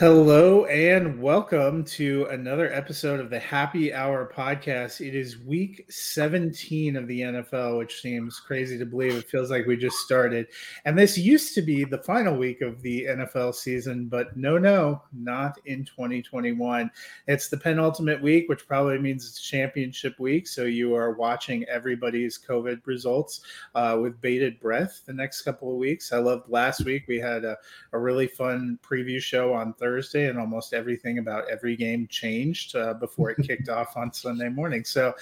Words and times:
Hello 0.00 0.64
and 0.64 1.20
welcome 1.20 1.84
to 1.84 2.24
another 2.30 2.72
episode 2.72 3.20
of 3.20 3.28
the 3.28 3.38
Happy 3.38 3.92
Hour 3.92 4.32
podcast. 4.34 5.06
It 5.06 5.14
is 5.14 5.36
week 5.40 5.84
17 5.90 6.96
of 6.96 7.06
the 7.06 7.20
NFL, 7.20 7.76
which 7.76 8.00
seems 8.00 8.40
crazy 8.40 8.78
to 8.78 8.86
believe. 8.86 9.12
It 9.12 9.28
feels 9.28 9.50
like 9.50 9.66
we 9.66 9.76
just 9.76 9.98
started. 9.98 10.46
And 10.86 10.98
this 10.98 11.18
used 11.18 11.54
to 11.56 11.60
be 11.60 11.84
the 11.84 11.98
final 11.98 12.34
week 12.34 12.62
of 12.62 12.80
the 12.80 13.08
NFL 13.10 13.54
season, 13.54 14.06
but 14.06 14.34
no, 14.38 14.56
no, 14.56 15.02
not 15.12 15.58
in 15.66 15.84
2021. 15.84 16.90
It's 17.26 17.48
the 17.48 17.58
penultimate 17.58 18.22
week, 18.22 18.48
which 18.48 18.66
probably 18.66 18.98
means 18.98 19.28
it's 19.28 19.42
championship 19.42 20.18
week. 20.18 20.48
So 20.48 20.64
you 20.64 20.94
are 20.94 21.12
watching 21.12 21.64
everybody's 21.64 22.38
COVID 22.38 22.80
results 22.86 23.42
uh, 23.74 23.98
with 24.00 24.18
bated 24.22 24.60
breath 24.60 25.02
the 25.04 25.12
next 25.12 25.42
couple 25.42 25.70
of 25.70 25.76
weeks. 25.76 26.10
I 26.10 26.20
loved 26.20 26.48
last 26.48 26.86
week. 26.86 27.04
We 27.06 27.18
had 27.18 27.44
a, 27.44 27.58
a 27.92 27.98
really 27.98 28.28
fun 28.28 28.78
preview 28.82 29.20
show 29.20 29.52
on 29.52 29.74
Thursday 29.74 29.89
Thursday, 29.90 30.28
and 30.28 30.38
almost 30.38 30.72
everything 30.72 31.18
about 31.18 31.50
every 31.50 31.74
game 31.74 32.06
changed 32.08 32.76
uh, 32.76 32.94
before 32.94 33.30
it 33.30 33.44
kicked 33.44 33.68
off 33.78 33.96
on 33.96 34.12
Sunday 34.12 34.48
morning. 34.48 34.84
So, 34.84 35.14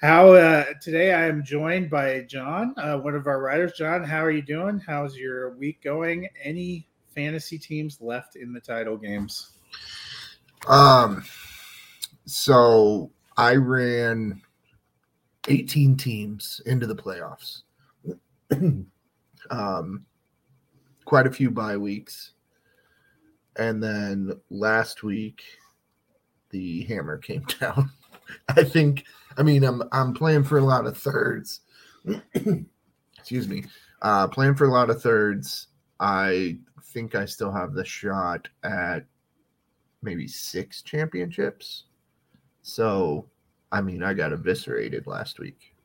how 0.00 0.32
uh, 0.32 0.64
today 0.82 1.14
I 1.14 1.26
am 1.26 1.44
joined 1.44 1.90
by 1.90 2.22
John, 2.22 2.74
uh, 2.76 2.98
one 2.98 3.14
of 3.14 3.28
our 3.28 3.40
writers. 3.40 3.74
John, 3.74 4.02
how 4.02 4.24
are 4.24 4.32
you 4.32 4.42
doing? 4.42 4.82
How's 4.84 5.16
your 5.16 5.50
week 5.56 5.80
going? 5.80 6.28
Any 6.42 6.88
fantasy 7.14 7.56
teams 7.56 8.00
left 8.00 8.34
in 8.34 8.52
the 8.52 8.60
title 8.60 8.96
games? 8.96 9.52
Um, 10.66 11.24
so 12.24 13.12
I 13.36 13.54
ran 13.54 14.42
18 15.46 15.96
teams 15.96 16.60
into 16.66 16.88
the 16.88 16.96
playoffs. 16.96 17.62
um, 19.50 20.04
quite 21.04 21.28
a 21.28 21.32
few 21.32 21.52
bye 21.52 21.76
weeks 21.76 22.32
and 23.58 23.82
then 23.82 24.32
last 24.50 25.02
week 25.02 25.42
the 26.50 26.84
hammer 26.84 27.18
came 27.18 27.44
down. 27.60 27.90
I 28.48 28.64
think 28.64 29.04
I 29.36 29.42
mean 29.42 29.64
I'm 29.64 29.82
I'm 29.92 30.14
playing 30.14 30.44
for 30.44 30.58
a 30.58 30.64
lot 30.64 30.86
of 30.86 30.96
thirds. 30.96 31.60
Excuse 33.18 33.48
me. 33.48 33.64
Uh 34.02 34.28
playing 34.28 34.54
for 34.54 34.66
a 34.66 34.72
lot 34.72 34.90
of 34.90 35.02
thirds. 35.02 35.68
I 36.00 36.58
think 36.82 37.14
I 37.14 37.24
still 37.24 37.52
have 37.52 37.72
the 37.72 37.84
shot 37.84 38.48
at 38.62 39.04
maybe 40.02 40.28
six 40.28 40.82
championships. 40.82 41.84
So 42.62 43.26
I 43.72 43.80
mean 43.80 44.02
I 44.02 44.14
got 44.14 44.32
eviscerated 44.32 45.06
last 45.06 45.38
week. 45.38 45.75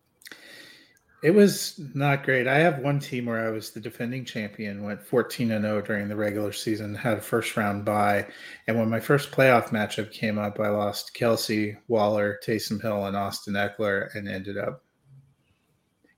It 1.24 1.32
was 1.32 1.80
not 1.94 2.24
great. 2.24 2.48
I 2.48 2.58
have 2.58 2.80
one 2.80 3.00
team 3.00 3.28
where 3.28 3.46
I 3.46 3.52
was 3.52 3.70
the 3.70 3.80
defending 3.80 4.26
champion, 4.26 4.82
went 4.82 5.04
14 5.04 5.52
and 5.52 5.64
0 5.64 5.82
during 5.82 6.08
the 6.08 6.16
regular 6.16 6.52
season, 6.52 6.96
had 6.96 7.20
a 7.20 7.22
first 7.22 7.56
round 7.56 7.86
bye. 7.86 8.26
And 8.68 8.80
when 8.80 8.90
my 8.90 9.00
first 9.00 9.32
playoff 9.32 9.68
matchup 9.68 10.12
came 10.12 10.40
up, 10.40 10.60
I 10.60 10.70
lost 10.70 11.14
Kelsey, 11.14 11.78
Waller, 11.88 12.40
Taysom 12.44 12.82
Hill, 12.82 13.06
and 13.06 13.16
Austin 13.16 13.54
Ekeler 13.54 14.14
and 14.16 14.28
ended 14.28 14.58
up 14.58 14.84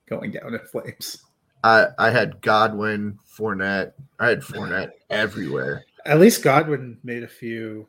going 0.08 0.32
down 0.32 0.54
in 0.54 0.60
flames. 0.60 1.18
I, 1.62 1.88
I 1.98 2.10
had 2.10 2.40
Godwin, 2.40 3.18
Fournette. 3.26 3.92
I 4.18 4.28
had 4.28 4.40
Fournette 4.40 4.92
everywhere. 5.10 5.84
At 6.06 6.20
least 6.20 6.42
Godwin 6.42 6.98
made 7.04 7.22
a 7.22 7.28
few. 7.28 7.88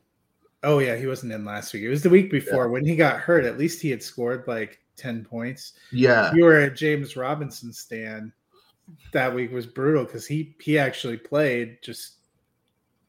Oh, 0.63 0.79
yeah, 0.79 0.97
he 0.97 1.07
wasn't 1.07 1.31
in 1.31 1.45
last 1.45 1.73
week. 1.73 1.83
It 1.83 1.89
was 1.89 2.03
the 2.03 2.09
week 2.09 2.29
before. 2.29 2.65
Yeah. 2.65 2.71
When 2.71 2.85
he 2.85 2.95
got 2.95 3.19
hurt, 3.19 3.45
at 3.45 3.57
least 3.57 3.81
he 3.81 3.89
had 3.89 4.03
scored 4.03 4.45
like 4.47 4.81
10 4.97 5.25
points. 5.25 5.73
Yeah. 5.91 6.33
You 6.33 6.45
were 6.45 6.59
at 6.59 6.75
James 6.75 7.15
Robinson 7.15 7.73
stand 7.73 8.31
that 9.11 9.33
week 9.33 9.51
was 9.51 9.65
brutal 9.65 10.03
because 10.03 10.27
he 10.27 10.55
he 10.59 10.77
actually 10.77 11.17
played 11.17 11.77
just 11.81 12.15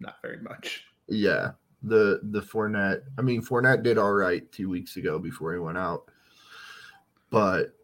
not 0.00 0.16
very 0.22 0.40
much. 0.40 0.84
Yeah. 1.08 1.52
The 1.82 2.20
the 2.24 2.40
Fournette, 2.40 3.02
I 3.18 3.22
mean 3.22 3.42
Fournette 3.42 3.82
did 3.82 3.98
all 3.98 4.12
right 4.12 4.50
two 4.52 4.68
weeks 4.68 4.96
ago 4.96 5.18
before 5.18 5.52
he 5.52 5.58
went 5.58 5.78
out. 5.78 6.10
But 7.30 7.74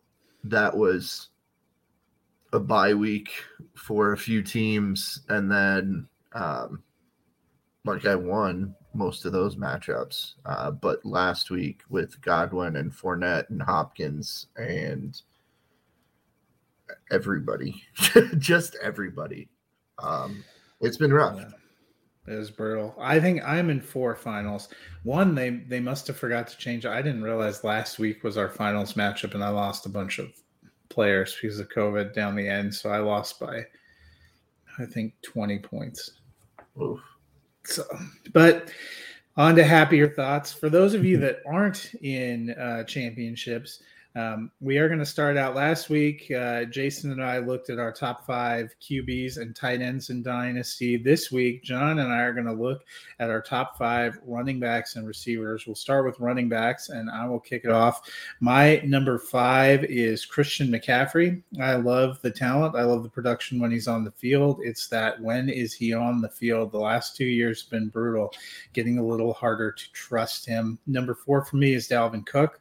that 0.45 0.77
was 0.77 1.29
a 2.53 2.61
bye 2.61 2.95
week 2.95 3.33
for 3.75 4.13
a 4.13 4.19
few 4.19 4.43
teams 4.43 5.21
and 5.29 5.51
then 5.51 6.07
um 6.35 6.83
like 7.85 8.07
I 8.07 8.15
won 8.15 8.75
most 8.95 9.25
of 9.25 9.33
those 9.33 9.57
matchups. 9.57 10.35
Uh, 10.45 10.71
but 10.71 11.05
last 11.05 11.51
week 11.51 11.83
with 11.89 12.21
Godwin 12.21 12.77
and 12.77 12.93
Fournette 12.93 13.51
and 13.51 13.63
Hopkins 13.63 14.47
and 14.57 15.21
everybody, 17.11 17.83
just 18.39 18.77
everybody, 18.83 19.49
um, 19.99 20.45
it's 20.81 20.97
been 20.97 21.13
rough. 21.13 21.39
Yeah. 21.39 21.51
It 22.35 22.37
was 22.37 22.53
brutal. 22.53 22.95
I 23.01 23.19
think 23.19 23.43
I'm 23.45 23.69
in 23.69 23.81
four 23.81 24.15
finals. 24.15 24.69
One, 25.03 25.35
they 25.35 25.51
they 25.51 25.81
must 25.81 26.07
have 26.07 26.17
forgot 26.17 26.47
to 26.49 26.57
change. 26.57 26.87
I 26.87 27.03
didn't 27.03 27.25
realize 27.25 27.65
last 27.65 27.99
week 27.99 28.23
was 28.23 28.37
our 28.37 28.49
finals 28.49 28.93
matchup, 28.93 29.35
and 29.35 29.43
I 29.43 29.49
lost 29.49 29.87
a 29.87 29.89
bunch 29.89 30.21
of 30.21 30.31
players 30.89 31.37
because 31.41 31.59
of 31.59 31.69
COVID 31.71 32.15
down 32.15 32.37
the 32.37 32.47
end. 32.47 32.73
So 32.73 32.91
I 32.91 32.99
lost 32.99 33.41
by, 33.41 33.65
I 34.79 34.85
think, 34.85 35.15
20 35.23 35.59
points. 35.61 36.11
Oof. 36.81 37.01
So, 37.65 37.85
but 38.33 38.71
on 39.37 39.55
to 39.57 39.65
happier 39.65 40.09
thoughts. 40.09 40.53
For 40.53 40.69
those 40.69 40.95
of 40.95 41.05
you 41.05 41.17
that 41.19 41.39
aren't 41.47 41.95
in 42.03 42.51
uh, 42.51 42.85
championships, 42.85 43.83
um, 44.15 44.51
we 44.61 44.77
are 44.77 44.89
going 44.89 44.99
to 44.99 45.07
start 45.07 45.39
out 45.39 45.55
last 45.55 45.89
week. 45.89 46.31
Uh, 46.31 46.65
Jason 46.65 47.13
and 47.13 47.25
I 47.25 47.39
looked 47.39 47.71
at 47.71 47.79
our 47.79 47.93
top 47.93 48.27
five 48.27 48.75
QBs 48.81 49.39
and 49.39 49.57
tight 49.57 49.81
ends 49.81 50.11
in 50.11 50.23
Dynasty. 50.23 50.99
This 50.99 51.33
week, 51.33 51.63
John 51.63 51.99
and 51.99 52.13
I 52.13 52.21
are 52.21 52.35
going 52.35 52.47
to 52.47 52.53
look 52.53 52.85
at 53.21 53.31
our 53.31 53.41
top 53.41 53.79
five 53.79 54.19
running 54.27 54.61
backs 54.61 54.97
and 54.97 55.07
receivers. 55.07 55.67
We'll 55.67 55.77
start 55.77 56.05
with 56.05 56.21
running 56.21 56.51
backs, 56.51 56.91
and 56.91 57.11
I 57.11 57.27
will 57.27 57.41
kick 57.41 57.65
it 57.65 57.71
off. 57.71 58.03
My 58.41 58.83
number 58.85 59.19
five 59.19 59.85
is 59.85 60.27
Christian 60.27 60.69
McCaffrey. 60.69 61.43
I 61.59 61.77
love 61.77 62.21
the 62.21 62.31
talent, 62.31 62.77
I 62.77 62.83
love 62.83 63.03
the 63.03 63.09
production 63.09 63.61
when 63.61 63.71
he's 63.71 63.89
on 63.89 64.05
the 64.05 64.11
field. 64.11 64.61
It's 64.63 64.89
that 64.89 65.19
when 65.23 65.49
is 65.49 65.73
he 65.73 65.95
on 65.95 66.21
the 66.21 66.29
field? 66.29 66.71
The 66.73 66.79
last 66.79 67.17
two 67.17 67.25
years 67.25 67.63
have 67.63 67.71
been 67.71 67.89
brutal, 67.89 68.35
getting 68.75 68.99
a 68.99 69.07
little 69.07 69.33
harder 69.33 69.73
to 69.73 69.93
trust 69.93 70.45
him. 70.45 70.79
Number 70.87 71.15
four 71.15 71.47
for 71.47 71.57
me 71.57 71.73
is 71.73 71.89
Dalvin 71.89 72.27
Cook. 72.27 72.61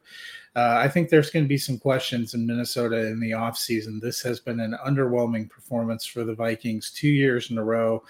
Uh, 0.54 0.76
I 0.78 0.88
think 0.88 1.08
there's 1.08 1.30
going 1.30 1.44
to 1.44 1.48
be 1.48 1.58
some 1.58 1.78
questions 1.78 2.34
in 2.34 2.46
Minnesota 2.46 3.06
in 3.06 3.20
the 3.20 3.30
offseason. 3.30 4.00
This 4.00 4.20
has 4.22 4.38
been 4.38 4.60
an 4.60 4.76
underwhelming 4.86 5.48
performance 5.48 6.04
for 6.04 6.24
the 6.24 6.34
Vikings 6.34 6.90
two 6.90 7.08
years 7.08 7.50
in 7.50 7.56
a 7.56 7.64
row. 7.64 8.02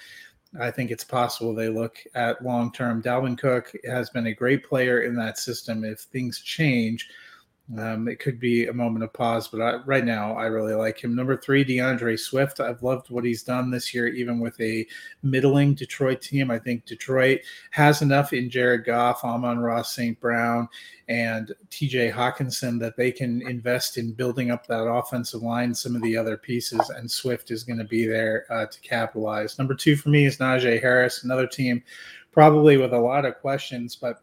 I 0.60 0.70
think 0.70 0.90
it's 0.90 1.04
possible 1.04 1.54
they 1.54 1.68
look 1.68 1.98
at 2.14 2.44
long 2.44 2.72
term. 2.72 3.02
Dalvin 3.02 3.38
Cook 3.38 3.72
has 3.84 4.10
been 4.10 4.26
a 4.26 4.34
great 4.34 4.64
player 4.64 5.02
in 5.02 5.14
that 5.16 5.38
system. 5.38 5.84
If 5.84 6.00
things 6.00 6.40
change, 6.40 7.08
um, 7.78 8.08
it 8.08 8.18
could 8.18 8.38
be 8.38 8.66
a 8.66 8.72
moment 8.72 9.02
of 9.04 9.12
pause, 9.12 9.48
but 9.48 9.60
I, 9.60 9.76
right 9.84 10.04
now 10.04 10.34
I 10.34 10.46
really 10.46 10.74
like 10.74 11.02
him. 11.02 11.14
Number 11.14 11.36
three, 11.36 11.64
DeAndre 11.64 12.18
Swift. 12.18 12.60
I've 12.60 12.82
loved 12.82 13.10
what 13.10 13.24
he's 13.24 13.42
done 13.42 13.70
this 13.70 13.94
year, 13.94 14.08
even 14.08 14.40
with 14.40 14.60
a 14.60 14.86
middling 15.22 15.74
Detroit 15.74 16.20
team. 16.20 16.50
I 16.50 16.58
think 16.58 16.84
Detroit 16.84 17.40
has 17.70 18.02
enough 18.02 18.32
in 18.32 18.50
Jared 18.50 18.84
Goff, 18.84 19.24
Amon-Ra, 19.24 19.82
St. 19.82 20.20
Brown, 20.20 20.68
and 21.08 21.52
TJ 21.70 22.12
Hockenson 22.12 22.78
that 22.80 22.96
they 22.96 23.10
can 23.10 23.46
invest 23.48 23.96
in 23.96 24.12
building 24.12 24.50
up 24.50 24.66
that 24.66 24.86
offensive 24.86 25.42
line, 25.42 25.74
some 25.74 25.96
of 25.96 26.02
the 26.02 26.16
other 26.16 26.36
pieces, 26.36 26.90
and 26.90 27.10
Swift 27.10 27.50
is 27.50 27.64
going 27.64 27.78
to 27.78 27.84
be 27.84 28.06
there 28.06 28.46
uh, 28.50 28.66
to 28.66 28.80
capitalize. 28.80 29.58
Number 29.58 29.74
two 29.74 29.96
for 29.96 30.10
me 30.10 30.26
is 30.26 30.38
Najee 30.38 30.80
Harris, 30.80 31.24
another 31.24 31.46
team 31.46 31.82
probably 32.32 32.76
with 32.76 32.92
a 32.92 32.98
lot 32.98 33.24
of 33.24 33.38
questions, 33.40 33.94
but 33.94 34.22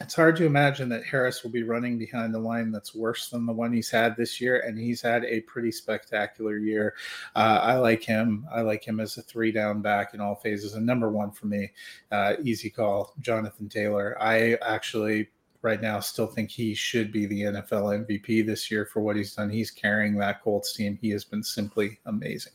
it's 0.00 0.14
hard 0.14 0.36
to 0.36 0.46
imagine 0.46 0.88
that 0.90 1.04
Harris 1.04 1.42
will 1.42 1.50
be 1.50 1.64
running 1.64 1.98
behind 1.98 2.32
the 2.32 2.38
line 2.38 2.70
that's 2.70 2.94
worse 2.94 3.30
than 3.30 3.46
the 3.46 3.52
one 3.52 3.72
he's 3.72 3.90
had 3.90 4.16
this 4.16 4.40
year, 4.40 4.60
and 4.60 4.78
he's 4.78 5.02
had 5.02 5.24
a 5.24 5.40
pretty 5.40 5.72
spectacular 5.72 6.56
year. 6.56 6.94
Uh, 7.34 7.60
I 7.62 7.78
like 7.78 8.04
him. 8.04 8.46
I 8.52 8.60
like 8.60 8.86
him 8.86 9.00
as 9.00 9.16
a 9.16 9.22
three 9.22 9.50
down 9.50 9.82
back 9.82 10.14
in 10.14 10.20
all 10.20 10.36
phases. 10.36 10.74
And 10.74 10.86
number 10.86 11.10
one 11.10 11.32
for 11.32 11.46
me, 11.46 11.72
uh, 12.12 12.34
easy 12.44 12.70
call, 12.70 13.12
Jonathan 13.20 13.68
Taylor. 13.68 14.16
I 14.20 14.56
actually 14.62 15.28
right 15.62 15.82
now 15.82 15.98
still 15.98 16.28
think 16.28 16.50
he 16.50 16.74
should 16.74 17.10
be 17.10 17.26
the 17.26 17.42
NFL 17.42 18.06
MVP 18.06 18.46
this 18.46 18.70
year 18.70 18.86
for 18.86 19.00
what 19.00 19.16
he's 19.16 19.34
done. 19.34 19.50
He's 19.50 19.72
carrying 19.72 20.16
that 20.18 20.42
Colts 20.42 20.72
team. 20.72 20.96
He 21.00 21.10
has 21.10 21.24
been 21.24 21.42
simply 21.42 21.98
amazing. 22.06 22.52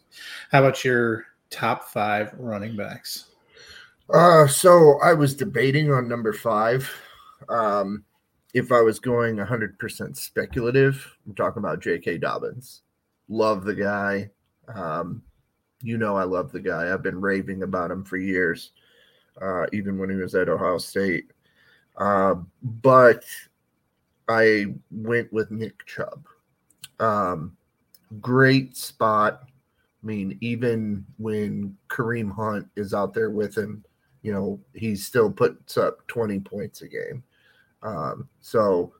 How 0.51 0.59
about 0.59 0.85
your 0.85 1.25
top 1.49 1.89
five 1.89 2.33
running 2.37 2.77
backs? 2.77 3.25
Uh, 4.09 4.47
so 4.47 4.99
I 5.03 5.13
was 5.13 5.35
debating 5.35 5.91
on 5.91 6.07
number 6.07 6.31
five. 6.31 6.89
Um, 7.49 8.03
if 8.53 8.71
I 8.71 8.81
was 8.81 8.99
going 8.99 9.37
100% 9.37 10.15
speculative, 10.15 11.17
I'm 11.25 11.35
talking 11.35 11.59
about 11.59 11.81
J.K. 11.81 12.19
Dobbins. 12.19 12.81
Love 13.27 13.63
the 13.63 13.73
guy. 13.73 14.29
Um, 14.73 15.23
you 15.81 15.97
know, 15.97 16.15
I 16.15 16.23
love 16.23 16.51
the 16.51 16.59
guy. 16.59 16.91
I've 16.91 17.03
been 17.03 17.19
raving 17.19 17.63
about 17.63 17.91
him 17.91 18.03
for 18.03 18.17
years, 18.17 18.71
uh, 19.41 19.65
even 19.73 19.97
when 19.97 20.09
he 20.09 20.15
was 20.15 20.35
at 20.35 20.49
Ohio 20.49 20.77
State. 20.77 21.31
Uh, 21.97 22.35
but 22.61 23.25
I 24.29 24.67
went 24.91 25.31
with 25.33 25.51
Nick 25.51 25.85
Chubb. 25.85 26.25
Um, 26.99 27.57
great 28.21 28.77
spot. 28.77 29.43
I 29.45 30.05
mean, 30.05 30.37
even 30.41 31.05
when 31.17 31.77
Kareem 31.89 32.31
Hunt 32.33 32.67
is 32.75 32.93
out 32.93 33.13
there 33.13 33.29
with 33.29 33.57
him, 33.57 33.83
you 34.21 34.31
know, 34.31 34.59
he 34.73 34.95
still 34.95 35.31
puts 35.31 35.77
up 35.77 36.05
20 36.07 36.39
points 36.39 36.81
a 36.81 36.87
game. 36.87 37.23
Um, 37.83 38.27
so 38.41 38.93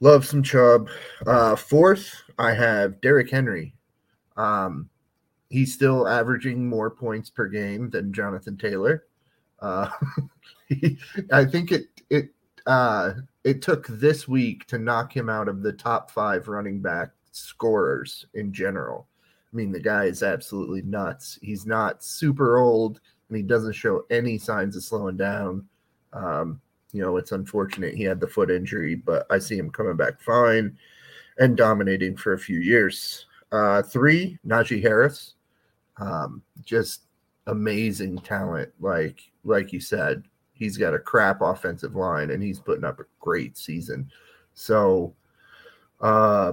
love 0.00 0.24
some 0.24 0.42
Chubb. 0.42 0.88
Uh, 1.26 1.56
fourth, 1.56 2.22
I 2.38 2.52
have 2.52 3.00
Derrick 3.00 3.30
Henry. 3.30 3.74
Um, 4.36 4.88
he's 5.48 5.74
still 5.74 6.06
averaging 6.06 6.68
more 6.68 6.90
points 6.90 7.30
per 7.30 7.48
game 7.48 7.90
than 7.90 8.12
Jonathan 8.12 8.56
Taylor. 8.56 9.04
Uh, 9.60 9.90
he, 10.68 10.98
I 11.32 11.44
think 11.44 11.72
it 11.72 11.86
it 12.10 12.30
uh, 12.66 13.14
it 13.44 13.62
took 13.62 13.86
this 13.88 14.28
week 14.28 14.66
to 14.66 14.78
knock 14.78 15.16
him 15.16 15.28
out 15.28 15.48
of 15.48 15.62
the 15.62 15.72
top 15.72 16.10
five 16.10 16.48
running 16.48 16.80
back 16.80 17.10
scorers 17.32 18.26
in 18.34 18.52
general. 18.52 19.08
I 19.52 19.56
mean, 19.56 19.72
the 19.72 19.80
guy 19.80 20.04
is 20.04 20.22
absolutely 20.22 20.82
nuts. 20.82 21.38
He's 21.40 21.64
not 21.64 22.04
super 22.04 22.58
old 22.58 23.00
and 23.28 23.36
he 23.36 23.42
doesn't 23.42 23.72
show 23.72 24.04
any 24.10 24.38
signs 24.38 24.76
of 24.76 24.82
slowing 24.82 25.16
down. 25.16 25.66
Um, 26.12 26.60
you 26.92 27.02
know, 27.02 27.16
it's 27.16 27.32
unfortunate 27.32 27.94
he 27.94 28.04
had 28.04 28.20
the 28.20 28.26
foot 28.26 28.50
injury, 28.50 28.94
but 28.94 29.26
I 29.30 29.38
see 29.38 29.58
him 29.58 29.70
coming 29.70 29.96
back 29.96 30.20
fine 30.20 30.76
and 31.38 31.56
dominating 31.56 32.16
for 32.16 32.32
a 32.32 32.38
few 32.38 32.58
years. 32.58 33.26
Uh, 33.52 33.82
three, 33.82 34.38
Najee 34.46 34.82
Harris, 34.82 35.34
um, 35.98 36.42
just 36.64 37.02
amazing 37.46 38.18
talent. 38.18 38.70
Like 38.80 39.30
like 39.44 39.72
you 39.72 39.80
said, 39.80 40.24
he's 40.52 40.76
got 40.76 40.94
a 40.94 40.98
crap 40.98 41.40
offensive 41.40 41.94
line 41.94 42.30
and 42.30 42.42
he's 42.42 42.58
putting 42.60 42.84
up 42.84 43.00
a 43.00 43.04
great 43.20 43.56
season. 43.56 44.10
So, 44.54 45.14
uh, 46.00 46.52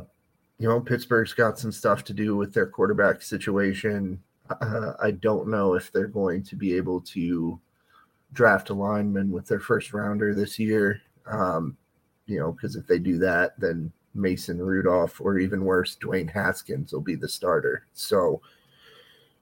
you 0.60 0.68
know, 0.68 0.80
Pittsburgh's 0.80 1.34
got 1.34 1.60
some 1.60 1.72
stuff 1.72 2.04
to 2.06 2.14
do 2.14 2.36
with 2.36 2.54
their 2.54 2.68
quarterback 2.68 3.22
situation. 3.22 4.22
Uh, 4.62 4.94
I 5.02 5.12
don't 5.12 5.50
know 5.50 5.74
if 5.74 5.92
they're 5.92 6.08
going 6.08 6.44
to 6.44 6.56
be 6.56 6.76
able 6.76 7.02
to 7.02 7.60
draft 8.36 8.70
a 8.70 8.74
lineman 8.74 9.32
with 9.32 9.48
their 9.48 9.60
first 9.60 9.94
rounder 9.94 10.36
this 10.36 10.60
year. 10.60 11.02
Um, 11.26 11.76
you 12.28 12.40
know, 12.40 12.52
because 12.52 12.76
if 12.76 12.86
they 12.86 13.00
do 13.00 13.18
that, 13.20 13.60
then 13.60 13.92
Mason 14.14 14.62
Rudolph 14.62 15.20
or 15.20 15.40
even 15.40 15.66
worse, 15.66 15.98
Dwayne 15.98 16.30
Haskins 16.30 16.94
will 16.94 17.02
be 17.02 17.16
the 17.16 17.28
starter. 17.28 17.88
So 17.94 18.42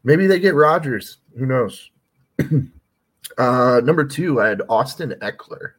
maybe 0.04 0.28
they 0.28 0.40
get 0.40 0.56
Rodgers. 0.56 1.18
Who 1.38 1.46
knows? 1.46 1.92
uh, 3.38 3.82
number 3.84 4.06
two, 4.06 4.42
I 4.42 4.48
had 4.48 4.62
Austin 4.70 5.16
Ekeler. 5.22 5.74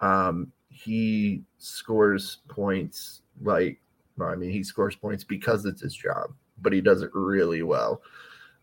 Um, 0.00 0.52
he 0.68 1.42
scores 1.58 2.38
points 2.48 3.22
like, 3.42 3.80
well, 4.16 4.28
I 4.28 4.34
mean, 4.34 4.50
he 4.50 4.62
scores 4.62 4.96
points 4.96 5.24
because 5.24 5.64
it's 5.66 5.82
his 5.82 5.94
job, 5.94 6.32
but 6.62 6.72
he 6.72 6.80
does 6.80 7.02
it 7.02 7.10
really 7.14 7.62
well. 7.62 8.02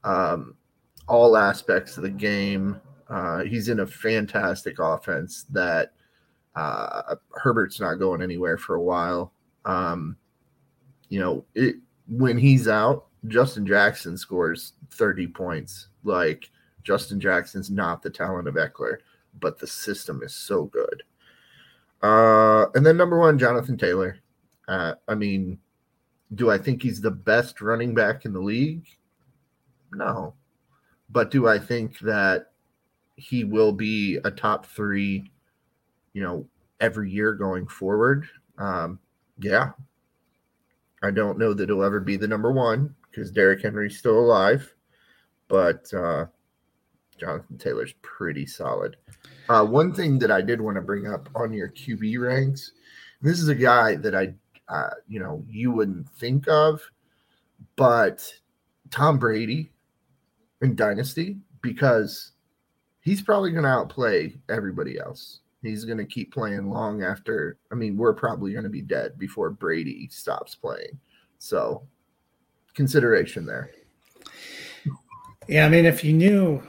Um, 0.04 0.56
all 1.08 1.38
aspects 1.38 1.98
of 1.98 2.04
the 2.04 2.10
game. 2.10 2.80
Uh, 3.14 3.44
he's 3.44 3.70
in 3.70 3.82
a 3.82 3.86
fantastic 3.86 4.80
offense 4.80 5.46
that 5.52 5.94
uh, 6.56 7.14
Herbert's 7.36 7.80
not 7.80 8.00
going 8.00 8.24
anywhere 8.24 8.58
for 8.58 8.74
a 8.74 8.82
while. 8.82 9.34
Um, 9.66 10.18
you 11.10 11.20
know, 11.20 11.46
it, 11.54 11.76
when 12.08 12.40
he's 12.40 12.68
out, 12.68 13.06
Justin 13.28 13.68
Jackson 13.68 14.18
scores 14.18 14.74
30 14.90 15.28
points. 15.28 15.90
Like 16.04 16.50
Justin 16.82 17.20
Jackson's 17.20 17.70
not 17.70 18.02
the 18.02 18.10
talent 18.10 18.48
of 18.48 18.56
Ekeler, 18.56 18.98
but 19.40 19.60
the 19.60 19.68
system 19.68 20.24
is 20.24 20.34
so 20.34 20.64
good. 20.64 21.04
Uh, 22.02 22.66
and 22.74 22.84
then 22.84 22.98
number 22.98 23.20
one, 23.20 23.38
Jonathan 23.38 23.78
Taylor. 23.78 24.18
Uh, 24.68 24.96
I 25.08 25.14
mean, 25.14 25.60
do 26.34 26.50
I 26.50 26.58
think 26.58 26.82
he's 26.82 27.00
the 27.00 27.12
best 27.12 27.62
running 27.62 27.94
back 27.94 28.26
in 28.26 28.34
the 28.34 28.42
league? 28.42 28.88
No. 29.94 30.34
But 31.12 31.30
do 31.30 31.48
I 31.48 31.60
think 31.60 32.00
that 32.00 32.53
he 33.16 33.44
will 33.44 33.72
be 33.72 34.18
a 34.24 34.32
top 34.32 34.66
three, 34.66 35.32
you 36.14 36.24
know, 36.24 36.48
every 36.80 37.10
year 37.10 37.34
going 37.34 37.68
forward? 37.68 38.28
Um, 38.58 39.00
yeah. 39.40 39.72
I 41.02 41.12
don't 41.12 41.38
know 41.38 41.54
that 41.54 41.70
he'll 41.70 41.84
ever 41.84 42.00
be 42.00 42.18
the 42.18 42.28
number 42.28 42.52
one 42.52 42.96
because 43.10 43.32
Derrick 43.32 43.62
Henry's 43.62 43.98
still 43.98 44.18
alive, 44.18 44.74
but 45.48 45.94
uh, 45.94 46.26
Jonathan 47.18 47.58
Taylor's 47.58 47.94
pretty 48.02 48.46
solid. 48.46 48.96
Uh, 49.50 49.66
one 49.66 49.94
thing 49.94 50.18
that 50.20 50.32
I 50.32 50.42
did 50.42 50.62
want 50.62 50.76
to 50.76 50.82
bring 50.82 51.08
up 51.08 51.30
on 51.36 51.54
your 51.54 51.70
QB 51.70 52.20
ranks, 52.22 52.72
this 53.22 53.40
is 53.40 53.50
a 53.50 53.56
guy 53.56 53.96
that 53.98 54.16
I, 54.16 54.34
uh, 54.70 54.92
you 55.08 55.20
know, 55.20 55.44
you 55.50 55.72
wouldn't 55.72 56.10
think 56.10 56.48
of, 56.48 56.82
but 57.76 58.34
Tom 58.90 59.20
Brady 59.20 59.72
in 60.62 60.76
Dynasty 60.76 61.38
because 61.62 62.32
he's 63.04 63.22
probably 63.22 63.52
going 63.52 63.64
to 63.64 63.70
outplay 63.70 64.34
everybody 64.50 64.98
else. 64.98 65.42
He's 65.62 65.86
going 65.86 65.98
to 65.98 66.06
keep 66.06 66.34
playing 66.34 66.70
long 66.70 67.04
after. 67.04 67.58
I 67.72 67.76
mean, 67.76 67.96
we're 67.96 68.14
probably 68.14 68.52
going 68.52 68.64
to 68.64 68.70
be 68.70 68.82
dead 68.82 69.18
before 69.20 69.50
Brady 69.50 70.10
stops 70.12 70.56
playing. 70.56 71.00
So, 71.38 71.84
consideration 72.74 73.46
there. 73.46 73.72
Yeah, 75.48 75.66
I 75.66 75.70
mean, 75.70 75.86
if 75.86 76.04
you 76.04 76.14
knew, 76.14 76.64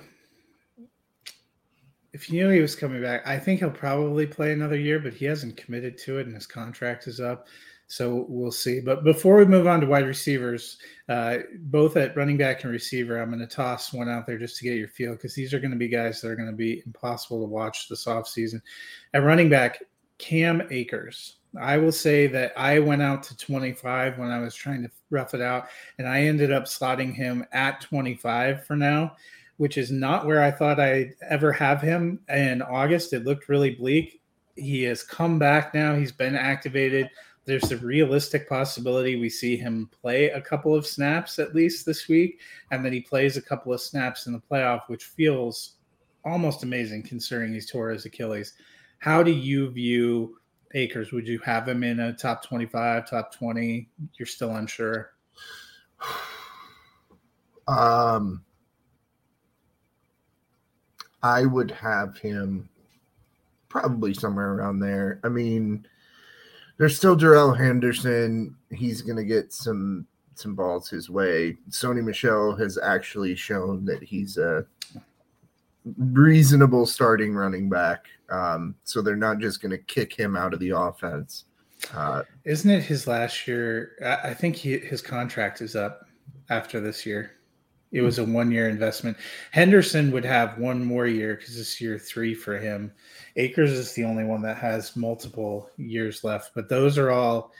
if 2.12 2.28
you 2.28 2.42
knew 2.42 2.50
he 2.50 2.60
was 2.60 2.76
coming 2.76 3.02
back, 3.02 3.26
I 3.26 3.38
think 3.38 3.60
he'll 3.60 3.70
probably 3.70 4.26
play 4.26 4.52
another 4.52 4.76
year, 4.76 4.98
but 4.98 5.14
he 5.14 5.24
hasn't 5.24 5.56
committed 5.56 5.96
to 5.98 6.18
it, 6.18 6.26
and 6.26 6.34
his 6.34 6.46
contract 6.46 7.06
is 7.06 7.20
up. 7.20 7.46
So 7.86 8.26
we'll 8.28 8.50
see. 8.50 8.80
But 8.80 9.04
before 9.04 9.36
we 9.36 9.44
move 9.44 9.66
on 9.66 9.80
to 9.80 9.86
wide 9.86 10.06
receivers, 10.06 10.78
uh, 11.08 11.38
both 11.60 11.96
at 11.96 12.16
running 12.16 12.36
back 12.36 12.62
and 12.62 12.72
receiver, 12.72 13.20
I'm 13.20 13.28
going 13.28 13.40
to 13.40 13.46
toss 13.46 13.92
one 13.92 14.08
out 14.08 14.26
there 14.26 14.38
just 14.38 14.56
to 14.56 14.64
get 14.64 14.78
your 14.78 14.88
feel 14.88 15.12
because 15.12 15.34
these 15.34 15.52
are 15.52 15.60
going 15.60 15.70
to 15.70 15.76
be 15.76 15.88
guys 15.88 16.20
that 16.20 16.28
are 16.28 16.36
going 16.36 16.50
to 16.50 16.56
be 16.56 16.82
impossible 16.86 17.40
to 17.40 17.46
watch 17.46 17.88
this 17.88 18.06
offseason. 18.06 18.60
At 19.12 19.22
running 19.22 19.48
back, 19.48 19.82
Cam 20.18 20.62
Akers. 20.70 21.36
I 21.60 21.76
will 21.76 21.92
say 21.92 22.26
that 22.28 22.52
I 22.56 22.80
went 22.80 23.02
out 23.02 23.22
to 23.24 23.36
25 23.36 24.18
when 24.18 24.30
I 24.30 24.40
was 24.40 24.54
trying 24.54 24.82
to 24.82 24.90
rough 25.10 25.34
it 25.34 25.40
out, 25.40 25.66
and 25.98 26.08
I 26.08 26.22
ended 26.22 26.50
up 26.50 26.64
slotting 26.64 27.14
him 27.14 27.44
at 27.52 27.80
25 27.80 28.64
for 28.66 28.74
now, 28.74 29.14
which 29.58 29.78
is 29.78 29.90
not 29.90 30.26
where 30.26 30.42
I 30.42 30.50
thought 30.50 30.80
I'd 30.80 31.14
ever 31.28 31.52
have 31.52 31.80
him 31.80 32.20
in 32.28 32.60
August. 32.62 33.12
It 33.12 33.24
looked 33.24 33.48
really 33.48 33.70
bleak. 33.70 34.20
He 34.56 34.82
has 34.84 35.02
come 35.02 35.38
back 35.38 35.74
now. 35.74 35.94
He's 35.94 36.12
been 36.12 36.34
activated 36.34 37.08
there's 37.44 37.72
a 37.72 37.76
realistic 37.78 38.48
possibility 38.48 39.16
we 39.16 39.28
see 39.28 39.56
him 39.56 39.90
play 40.00 40.30
a 40.30 40.40
couple 40.40 40.74
of 40.74 40.86
snaps 40.86 41.38
at 41.38 41.54
least 41.54 41.84
this 41.84 42.08
week, 42.08 42.40
and 42.70 42.84
then 42.84 42.92
he 42.92 43.00
plays 43.00 43.36
a 43.36 43.42
couple 43.42 43.72
of 43.72 43.80
snaps 43.80 44.26
in 44.26 44.32
the 44.32 44.42
playoff, 44.50 44.82
which 44.88 45.04
feels 45.04 45.74
almost 46.24 46.62
amazing 46.62 47.02
considering 47.02 47.52
he's 47.52 47.70
tore 47.70 47.90
his 47.90 48.06
Achilles. 48.06 48.54
How 48.98 49.22
do 49.22 49.30
you 49.30 49.70
view 49.70 50.38
Akers? 50.74 51.12
Would 51.12 51.28
you 51.28 51.38
have 51.40 51.68
him 51.68 51.84
in 51.84 52.00
a 52.00 52.14
top 52.14 52.42
25, 52.44 53.08
top 53.08 53.34
20? 53.34 53.88
You're 54.18 54.26
still 54.26 54.56
unsure. 54.56 55.12
Um, 57.66 58.44
I 61.22 61.46
would 61.46 61.70
have 61.70 62.18
him 62.18 62.68
probably 63.70 64.12
somewhere 64.12 64.52
around 64.52 64.80
there. 64.80 65.18
I 65.24 65.30
mean, 65.30 65.86
there's 66.76 66.96
still 66.96 67.16
Darrell 67.16 67.52
Henderson. 67.52 68.56
He's 68.70 69.02
going 69.02 69.16
to 69.16 69.24
get 69.24 69.52
some 69.52 70.06
some 70.36 70.54
balls 70.54 70.88
his 70.88 71.08
way. 71.08 71.56
Sony 71.70 72.02
Michel 72.02 72.56
has 72.56 72.76
actually 72.76 73.36
shown 73.36 73.84
that 73.84 74.02
he's 74.02 74.36
a 74.36 74.66
reasonable 75.96 76.86
starting 76.86 77.34
running 77.34 77.68
back. 77.68 78.06
Um, 78.30 78.74
so 78.84 79.00
they're 79.00 79.16
not 79.16 79.38
just 79.38 79.62
going 79.62 79.70
to 79.70 79.78
kick 79.78 80.12
him 80.12 80.36
out 80.36 80.52
of 80.52 80.60
the 80.60 80.70
offense. 80.70 81.44
Uh, 81.94 82.22
Isn't 82.44 82.70
it 82.70 82.82
his 82.82 83.06
last 83.06 83.46
year? 83.46 83.92
I 84.24 84.34
think 84.34 84.56
he, 84.56 84.78
his 84.78 85.02
contract 85.02 85.60
is 85.60 85.76
up 85.76 86.06
after 86.50 86.80
this 86.80 87.04
year. 87.04 87.32
It 87.94 88.02
was 88.02 88.18
a 88.18 88.24
one 88.24 88.50
year 88.50 88.68
investment. 88.68 89.16
Henderson 89.52 90.10
would 90.10 90.24
have 90.24 90.58
one 90.58 90.84
more 90.84 91.06
year 91.06 91.36
because 91.36 91.56
this 91.56 91.80
year 91.80 91.96
three 91.96 92.34
for 92.34 92.58
him. 92.58 92.92
Akers 93.36 93.70
is 93.70 93.92
the 93.92 94.02
only 94.02 94.24
one 94.24 94.42
that 94.42 94.56
has 94.56 94.96
multiple 94.96 95.70
years 95.76 96.24
left, 96.24 96.50
but 96.56 96.68
those 96.68 96.98
are 96.98 97.12
all 97.12 97.52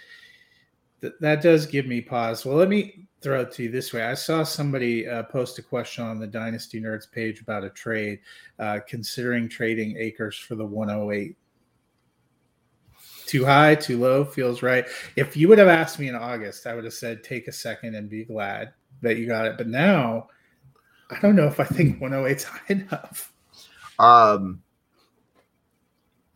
th- 1.00 1.14
that 1.20 1.40
does 1.40 1.66
give 1.66 1.86
me 1.86 2.00
pause. 2.00 2.44
Well, 2.44 2.56
let 2.56 2.68
me 2.68 3.06
throw 3.20 3.42
it 3.42 3.52
to 3.52 3.62
you 3.62 3.70
this 3.70 3.92
way. 3.92 4.02
I 4.02 4.14
saw 4.14 4.42
somebody 4.42 5.08
uh, 5.08 5.22
post 5.22 5.60
a 5.60 5.62
question 5.62 6.04
on 6.04 6.18
the 6.18 6.26
Dynasty 6.26 6.80
Nerds 6.80 7.10
page 7.10 7.40
about 7.40 7.62
a 7.62 7.70
trade, 7.70 8.18
uh, 8.58 8.80
considering 8.88 9.48
trading 9.48 9.96
Akers 9.98 10.36
for 10.36 10.56
the 10.56 10.66
108. 10.66 11.36
Too 13.26 13.44
high, 13.44 13.76
too 13.76 14.00
low, 14.00 14.24
feels 14.24 14.62
right. 14.62 14.84
If 15.14 15.36
you 15.36 15.46
would 15.46 15.58
have 15.58 15.68
asked 15.68 16.00
me 16.00 16.08
in 16.08 16.16
August, 16.16 16.66
I 16.66 16.74
would 16.74 16.84
have 16.84 16.92
said 16.92 17.22
take 17.22 17.46
a 17.46 17.52
second 17.52 17.94
and 17.94 18.10
be 18.10 18.24
glad 18.24 18.72
that 19.04 19.18
you 19.18 19.26
got 19.26 19.46
it. 19.46 19.56
But 19.56 19.68
now, 19.68 20.28
I 21.10 21.20
don't 21.20 21.36
know 21.36 21.46
if 21.46 21.60
I 21.60 21.64
think 21.64 22.00
108 22.00 22.36
is 22.36 22.44
high 22.44 22.60
enough. 22.68 23.32
Um, 23.98 24.62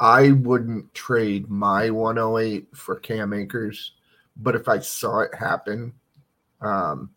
I 0.00 0.30
wouldn't 0.30 0.94
trade 0.94 1.48
my 1.48 1.90
108 1.90 2.68
for 2.74 2.96
Cam 2.96 3.32
Akers, 3.32 3.92
but 4.36 4.54
if 4.54 4.68
I 4.68 4.78
saw 4.78 5.20
it 5.20 5.34
happen, 5.34 5.92
um, 6.60 7.10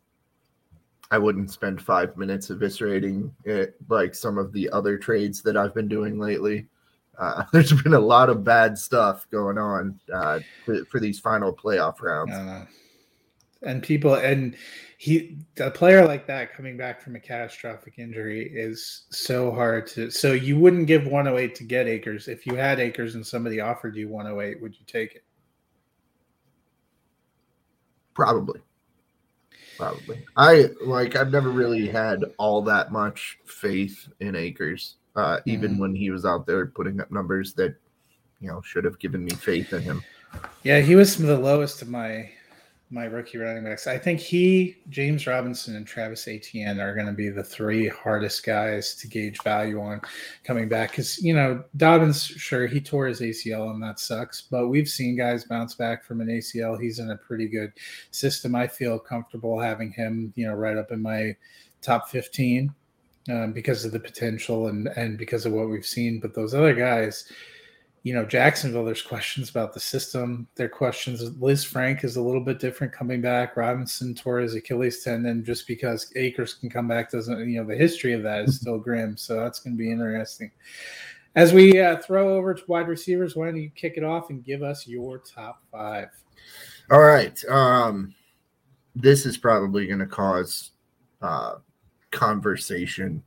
I 1.11 1.17
wouldn't 1.17 1.51
spend 1.51 1.81
five 1.81 2.15
minutes 2.17 2.49
eviscerating 2.49 3.31
it 3.43 3.75
like 3.89 4.15
some 4.15 4.37
of 4.37 4.53
the 4.53 4.69
other 4.69 4.97
trades 4.97 5.41
that 5.43 5.57
I've 5.57 5.75
been 5.75 5.89
doing 5.89 6.17
lately. 6.17 6.67
Uh, 7.19 7.43
there's 7.53 7.73
been 7.73 7.93
a 7.93 7.99
lot 7.99 8.29
of 8.29 8.43
bad 8.43 8.77
stuff 8.77 9.29
going 9.29 9.57
on 9.57 9.99
uh, 10.11 10.39
for, 10.65 10.85
for, 10.85 10.99
these 10.99 11.19
final 11.19 11.53
playoff 11.53 12.01
rounds. 12.01 12.31
Uh, 12.31 12.65
and 13.63 13.83
people, 13.83 14.15
and 14.15 14.55
he, 14.97 15.37
a 15.59 15.71
player 15.71 16.05
like 16.05 16.27
that 16.27 16.53
coming 16.53 16.77
back 16.77 17.01
from 17.01 17.15
a 17.15 17.19
catastrophic 17.19 17.95
injury 17.97 18.49
is 18.53 19.03
so 19.11 19.51
hard 19.51 19.87
to. 19.87 20.09
So 20.11 20.33
you 20.33 20.57
wouldn't 20.57 20.87
give 20.87 21.05
108 21.05 21.55
to 21.55 21.63
get 21.63 21.87
Akers 21.87 22.27
If 22.27 22.45
you 22.45 22.55
had 22.55 22.79
Akers 22.79 23.15
and 23.15 23.25
somebody 23.25 23.59
offered 23.59 23.95
you 23.95 24.09
108, 24.09 24.61
would 24.61 24.75
you 24.77 24.85
take 24.85 25.15
it? 25.15 25.23
Probably 28.13 28.61
probably. 29.81 30.23
I 30.37 30.69
like 30.85 31.15
I've 31.15 31.31
never 31.31 31.49
really 31.49 31.87
had 31.87 32.23
all 32.37 32.61
that 32.63 32.91
much 32.91 33.39
faith 33.45 34.07
in 34.19 34.35
Akers 34.35 34.97
uh, 35.15 35.39
even 35.45 35.75
mm. 35.75 35.79
when 35.79 35.95
he 35.95 36.11
was 36.11 36.25
out 36.25 36.45
there 36.45 36.67
putting 36.67 37.01
up 37.01 37.11
numbers 37.11 37.53
that 37.55 37.75
you 38.39 38.47
know 38.47 38.61
should 38.61 38.85
have 38.85 38.99
given 38.99 39.25
me 39.25 39.31
faith 39.31 39.73
in 39.73 39.81
him. 39.81 40.03
Yeah, 40.63 40.79
he 40.79 40.95
was 40.95 41.13
some 41.13 41.23
of 41.23 41.29
the 41.29 41.43
lowest 41.43 41.81
of 41.81 41.89
my 41.89 42.29
my 42.91 43.05
rookie 43.05 43.37
running 43.37 43.63
backs. 43.63 43.87
I 43.87 43.97
think 43.97 44.19
he, 44.19 44.75
James 44.89 45.25
Robinson, 45.25 45.77
and 45.77 45.87
Travis 45.87 46.27
Etienne 46.27 46.81
are 46.81 46.93
going 46.93 47.07
to 47.07 47.13
be 47.13 47.29
the 47.29 47.43
three 47.43 47.87
hardest 47.87 48.45
guys 48.45 48.93
to 48.95 49.07
gauge 49.07 49.41
value 49.43 49.81
on 49.81 50.01
coming 50.43 50.67
back. 50.67 50.91
Because 50.91 51.17
you 51.23 51.33
know 51.33 51.63
Dobbins, 51.77 52.25
sure 52.25 52.67
he 52.67 52.81
tore 52.81 53.07
his 53.07 53.21
ACL 53.21 53.71
and 53.71 53.81
that 53.81 53.99
sucks, 53.99 54.41
but 54.41 54.67
we've 54.67 54.89
seen 54.89 55.17
guys 55.17 55.45
bounce 55.45 55.73
back 55.73 56.03
from 56.03 56.19
an 56.19 56.27
ACL. 56.27 56.79
He's 56.79 56.99
in 56.99 57.11
a 57.11 57.17
pretty 57.17 57.47
good 57.47 57.71
system. 58.11 58.55
I 58.55 58.67
feel 58.67 58.99
comfortable 58.99 59.59
having 59.59 59.91
him, 59.91 60.33
you 60.35 60.45
know, 60.45 60.53
right 60.53 60.77
up 60.77 60.91
in 60.91 61.01
my 61.01 61.35
top 61.81 62.09
fifteen 62.09 62.73
um, 63.29 63.53
because 63.53 63.85
of 63.85 63.93
the 63.93 63.99
potential 63.99 64.67
and 64.67 64.87
and 64.89 65.17
because 65.17 65.45
of 65.45 65.53
what 65.53 65.69
we've 65.69 65.85
seen. 65.85 66.19
But 66.19 66.35
those 66.35 66.53
other 66.53 66.73
guys 66.73 67.31
you 68.03 68.15
know, 68.15 68.25
Jacksonville, 68.25 68.83
there's 68.83 69.01
questions 69.01 69.51
about 69.51 69.73
the 69.73 69.79
system. 69.79 70.47
There 70.55 70.65
are 70.65 70.69
questions. 70.69 71.21
Lisfranc 71.37 72.03
is 72.03 72.15
a 72.15 72.21
little 72.21 72.41
bit 72.41 72.57
different 72.57 72.91
coming 72.91 73.21
back. 73.21 73.55
Robinson 73.55 74.15
tore 74.15 74.39
his 74.39 74.55
Achilles 74.55 75.03
tendon 75.03 75.45
just 75.45 75.67
because 75.67 76.11
Akers 76.15 76.55
can 76.55 76.69
come 76.69 76.87
back 76.87 77.11
doesn't, 77.11 77.47
you 77.47 77.61
know, 77.61 77.67
the 77.67 77.75
history 77.75 78.13
of 78.13 78.23
that 78.23 78.45
is 78.45 78.59
still 78.59 78.79
grim. 78.79 79.17
So 79.17 79.35
that's 79.35 79.59
going 79.59 79.75
to 79.75 79.77
be 79.77 79.91
interesting. 79.91 80.51
As 81.35 81.53
we 81.53 81.79
uh, 81.79 81.97
throw 81.97 82.35
over 82.35 82.55
to 82.55 82.63
wide 82.67 82.87
receivers, 82.87 83.35
why 83.35 83.45
don't 83.45 83.61
you 83.61 83.69
kick 83.75 83.93
it 83.97 84.03
off 84.03 84.31
and 84.31 84.43
give 84.43 84.63
us 84.63 84.87
your 84.87 85.19
top 85.19 85.61
five? 85.71 86.09
All 86.89 87.01
right. 87.01 87.39
Um, 87.45 88.15
this 88.95 89.27
is 89.27 89.37
probably 89.37 89.85
going 89.85 89.99
to 89.99 90.07
cause 90.07 90.71
uh, 91.21 91.55
conversation. 92.09 93.21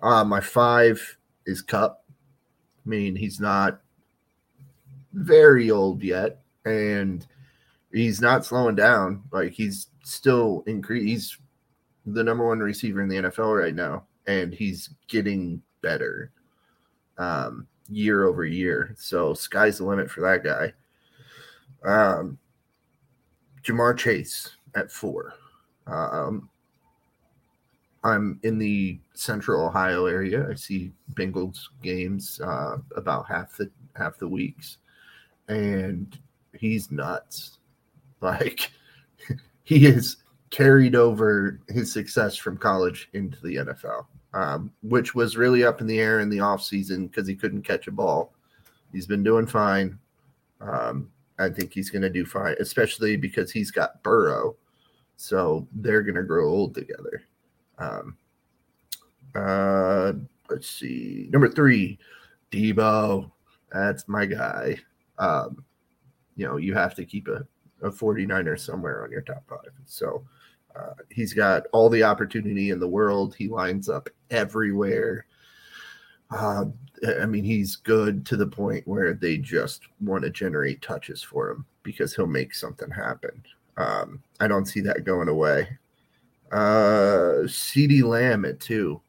Uh, 0.00 0.24
my 0.24 0.40
five 0.40 1.18
is 1.46 1.62
Kupp. 1.62 2.04
I 2.86 2.88
mean, 2.88 3.16
he's 3.16 3.40
not 3.40 3.80
very 5.12 5.70
old 5.70 6.02
yet, 6.02 6.40
and 6.64 7.26
he's 7.92 8.20
not 8.20 8.44
slowing 8.44 8.74
down. 8.74 9.22
Like 9.32 9.52
he's 9.52 9.88
still 10.04 10.62
increase. 10.66 11.04
He's 11.04 11.38
the 12.06 12.24
number 12.24 12.46
one 12.46 12.60
receiver 12.60 13.02
in 13.02 13.08
the 13.08 13.16
NFL 13.16 13.58
right 13.58 13.74
now, 13.74 14.04
and 14.26 14.52
he's 14.52 14.90
getting 15.08 15.62
better 15.82 16.32
um, 17.18 17.66
year 17.88 18.24
over 18.26 18.44
year. 18.44 18.94
So 18.98 19.34
sky's 19.34 19.78
the 19.78 19.84
limit 19.84 20.10
for 20.10 20.20
that 20.22 20.44
guy. 20.44 20.72
Um, 21.84 22.38
Ja'Marr 23.62 23.96
Chase 23.96 24.56
at 24.74 24.90
four. 24.90 25.34
Um, 25.86 26.48
I'm 28.02 28.40
in 28.42 28.58
the 28.58 28.98
central 29.12 29.66
Ohio 29.66 30.06
area. 30.06 30.48
I 30.48 30.54
see 30.54 30.92
Bengals 31.14 31.58
games 31.82 32.40
uh, 32.40 32.78
about 32.96 33.26
half 33.28 33.56
the 33.56 33.70
half 33.96 34.18
the 34.18 34.28
weeks 34.28 34.78
and 35.50 36.16
he's 36.54 36.90
nuts. 36.90 37.58
Like 38.20 38.70
he 39.64 39.80
has 39.84 40.16
carried 40.50 40.94
over 40.94 41.60
his 41.68 41.92
success 41.92 42.36
from 42.36 42.56
college 42.56 43.08
into 43.12 43.38
the 43.42 43.56
NFL, 43.56 44.06
um, 44.32 44.72
which 44.82 45.14
was 45.14 45.36
really 45.36 45.64
up 45.64 45.80
in 45.80 45.86
the 45.86 46.00
air 46.00 46.20
in 46.20 46.30
the 46.30 46.38
offseason 46.38 47.10
because 47.10 47.26
he 47.26 47.34
couldn't 47.34 47.62
catch 47.62 47.88
a 47.88 47.92
ball. 47.92 48.32
He's 48.92 49.06
been 49.06 49.22
doing 49.22 49.46
fine. 49.46 49.98
Um, 50.60 51.10
I 51.38 51.48
think 51.48 51.72
he's 51.72 51.90
going 51.90 52.02
to 52.02 52.10
do 52.10 52.24
fine, 52.24 52.54
especially 52.60 53.16
because 53.16 53.50
he's 53.50 53.70
got 53.70 54.02
Burrow. 54.02 54.56
So 55.16 55.66
they're 55.74 56.02
going 56.02 56.16
to 56.16 56.22
grow 56.22 56.48
old 56.48 56.74
together. 56.74 57.22
Um, 57.78 58.16
uh, 59.34 60.12
let's 60.48 60.68
see. 60.68 61.28
Number 61.32 61.48
three, 61.48 61.98
Deebo. 62.50 63.30
That's 63.72 64.08
my 64.08 64.26
guy 64.26 64.76
um, 65.20 65.64
you 66.34 66.46
know, 66.46 66.56
you 66.56 66.74
have 66.74 66.94
to 66.96 67.04
keep 67.04 67.28
a, 67.28 67.46
a 67.86 67.90
49er 67.90 68.58
somewhere 68.58 69.04
on 69.04 69.12
your 69.12 69.20
top 69.20 69.44
five. 69.48 69.70
So 69.84 70.24
uh, 70.74 70.94
he's 71.10 71.34
got 71.34 71.66
all 71.72 71.88
the 71.88 72.02
opportunity 72.02 72.70
in 72.70 72.80
the 72.80 72.88
world. 72.88 73.34
He 73.34 73.48
lines 73.48 73.88
up 73.88 74.08
everywhere. 74.30 75.26
Uh, 76.30 76.64
I 77.20 77.26
mean, 77.26 77.44
he's 77.44 77.76
good 77.76 78.24
to 78.26 78.36
the 78.36 78.46
point 78.46 78.88
where 78.88 79.14
they 79.14 79.36
just 79.36 79.82
want 80.00 80.24
to 80.24 80.30
generate 80.30 80.80
touches 80.80 81.22
for 81.22 81.50
him 81.50 81.66
because 81.82 82.14
he'll 82.14 82.26
make 82.26 82.54
something 82.54 82.90
happen. 82.90 83.42
Um, 83.76 84.22
I 84.40 84.48
don't 84.48 84.66
see 84.66 84.80
that 84.80 85.04
going 85.04 85.28
away. 85.28 85.68
Uh, 86.52 87.44
CeeDee 87.44 88.02
Lamb 88.02 88.44
at 88.44 88.60
two. 88.60 89.00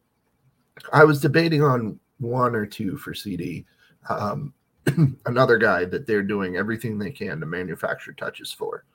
I 0.92 1.04
was 1.04 1.22
debating 1.22 1.64
on 1.64 2.00
one 2.20 2.56
or 2.56 2.66
two 2.66 2.98
for 2.98 3.14
CeeDee. 3.14 3.66
Um, 4.10 4.54
another 5.26 5.58
guy 5.58 5.86
that 5.86 6.08
they're 6.08 6.24
doing 6.24 6.58
everything 6.58 6.98
they 6.98 7.12
can 7.12 7.40
to 7.40 7.46
manufacture 7.46 8.14
touches 8.14 8.52
for. 8.52 8.86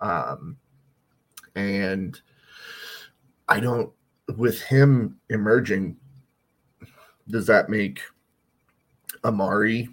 Um, 0.00 0.56
and 1.54 2.20
I 3.48 3.60
don't, 3.60 3.92
with 4.36 4.60
him 4.62 5.18
emerging, 5.30 5.96
does 7.28 7.46
that 7.46 7.68
make 7.68 8.00
Amari 9.24 9.88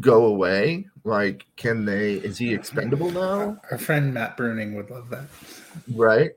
go 0.00 0.26
away? 0.26 0.86
Like, 1.04 1.46
can 1.56 1.84
they, 1.84 2.14
is 2.14 2.38
he 2.38 2.52
expendable 2.52 3.10
now? 3.10 3.60
Our 3.70 3.78
friend 3.78 4.12
Matt 4.12 4.36
Bruning 4.36 4.74
would 4.76 4.90
love 4.90 5.08
that. 5.10 5.24
Right. 5.94 6.32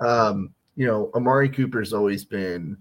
Um, 0.00 0.54
you 0.76 0.86
know, 0.86 1.10
Amari 1.14 1.48
Cooper's 1.48 1.92
always 1.92 2.24
been 2.24 2.76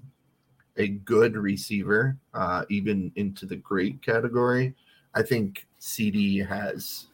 a 0.78 0.90
good 0.90 1.36
receiver, 1.36 2.18
uh, 2.34 2.64
even 2.70 3.12
into 3.16 3.46
the 3.46 3.56
great 3.56 4.02
category. 4.02 4.76
I 5.14 5.24
think 5.24 5.68
CeeDee 5.80 6.48
has 6.48 7.08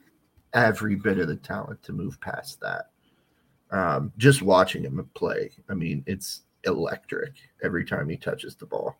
every 0.53 0.96
bit 0.96 1.20
of 1.20 1.27
the 1.27 1.36
talent 1.38 1.82
to 1.84 1.93
move 1.93 2.20
past 2.22 2.60
that. 2.62 2.89
Um, 3.72 4.12
just 4.17 4.41
watching 4.41 4.84
him 4.84 5.10
play, 5.15 5.51
I 5.70 5.74
mean, 5.74 6.03
it's 6.05 6.41
electric 6.65 7.34
every 7.63 7.86
time 7.86 8.08
he 8.10 8.17
touches 8.17 8.55
the 8.55 8.65
ball. 8.65 8.98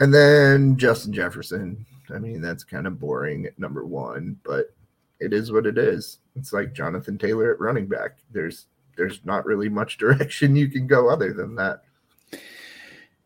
And 0.00 0.12
then 0.12 0.76
Justin 0.76 1.12
Jefferson. 1.12 1.86
I 2.14 2.18
mean, 2.18 2.40
that's 2.40 2.64
kind 2.64 2.86
of 2.86 3.00
boring 3.00 3.46
at 3.46 3.58
number 3.58 3.84
one, 3.84 4.36
but 4.44 4.74
it 5.20 5.32
is 5.32 5.50
what 5.50 5.66
it 5.66 5.78
is. 5.78 6.18
It's 6.34 6.52
like 6.52 6.72
Jonathan 6.72 7.18
Taylor 7.18 7.52
at 7.52 7.60
running 7.60 7.86
back. 7.86 8.18
There's 8.30 8.66
there's 8.96 9.20
not 9.24 9.44
really 9.44 9.68
much 9.68 9.98
direction 9.98 10.56
you 10.56 10.68
can 10.68 10.86
go 10.86 11.08
other 11.08 11.32
than 11.32 11.54
that. 11.56 11.82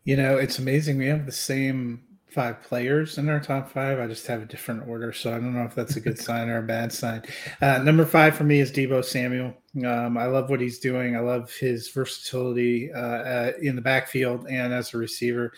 You 0.03 0.17
know, 0.17 0.37
it's 0.37 0.59
amazing. 0.59 0.97
We 0.97 1.07
have 1.07 1.25
the 1.25 1.31
same 1.31 2.01
five 2.31 2.63
players 2.63 3.17
in 3.17 3.29
our 3.29 3.39
top 3.39 3.69
five. 3.69 3.99
I 3.99 4.07
just 4.07 4.25
have 4.27 4.41
a 4.41 4.45
different 4.45 4.87
order, 4.87 5.11
so 5.11 5.31
I 5.31 5.33
don't 5.33 5.53
know 5.53 5.65
if 5.65 5.75
that's 5.75 5.97
a 5.97 6.01
good 6.01 6.17
sign 6.27 6.49
or 6.49 6.59
a 6.59 6.63
bad 6.63 6.91
sign. 6.91 7.23
Uh, 7.61 7.79
number 7.79 8.05
five 8.05 8.35
for 8.35 8.43
me 8.43 8.59
is 8.59 8.71
Deebo 8.71 9.03
Samuel. 9.03 9.53
Um, 9.85 10.17
I 10.17 10.25
love 10.25 10.49
what 10.49 10.61
he's 10.61 10.79
doing. 10.79 11.15
I 11.15 11.19
love 11.19 11.53
his 11.53 11.89
versatility 11.89 12.91
uh, 12.93 12.99
uh, 12.99 13.51
in 13.61 13.75
the 13.75 13.81
backfield 13.81 14.47
and 14.49 14.73
as 14.73 14.93
a 14.93 14.97
receiver. 14.97 15.51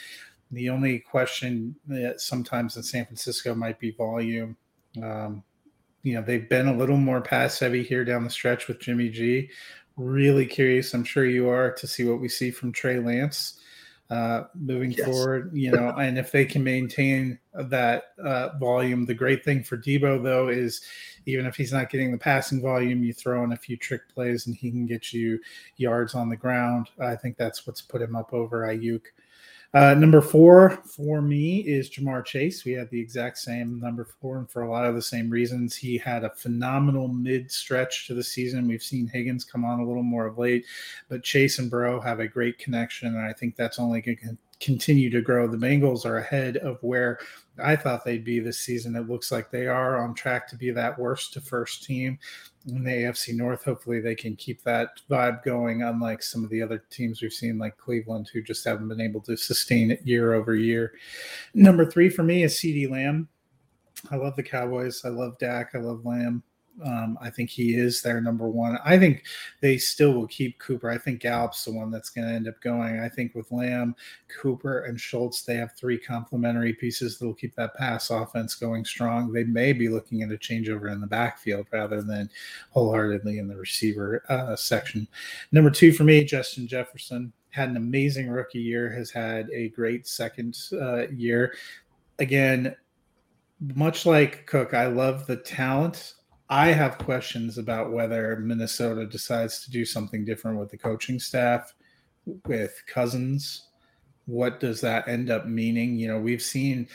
The 0.51 0.69
only 0.69 0.99
question 0.99 1.75
that 1.87 2.21
sometimes 2.21 2.75
in 2.75 2.83
San 2.83 3.05
Francisco 3.05 3.55
might 3.55 3.79
be 3.79 3.91
volume. 3.91 4.57
Um, 5.01 5.43
you 6.03 6.15
know, 6.15 6.21
they've 6.21 6.49
been 6.49 6.67
a 6.67 6.75
little 6.75 6.97
more 6.97 7.21
pass 7.21 7.59
heavy 7.59 7.81
here 7.81 8.03
down 8.03 8.23
the 8.23 8.29
stretch 8.29 8.67
with 8.67 8.79
Jimmy 8.79 9.09
G. 9.09 9.49
Really 9.95 10.45
curious, 10.45 10.93
I'm 10.93 11.03
sure 11.03 11.25
you 11.25 11.49
are, 11.49 11.71
to 11.71 11.87
see 11.87 12.03
what 12.03 12.19
we 12.19 12.27
see 12.27 12.51
from 12.51 12.71
Trey 12.71 12.99
Lance 12.99 13.59
uh, 14.13 14.43
moving 14.53 14.91
yes. 14.91 15.05
forward. 15.05 15.49
You 15.53 15.71
know, 15.71 15.89
and 15.89 16.19
if 16.19 16.31
they 16.31 16.45
can 16.45 16.63
maintain 16.63 17.39
that 17.55 18.03
uh, 18.23 18.49
volume, 18.59 19.05
the 19.05 19.13
great 19.13 19.43
thing 19.43 19.63
for 19.63 19.75
Deebo 19.75 20.21
though 20.21 20.49
is 20.49 20.81
even 21.25 21.45
if 21.45 21.55
he's 21.55 21.73
not 21.73 21.89
getting 21.89 22.11
the 22.11 22.17
passing 22.17 22.61
volume, 22.61 23.03
you 23.03 23.13
throw 23.13 23.43
in 23.43 23.53
a 23.53 23.57
few 23.57 23.75
trick 23.75 24.01
plays 24.13 24.45
and 24.45 24.55
he 24.55 24.69
can 24.69 24.85
get 24.85 25.13
you 25.13 25.39
yards 25.77 26.13
on 26.13 26.29
the 26.29 26.35
ground. 26.35 26.89
I 26.99 27.15
think 27.15 27.37
that's 27.37 27.65
what's 27.65 27.81
put 27.81 28.01
him 28.01 28.15
up 28.15 28.33
over 28.33 28.61
Aiyuk. 28.67 29.01
Uh, 29.73 29.95
number 29.95 30.21
four 30.21 30.69
for 30.85 31.19
me 31.19 31.61
is 31.61 31.89
Ja'Marr 31.89 32.23
Chase. 32.23 32.63
We 32.63 32.73
had 32.73 32.91
the 32.91 32.99
exact 32.99 33.39
same 33.39 33.79
number 33.79 34.05
four, 34.21 34.37
and 34.37 34.47
for 34.47 34.61
a 34.61 34.69
lot 34.69 34.85
of 34.85 34.93
the 34.93 35.01
same 35.01 35.31
reasons. 35.31 35.75
He 35.75 35.97
had 35.97 36.23
a 36.23 36.29
phenomenal 36.29 37.07
mid 37.07 37.51
stretch 37.51 38.05
to 38.05 38.13
the 38.13 38.23
season. 38.23 38.67
We've 38.67 38.83
seen 38.83 39.07
Higgins 39.07 39.43
come 39.43 39.65
on 39.65 39.79
a 39.79 39.85
little 39.85 40.03
more 40.03 40.27
of 40.27 40.37
late, 40.37 40.67
but 41.09 41.23
Chase 41.23 41.57
and 41.57 41.71
Burrow 41.71 41.99
have 41.99 42.19
a 42.19 42.27
great 42.27 42.59
connection, 42.59 43.07
and 43.07 43.25
I 43.25 43.33
think 43.33 43.55
that's 43.55 43.79
only 43.79 44.01
going 44.01 44.17
to 44.17 44.37
continue 44.63 45.09
to 45.09 45.21
grow. 45.21 45.47
The 45.47 45.57
Bengals 45.57 46.05
are 46.05 46.17
ahead 46.17 46.57
of 46.57 46.77
where 46.81 47.19
I 47.61 47.75
thought 47.75 48.05
they'd 48.05 48.23
be 48.23 48.39
this 48.39 48.59
season. 48.59 48.95
It 48.95 49.09
looks 49.09 49.31
like 49.31 49.51
they 49.51 49.67
are 49.67 50.03
on 50.03 50.15
track 50.15 50.47
to 50.49 50.55
be 50.55 50.71
that 50.71 50.97
worst 50.97 51.33
to 51.33 51.41
first 51.41 51.83
team 51.83 52.17
in 52.67 52.83
the 52.83 52.91
AFC 52.91 53.35
North. 53.35 53.63
Hopefully, 53.65 53.99
they 53.99 54.15
can 54.15 54.35
keep 54.35 54.63
that 54.63 54.89
vibe 55.09 55.43
going, 55.43 55.83
unlike 55.83 56.23
some 56.23 56.43
of 56.43 56.49
the 56.49 56.61
other 56.61 56.83
teams 56.89 57.21
we've 57.21 57.33
seen, 57.33 57.57
like 57.57 57.77
Cleveland, 57.77 58.29
who 58.33 58.41
just 58.41 58.65
haven't 58.65 58.87
been 58.87 59.01
able 59.01 59.21
to 59.21 59.35
sustain 59.35 59.91
it 59.91 60.05
year 60.05 60.33
over 60.33 60.55
year. 60.55 60.93
Number 61.53 61.85
three 61.85 62.09
for 62.09 62.23
me 62.23 62.43
is 62.43 62.55
CeeDee 62.55 62.89
Lamb. 62.89 63.27
I 64.11 64.15
love 64.15 64.35
the 64.35 64.43
Cowboys. 64.43 65.03
I 65.05 65.09
love 65.09 65.37
Dak. 65.37 65.71
I 65.75 65.79
love 65.79 66.05
Lamb. 66.05 66.43
Um, 66.83 67.17
I 67.21 67.29
think 67.29 67.49
he 67.49 67.75
is 67.75 68.01
their 68.01 68.19
number 68.19 68.47
one. 68.47 68.79
I 68.83 68.97
think 68.97 69.23
they 69.61 69.77
still 69.77 70.13
will 70.13 70.27
keep 70.27 70.57
Cooper. 70.59 70.89
I 70.89 70.97
think 70.97 71.21
Gallup's 71.21 71.63
the 71.65 71.71
one 71.71 71.91
that's 71.91 72.09
going 72.09 72.27
to 72.27 72.33
end 72.33 72.47
up 72.47 72.59
going. 72.61 72.99
I 72.99 73.09
think 73.09 73.35
with 73.35 73.51
Lamb, 73.51 73.95
Cooper, 74.41 74.85
and 74.85 74.99
Schultz, 74.99 75.43
they 75.43 75.55
have 75.55 75.73
three 75.73 75.97
complementary 75.97 76.73
pieces 76.73 77.17
that 77.17 77.25
will 77.25 77.33
keep 77.33 77.55
that 77.55 77.75
pass 77.75 78.09
offense 78.09 78.55
going 78.55 78.85
strong. 78.85 79.31
They 79.31 79.43
may 79.43 79.73
be 79.73 79.87
looking 79.87 80.23
at 80.23 80.31
a 80.31 80.37
changeover 80.37 80.91
in 80.91 80.99
the 80.99 81.07
backfield 81.07 81.67
rather 81.71 82.01
than 82.01 82.29
wholeheartedly 82.71 83.37
in 83.37 83.47
the 83.47 83.55
receiver 83.55 84.23
uh, 84.29 84.55
section. 84.55 85.07
Number 85.51 85.69
two 85.69 85.91
for 85.91 86.03
me, 86.03 86.23
Justin 86.23 86.67
Jefferson 86.67 87.33
had 87.51 87.69
an 87.69 87.77
amazing 87.77 88.29
rookie 88.29 88.59
year, 88.59 88.91
has 88.91 89.11
had 89.11 89.47
a 89.51 89.69
great 89.69 90.07
second 90.07 90.57
uh, 90.73 91.07
year. 91.09 91.53
Again, 92.17 92.75
much 93.75 94.05
like 94.07 94.47
Cook, 94.47 94.73
I 94.73 94.87
love 94.87 95.27
the 95.27 95.37
talent. 95.37 96.15
I 96.53 96.67
have 96.67 96.99
questions 96.99 97.57
about 97.57 97.91
whether 97.91 98.35
Minnesota 98.35 99.07
decides 99.07 99.63
to 99.63 99.71
do 99.71 99.85
something 99.85 100.23
different 100.23 100.59
with 100.59 100.69
the 100.69 100.77
coaching 100.77 101.19
staff, 101.19 101.73
with 102.45 102.79
Cousins. 102.85 103.69
What 104.27 104.59
does 104.59 104.79
that 104.81 105.07
end 105.07 105.31
up 105.31 105.47
meaning? 105.47 105.97
You 105.97 106.09
know, 106.09 106.19
we've 106.19 106.43
seen 106.43 106.87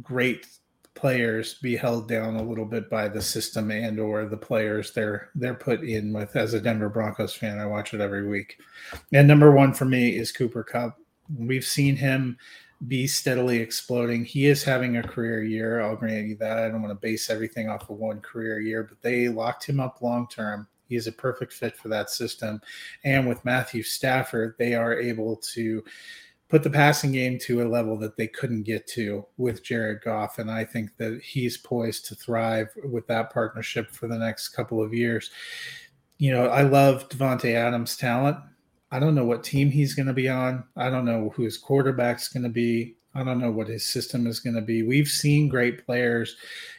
great 0.00 0.46
players 0.94 1.58
be 1.58 1.76
held 1.76 2.08
down 2.08 2.36
a 2.36 2.42
little 2.42 2.64
bit 2.64 2.88
by 2.88 3.06
the 3.06 3.20
system 3.20 3.70
and 3.70 4.00
or 4.00 4.24
the 4.24 4.38
players 4.38 4.94
they're 4.94 5.28
they're 5.34 5.52
put 5.52 5.82
in 5.84 6.14
with 6.14 6.34
as 6.34 6.54
a 6.54 6.60
Denver 6.60 6.88
Broncos 6.88 7.34
fan 7.34 7.58
I 7.58 7.66
watch 7.66 7.92
it 7.92 8.00
every 8.00 8.26
week. 8.26 8.60
And 9.12 9.28
number 9.28 9.52
1 9.52 9.74
for 9.74 9.84
me 9.84 10.16
is 10.16 10.32
Cooper 10.32 10.64
Kupp. 10.64 10.98
We've 11.36 11.66
seen 11.66 11.96
him 11.96 12.38
be 12.86 13.06
steadily 13.06 13.58
exploding. 13.58 14.24
He 14.24 14.46
is 14.46 14.64
having 14.64 14.96
a 14.96 15.02
career 15.02 15.42
year. 15.42 15.80
I'll 15.80 15.96
grant 15.96 16.28
you 16.28 16.36
that. 16.36 16.58
I 16.58 16.68
don't 16.68 16.82
want 16.82 16.92
to 16.92 17.06
base 17.06 17.28
everything 17.28 17.68
off 17.68 17.90
of 17.90 17.98
one 17.98 18.20
career 18.20 18.60
year, 18.60 18.84
but 18.84 19.02
they 19.02 19.28
locked 19.28 19.66
him 19.66 19.80
up 19.80 20.00
long 20.00 20.26
term. 20.28 20.66
He 20.88 20.96
is 20.96 21.06
a 21.06 21.12
perfect 21.12 21.52
fit 21.52 21.76
for 21.76 21.88
that 21.88 22.10
system. 22.10 22.60
And 23.04 23.28
with 23.28 23.44
Matthew 23.44 23.82
Stafford, 23.82 24.54
they 24.58 24.74
are 24.74 24.98
able 24.98 25.36
to 25.54 25.84
put 26.48 26.64
the 26.64 26.70
passing 26.70 27.12
game 27.12 27.38
to 27.38 27.62
a 27.62 27.68
level 27.68 27.96
that 27.98 28.16
they 28.16 28.26
couldn't 28.26 28.64
get 28.64 28.86
to 28.88 29.24
with 29.36 29.62
Jared 29.62 30.02
Goff. 30.02 30.38
And 30.38 30.50
I 30.50 30.64
think 30.64 30.96
that 30.96 31.20
he's 31.22 31.56
poised 31.56 32.06
to 32.06 32.16
thrive 32.16 32.68
with 32.84 33.06
that 33.06 33.32
partnership 33.32 33.92
for 33.92 34.08
the 34.08 34.18
next 34.18 34.48
couple 34.48 34.82
of 34.82 34.92
years. 34.92 35.30
You 36.18 36.32
know, 36.32 36.48
I 36.48 36.62
love 36.62 37.08
Davante 37.08 37.54
Adams' 37.54 37.96
talent. 37.96 38.36
I 38.92 38.98
don't 38.98 39.14
know 39.14 39.24
what 39.24 39.44
team 39.44 39.70
he's 39.70 39.94
going 39.94 40.06
to 40.06 40.12
be 40.12 40.28
on. 40.28 40.64
I 40.76 40.90
don't 40.90 41.04
know 41.04 41.32
who 41.34 41.44
his 41.44 41.56
quarterback's 41.56 42.28
going 42.28 42.42
to 42.42 42.48
be. 42.48 42.96
I 43.14 43.24
don't 43.24 43.40
know 43.40 43.50
what 43.50 43.66
his 43.66 43.84
system 43.84 44.26
is 44.26 44.38
going 44.38 44.54
to 44.54 44.60
be. 44.60 44.82
We've 44.82 45.08
seen 45.08 45.48
great 45.48 45.84
players, 45.84 46.36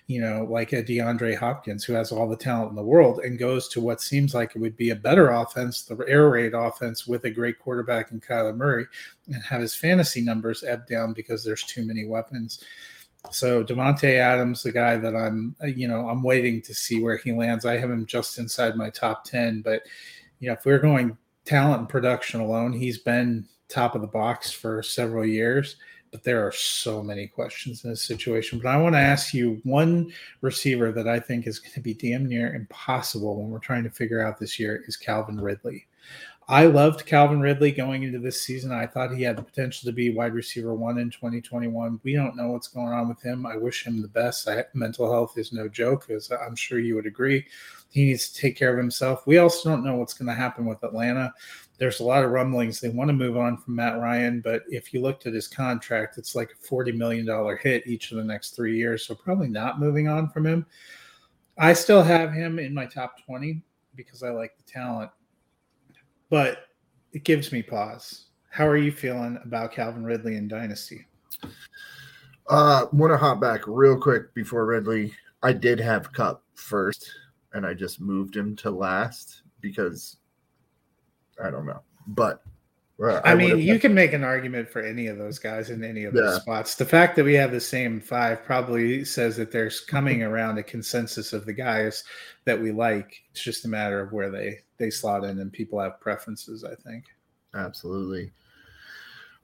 you 0.08 0.21
know, 0.21 0.47
like 0.50 0.71
a 0.71 0.82
DeAndre 0.82 1.38
Hopkins, 1.38 1.84
who 1.84 1.91
has 1.93 2.12
all 2.12 2.30
the 2.30 2.38
talent 2.38 2.69
in 2.69 2.76
the 2.76 2.84
world 2.84 3.19
and 3.19 3.38
goes 3.38 3.67
to 3.69 3.82
what 3.82 4.00
seems 4.00 4.34
like 4.34 4.56
it 4.56 4.60
would 4.60 4.78
be 4.78 4.91
a 4.91 4.95
better 4.95 5.32
offense, 5.32 5.82
the 5.84 5.97
air 6.08 6.30
raid 6.30 6.54
offense 6.54 7.06
with 7.06 7.26
a 7.26 7.30
great 7.30 7.60
quarterback 7.60 8.12
in 8.12 8.21
Kyler 8.21 8.56
Murray, 8.56 8.86
and 9.28 9.43
have 9.43 9.60
his 9.60 9.76
fantasy 9.76 10.21
numbers 10.21 10.63
ebb 10.63 10.88
down 10.88 11.12
because 11.12 11.43
there's 11.43 11.63
too 11.63 11.86
many 11.86 12.06
weapons. 12.06 12.63
So 13.30 13.62
Davante 13.63 14.17
Adams, 14.17 14.63
the 14.63 14.71
guy 14.71 14.95
that 14.97 15.15
I'm, 15.15 15.56
you 15.63 15.88
know, 15.88 16.08
I'm 16.08 16.24
waiting 16.24 16.62
to 16.62 16.74
see 16.74 17.02
where 17.02 17.17
he 17.17 17.34
lands. 17.34 17.65
I 17.65 17.78
have 17.78 17.91
him 17.91 18.06
just 18.06 18.39
inside 18.39 18.78
my 18.78 18.89
top 18.89 19.26
ten, 19.26 19.62
but 19.62 19.84
you 20.39 20.47
know, 20.47 20.54
if 20.54 20.65
we're 20.65 20.80
going 20.80 21.17
talent 21.45 21.80
and 21.80 21.89
production 21.89 22.41
alone, 22.41 22.73
he's 22.73 22.99
been 22.99 23.47
top 23.67 23.95
of 23.95 24.01
the 24.01 24.08
box 24.08 24.51
for 24.51 24.84
several 24.84 25.25
years. 25.25 25.77
But 26.12 26.25
there 26.25 26.45
are 26.45 26.51
so 26.51 27.01
many 27.01 27.27
questions 27.27 27.86
in 27.86 27.89
this 27.89 28.04
situation. 28.04 28.60
But 28.60 28.67
I 28.67 28.75
want 28.75 28.95
to 28.95 28.99
ask 28.99 29.34
you 29.34 29.62
one 29.63 30.12
receiver 30.41 30.91
that 30.91 31.08
I 31.08 31.21
think 31.21 31.47
is 31.47 31.58
going 31.58 31.73
to 31.73 31.80
be 31.80 31.93
damn 31.93 32.27
near 32.27 32.54
impossible 32.54 33.38
when 33.38 33.49
we're 33.49 33.60
trying 33.60 33.86
to 33.86 33.89
figure 33.89 34.25
out 34.25 34.38
this 34.38 34.60
year 34.60 34.84
is 34.88 34.97
Calvin 34.97 35.39
Ridley. 35.39 35.88
I 36.51 36.65
loved 36.65 37.05
Calvin 37.05 37.39
Ridley 37.39 37.71
going 37.71 38.03
into 38.03 38.19
this 38.19 38.41
season. 38.41 38.73
I 38.73 38.85
thought 38.85 39.15
he 39.15 39.23
had 39.23 39.37
the 39.37 39.41
potential 39.41 39.89
to 39.89 39.93
be 39.93 40.13
wide 40.13 40.33
receiver 40.33 40.75
one 40.75 40.97
in 40.97 41.09
2021. 41.09 42.01
We 42.03 42.13
don't 42.13 42.35
know 42.35 42.49
what's 42.49 42.67
going 42.67 42.89
on 42.89 43.07
with 43.07 43.21
him. 43.21 43.45
I 43.45 43.55
wish 43.55 43.87
him 43.87 44.01
the 44.01 44.09
best. 44.09 44.49
I, 44.49 44.65
mental 44.73 45.09
health 45.09 45.37
is 45.37 45.53
no 45.53 45.69
joke, 45.69 46.09
as 46.09 46.29
I'm 46.29 46.57
sure 46.57 46.77
you 46.77 46.95
would 46.95 47.05
agree. 47.05 47.45
He 47.89 48.03
needs 48.03 48.29
to 48.29 48.41
take 48.41 48.57
care 48.57 48.69
of 48.69 48.77
himself. 48.77 49.25
We 49.25 49.37
also 49.37 49.69
don't 49.69 49.85
know 49.85 49.95
what's 49.95 50.13
going 50.13 50.27
to 50.27 50.33
happen 50.33 50.65
with 50.65 50.83
Atlanta. 50.83 51.33
There's 51.77 52.01
a 52.01 52.03
lot 52.03 52.25
of 52.25 52.31
rumblings. 52.31 52.81
They 52.81 52.89
want 52.89 53.07
to 53.07 53.13
move 53.13 53.37
on 53.37 53.55
from 53.55 53.75
Matt 53.75 54.01
Ryan, 54.01 54.41
but 54.41 54.63
if 54.67 54.93
you 54.93 55.01
looked 55.01 55.27
at 55.27 55.33
his 55.33 55.47
contract, 55.47 56.17
it's 56.17 56.35
like 56.35 56.51
a 56.51 56.67
$40 56.67 56.93
million 56.97 57.57
hit 57.63 57.87
each 57.87 58.11
of 58.11 58.17
the 58.17 58.25
next 58.25 58.57
three 58.57 58.75
years. 58.75 59.05
So 59.05 59.15
probably 59.15 59.47
not 59.47 59.79
moving 59.79 60.09
on 60.09 60.27
from 60.27 60.45
him. 60.45 60.65
I 61.57 61.71
still 61.71 62.03
have 62.03 62.33
him 62.33 62.59
in 62.59 62.73
my 62.73 62.87
top 62.87 63.25
20 63.25 63.61
because 63.95 64.21
I 64.21 64.31
like 64.31 64.57
the 64.57 64.69
talent, 64.69 65.11
but 66.31 66.69
it 67.11 67.23
gives 67.23 67.51
me 67.51 67.61
pause. 67.61 68.27
How 68.49 68.65
are 68.65 68.77
you 68.77 68.91
feeling 68.91 69.37
about 69.43 69.73
Calvin 69.73 70.03
Ridley 70.03 70.37
and 70.37 70.49
Dynasty? 70.49 71.05
Uh, 72.49 72.87
want 72.91 73.13
to 73.13 73.17
hop 73.17 73.39
back 73.39 73.61
real 73.67 73.99
quick 73.99 74.33
before 74.33 74.65
Ridley. 74.65 75.13
I 75.43 75.53
did 75.53 75.79
have 75.79 76.11
Kupp 76.11 76.43
first 76.55 77.11
and 77.53 77.65
I 77.65 77.73
just 77.73 78.01
moved 78.01 78.35
him 78.35 78.55
to 78.57 78.71
last 78.71 79.43
because 79.59 80.17
I 81.43 81.51
don't 81.51 81.65
know. 81.65 81.81
But 82.07 82.43
I, 83.01 83.31
I 83.31 83.35
mean, 83.35 83.59
you 83.59 83.79
can 83.79 83.93
make 83.93 84.13
an 84.13 84.23
argument 84.23 84.69
for 84.69 84.81
any 84.81 85.07
of 85.07 85.17
those 85.17 85.39
guys 85.39 85.69
in 85.71 85.83
any 85.83 86.03
of 86.03 86.13
those 86.13 86.35
yeah. 86.35 86.39
spots. 86.39 86.75
The 86.75 86.85
fact 86.85 87.15
that 87.15 87.25
we 87.25 87.33
have 87.33 87.51
the 87.51 87.59
same 87.59 87.99
five 87.99 88.43
probably 88.43 89.03
says 89.05 89.35
that 89.37 89.51
there's 89.51 89.79
coming 89.79 90.21
around 90.23 90.57
a 90.57 90.63
consensus 90.63 91.33
of 91.33 91.45
the 91.45 91.53
guys 91.53 92.03
that 92.45 92.59
we 92.59 92.71
like. 92.71 93.23
It's 93.31 93.41
just 93.41 93.65
a 93.65 93.69
matter 93.69 93.99
of 94.01 94.11
where 94.11 94.29
they 94.29 94.59
they 94.77 94.89
slot 94.89 95.23
in, 95.23 95.39
and 95.39 95.51
people 95.51 95.79
have 95.79 95.99
preferences. 95.99 96.63
I 96.63 96.75
think. 96.75 97.05
Absolutely. 97.55 98.31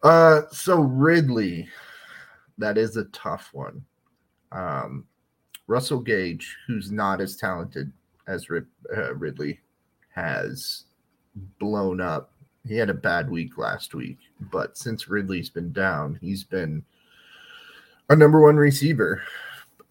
Uh, 0.04 0.44
so 0.52 0.80
Ridley, 0.82 1.68
that 2.58 2.78
is 2.78 2.98
a 2.98 3.06
tough 3.06 3.50
one. 3.54 3.84
Um, 4.52 5.06
Russell 5.68 6.00
Gage, 6.00 6.56
who's 6.68 6.92
not 6.92 7.20
as 7.20 7.36
talented 7.36 7.92
as 8.28 8.50
Rip, 8.50 8.68
uh, 8.96 9.16
Ridley, 9.16 9.60
has 10.14 10.86
blown 11.60 12.00
up. 12.02 12.32
He 12.68 12.76
had 12.76 12.90
a 12.90 12.96
bad 12.96 13.30
week 13.30 13.58
last 13.58 13.94
week, 13.94 14.18
but 14.52 14.78
since 14.78 15.08
Ridley's 15.08 15.50
been 15.50 15.72
down, 15.72 16.18
he's 16.22 16.44
been 16.44 16.84
a 18.10 18.16
number 18.16 18.42
one 18.42 18.58
receiver. 18.58 19.22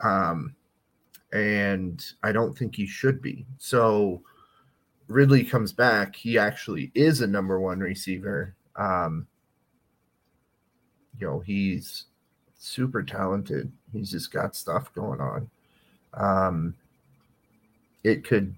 Um, 0.01 0.55
and 1.33 2.05
I 2.23 2.33
don't 2.33 2.57
think 2.57 2.75
he 2.75 2.87
should 2.87 3.21
be. 3.23 3.47
So 3.59 4.23
Ridley 5.09 5.45
comes 5.45 5.73
back. 5.73 6.15
He 6.17 6.39
actually 6.39 6.91
is 6.95 7.21
a 7.21 7.27
number 7.27 7.61
one 7.61 7.81
receiver. 7.81 8.55
Um, 8.77 9.27
you 11.19 11.27
know, 11.27 11.41
he's 11.41 12.05
super 12.59 13.03
talented. 13.03 13.73
He's 13.93 14.11
just 14.11 14.33
got 14.33 14.55
stuff 14.55 14.93
going 14.95 15.21
on 15.21 15.51
um, 16.17 16.75
it 18.05 18.25
could 18.25 18.55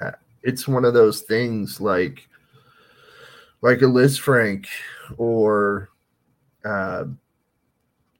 uh, 0.00 0.12
it's 0.42 0.68
one 0.68 0.84
of 0.84 0.94
those 0.94 1.22
things 1.22 1.80
like 1.80 2.28
like 3.62 3.78
a 3.82 3.86
Lisfranc 3.86 4.66
or 5.16 5.88
uh, 6.64 7.04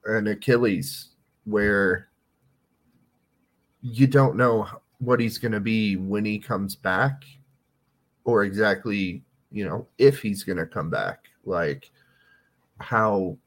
an 0.05 0.27
Achilles 0.27 1.09
where 1.45 2.09
you 3.81 4.07
don't 4.07 4.37
know 4.37 4.67
what 4.99 5.19
he's 5.19 5.37
going 5.37 5.51
to 5.51 5.59
be 5.59 5.97
when 5.97 6.23
he 6.23 6.39
comes 6.39 6.75
back 6.75 7.25
or 8.23 8.45
exactly, 8.45 9.21
you 9.51 9.65
know, 9.65 9.85
if 9.97 10.21
he's 10.21 10.43
going 10.43 10.57
to 10.57 10.65
come 10.65 10.89
back. 10.89 11.27
Like 11.45 11.91
how 12.79 13.37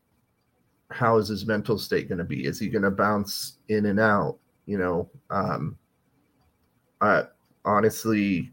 how 0.91 1.17
is 1.17 1.29
his 1.29 1.47
mental 1.47 1.79
state 1.79 2.09
going 2.09 2.19
to 2.19 2.25
be? 2.25 2.45
Is 2.45 2.59
he 2.59 2.69
going 2.69 2.83
to 2.83 2.91
bounce 2.91 3.59
in 3.69 3.87
and 3.87 3.99
out? 3.99 4.39
You 4.67 4.79
know, 4.79 5.11
um, 5.31 5.77
I 7.01 7.25
honestly, 7.65 8.53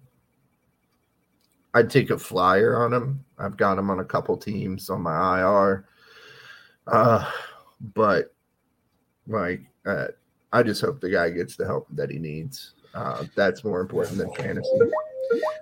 I'd 1.73 1.89
take 1.89 2.09
a 2.09 2.17
flyer 2.17 2.83
on 2.83 2.93
him. 2.93 3.25
I've 3.37 3.57
got 3.57 3.77
him 3.77 3.89
on 3.89 3.99
a 3.99 4.05
couple 4.05 4.37
teams 4.37 4.89
on 4.89 5.01
my 5.01 5.39
IR. 5.39 5.85
Uh, 6.87 7.29
but 7.93 8.33
like, 9.27 9.61
uh, 9.85 10.07
I 10.51 10.63
just 10.63 10.81
hope 10.81 11.01
the 11.01 11.09
guy 11.09 11.29
gets 11.29 11.55
the 11.55 11.65
help 11.65 11.87
that 11.91 12.11
he 12.11 12.19
needs. 12.19 12.73
Uh, 12.93 13.25
that's 13.35 13.63
more 13.63 13.81
important 13.81 14.17
than 14.17 14.31
fantasy. 14.33 14.69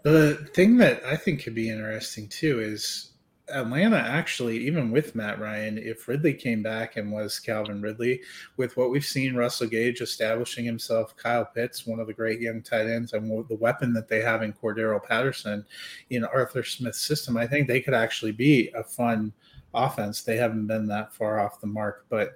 The 0.04 0.50
thing 0.54 0.76
that 0.78 1.02
I 1.06 1.15
think 1.15 1.43
could 1.43 1.56
be 1.56 1.69
interesting 1.69 2.28
too 2.28 2.60
is 2.60 3.11
Atlanta 3.51 3.97
actually, 3.97 4.57
even 4.59 4.91
with 4.91 5.15
Matt 5.15 5.39
Ryan, 5.39 5.77
if 5.77 6.07
Ridley 6.07 6.33
came 6.33 6.63
back 6.63 6.97
and 6.97 7.11
was 7.11 7.39
Calvin 7.39 7.81
Ridley, 7.81 8.21
with 8.57 8.75
what 8.77 8.89
we've 8.89 9.05
seen 9.05 9.35
Russell 9.35 9.67
Gage 9.67 10.01
establishing 10.01 10.65
himself, 10.65 11.15
Kyle 11.17 11.45
Pitts, 11.45 11.85
one 11.85 11.99
of 11.99 12.07
the 12.07 12.13
great 12.13 12.39
young 12.39 12.61
tight 12.61 12.87
ends, 12.87 13.13
and 13.13 13.29
the 13.47 13.55
weapon 13.55 13.93
that 13.93 14.07
they 14.07 14.21
have 14.21 14.41
in 14.41 14.53
Cordarrelle 14.53 15.03
Patterson 15.03 15.65
in 16.09 16.23
Arthur 16.25 16.63
Smith's 16.63 17.01
system, 17.01 17.37
I 17.37 17.47
think 17.47 17.67
they 17.67 17.81
could 17.81 17.93
actually 17.93 18.31
be 18.31 18.71
a 18.75 18.83
fun 18.83 19.33
offense. 19.73 20.23
They 20.23 20.37
haven't 20.37 20.67
been 20.67 20.87
that 20.87 21.13
far 21.13 21.39
off 21.39 21.61
the 21.61 21.67
mark, 21.67 22.05
but 22.09 22.35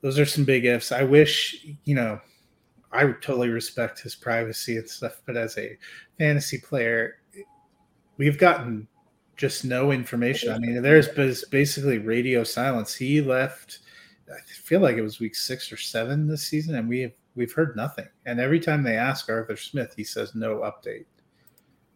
those 0.00 0.18
are 0.18 0.26
some 0.26 0.44
big 0.44 0.64
ifs. 0.64 0.92
I 0.92 1.04
wish, 1.04 1.66
you 1.84 1.94
know, 1.94 2.20
I 2.92 3.04
totally 3.04 3.48
respect 3.48 4.00
his 4.00 4.14
privacy 4.14 4.76
and 4.76 4.88
stuff, 4.88 5.22
but 5.24 5.36
as 5.36 5.56
a 5.56 5.78
fantasy 6.18 6.58
player, 6.58 7.18
we've 8.18 8.38
gotten 8.38 8.86
just 9.42 9.64
no 9.64 9.90
information. 9.90 10.52
I 10.52 10.58
mean, 10.58 10.80
there's 10.82 11.08
basically 11.46 11.98
radio 11.98 12.44
silence. 12.44 12.94
He 12.94 13.20
left. 13.20 13.80
I 14.32 14.38
feel 14.46 14.78
like 14.78 14.96
it 14.96 15.02
was 15.02 15.18
week 15.18 15.34
six 15.34 15.72
or 15.72 15.76
seven 15.76 16.28
this 16.28 16.44
season, 16.44 16.76
and 16.76 16.88
we 16.88 17.00
have 17.00 17.12
we've 17.34 17.52
heard 17.52 17.74
nothing. 17.74 18.06
And 18.24 18.38
every 18.38 18.60
time 18.60 18.84
they 18.84 18.96
ask 18.96 19.28
Arthur 19.28 19.56
Smith, 19.56 19.94
he 19.96 20.04
says 20.04 20.36
no 20.36 20.58
update. 20.58 21.06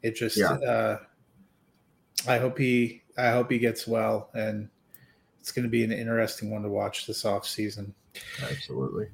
It 0.02 0.16
just. 0.16 0.36
Yeah. 0.36 0.54
Uh, 0.54 0.98
I 2.26 2.38
hope 2.38 2.58
he. 2.58 3.04
I 3.16 3.30
hope 3.30 3.48
he 3.48 3.60
gets 3.60 3.86
well, 3.86 4.30
and 4.34 4.68
it's 5.38 5.52
going 5.52 5.62
to 5.62 5.70
be 5.70 5.84
an 5.84 5.92
interesting 5.92 6.50
one 6.50 6.62
to 6.62 6.68
watch 6.68 7.06
this 7.06 7.24
off 7.24 7.46
season. 7.46 7.94
Absolutely. 8.42 9.06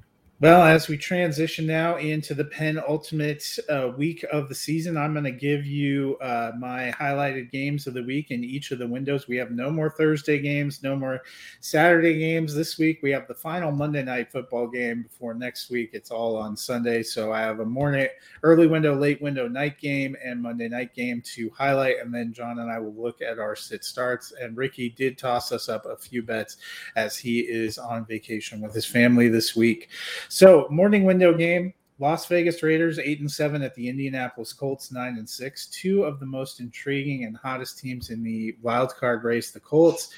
Well, 0.43 0.63
as 0.63 0.89
we 0.89 0.97
transition 0.97 1.65
now 1.65 1.95
into 1.95 2.33
the 2.33 2.43
penultimate 2.43 3.57
uh, 3.69 3.93
week 3.95 4.25
of 4.29 4.49
the 4.49 4.55
season, 4.55 4.97
I'm 4.97 5.13
going 5.13 5.23
to 5.23 5.31
give 5.31 5.65
you 5.65 6.17
uh, 6.17 6.51
my 6.59 6.93
highlighted 6.99 7.49
games 7.49 7.87
of 7.87 7.93
the 7.93 8.03
week 8.03 8.29
in 8.29 8.43
each 8.43 8.71
of 8.71 8.79
the 8.79 8.85
windows. 8.85 9.25
We 9.25 9.37
have 9.37 9.51
no 9.51 9.71
more 9.71 9.89
Thursday 9.89 10.39
games, 10.39 10.83
no 10.83 10.97
more 10.97 11.21
Saturday 11.61 12.19
games 12.19 12.53
this 12.53 12.77
week. 12.77 12.99
We 13.01 13.11
have 13.11 13.25
the 13.29 13.33
final 13.33 13.71
Monday 13.71 14.03
night 14.03 14.33
football 14.33 14.67
game 14.67 15.03
before 15.03 15.33
next 15.33 15.69
week. 15.69 15.91
It's 15.93 16.11
all 16.11 16.35
on 16.35 16.57
Sunday. 16.57 17.03
So 17.03 17.31
I 17.31 17.39
have 17.39 17.61
a 17.61 17.65
morning, 17.65 18.09
early 18.43 18.67
window, 18.67 18.99
late 18.99 19.21
window, 19.21 19.47
night 19.47 19.79
game, 19.79 20.17
and 20.21 20.41
Monday 20.41 20.67
night 20.67 20.93
game 20.93 21.21
to 21.35 21.51
highlight. 21.51 21.99
And 22.01 22.13
then 22.13 22.33
John 22.33 22.59
and 22.59 22.69
I 22.69 22.79
will 22.79 22.93
look 22.95 23.21
at 23.21 23.39
our 23.39 23.55
sit 23.55 23.85
starts. 23.85 24.33
And 24.33 24.57
Ricky 24.57 24.89
did 24.89 25.17
toss 25.17 25.53
us 25.53 25.69
up 25.69 25.85
a 25.85 25.95
few 25.95 26.21
bets 26.21 26.57
as 26.97 27.15
he 27.15 27.39
is 27.39 27.77
on 27.77 28.05
vacation 28.05 28.59
with 28.59 28.73
his 28.73 28.85
family 28.85 29.29
this 29.29 29.55
week. 29.55 29.87
So 30.33 30.65
morning 30.71 31.03
window 31.03 31.31
game. 31.31 31.75
Las 31.99 32.25
Vegas 32.25 32.63
Raiders 32.63 32.97
eight 32.97 33.19
and 33.19 33.31
seven 33.31 33.61
at 33.61 33.75
the 33.75 33.87
Indianapolis 33.87 34.51
Colts 34.51 34.91
nine 34.91 35.19
and 35.19 35.29
six. 35.29 35.67
Two 35.67 36.05
of 36.05 36.19
the 36.19 36.25
most 36.25 36.59
intriguing 36.59 37.25
and 37.25 37.37
hottest 37.37 37.77
teams 37.77 38.09
in 38.09 38.23
the 38.23 38.57
wild 38.63 38.95
card 38.95 39.23
race. 39.23 39.51
The 39.51 39.59
Colts 39.59 40.09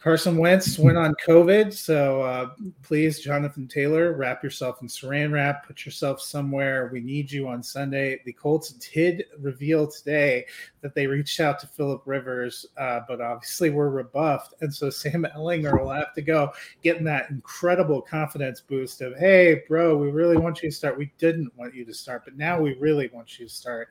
Carson 0.00 0.36
Wentz 0.36 0.78
went 0.78 0.96
on 0.96 1.12
COVID, 1.26 1.74
so 1.74 2.22
uh, 2.22 2.50
please, 2.84 3.18
Jonathan 3.18 3.66
Taylor, 3.66 4.12
wrap 4.12 4.44
yourself 4.44 4.80
in 4.80 4.86
saran 4.86 5.32
wrap, 5.32 5.66
put 5.66 5.84
yourself 5.84 6.20
somewhere. 6.20 6.88
We 6.92 7.00
need 7.00 7.32
you 7.32 7.48
on 7.48 7.64
Sunday. 7.64 8.20
The 8.24 8.32
Colts 8.32 8.70
did 8.70 9.24
reveal 9.40 9.88
today 9.88 10.46
that 10.82 10.94
they 10.94 11.08
reached 11.08 11.40
out 11.40 11.58
to 11.60 11.66
Philip 11.66 12.02
Rivers, 12.06 12.64
uh, 12.76 13.00
but 13.08 13.20
obviously 13.20 13.70
were 13.70 13.90
rebuffed, 13.90 14.54
and 14.60 14.72
so 14.72 14.88
Sam 14.88 15.26
Ehlinger 15.36 15.80
will 15.80 15.90
have 15.90 16.14
to 16.14 16.22
go, 16.22 16.52
getting 16.84 17.04
that 17.04 17.30
incredible 17.30 18.00
confidence 18.00 18.60
boost 18.60 19.00
of, 19.00 19.16
"Hey, 19.16 19.62
bro, 19.66 19.96
we 19.98 20.10
really 20.12 20.36
want 20.36 20.62
you 20.62 20.70
to 20.70 20.76
start. 20.76 20.96
We 20.96 21.10
didn't 21.18 21.52
want 21.56 21.74
you 21.74 21.84
to 21.84 21.92
start, 21.92 22.24
but 22.24 22.36
now 22.36 22.60
we 22.60 22.74
really 22.74 23.08
want 23.08 23.36
you 23.40 23.48
to 23.48 23.52
start." 23.52 23.88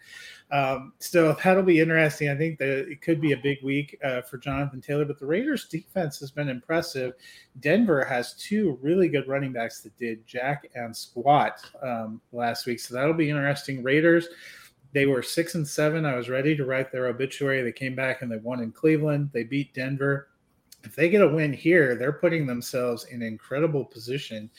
Um, 0.50 0.94
so 1.00 1.36
that'll 1.44 1.64
be 1.64 1.80
interesting. 1.80 2.30
I 2.30 2.36
think 2.36 2.58
that 2.60 2.90
it 2.90 3.02
could 3.02 3.20
be 3.20 3.34
a 3.34 3.38
big 3.38 3.58
week 3.64 3.98
uh, 4.04 4.22
for 4.22 4.38
Jonathan 4.38 4.82
Taylor, 4.82 5.06
but 5.06 5.20
the 5.20 5.26
Raiders' 5.26 5.66
defense 5.66 6.20
has 6.20 6.32
been 6.32 6.50
impressive. 6.50 7.14
Denver 7.60 8.04
has 8.06 8.34
two 8.34 8.78
really 8.82 9.10
good 9.10 9.28
running 9.28 9.52
backs 9.52 9.82
that 9.82 9.98
did 9.98 10.26
jack 10.26 10.68
and 10.76 10.96
squat 10.96 11.62
um, 11.82 12.22
last 12.32 12.66
week, 12.66 12.80
so 12.80 12.94
that'll 12.94 13.14
be 13.14 13.30
interesting. 13.30 13.84
Raiders. 13.84 14.28
They 14.94 15.06
were 15.06 15.22
six 15.22 15.56
and 15.56 15.68
seven. 15.68 16.06
I 16.06 16.16
was 16.16 16.30
ready 16.30 16.56
to 16.56 16.66
write 16.66 16.94
their 16.94 17.08
obituary. 17.08 17.62
They 17.62 17.74
came 17.74 17.94
back 17.94 18.22
and 18.22 18.32
they 18.32 18.38
won 18.38 18.62
in 18.62 18.72
Cleveland. 18.72 19.30
They 19.34 19.44
beat 19.44 19.74
Denver 19.74 20.30
if 20.88 20.96
they 20.96 21.10
get 21.10 21.22
a 21.22 21.28
win 21.28 21.54
here, 21.54 21.96
they're 21.96 22.14
putting 22.14 22.46
themselves 22.46 23.06
in 23.06 23.22
incredible 23.22 23.84
position 23.84 24.50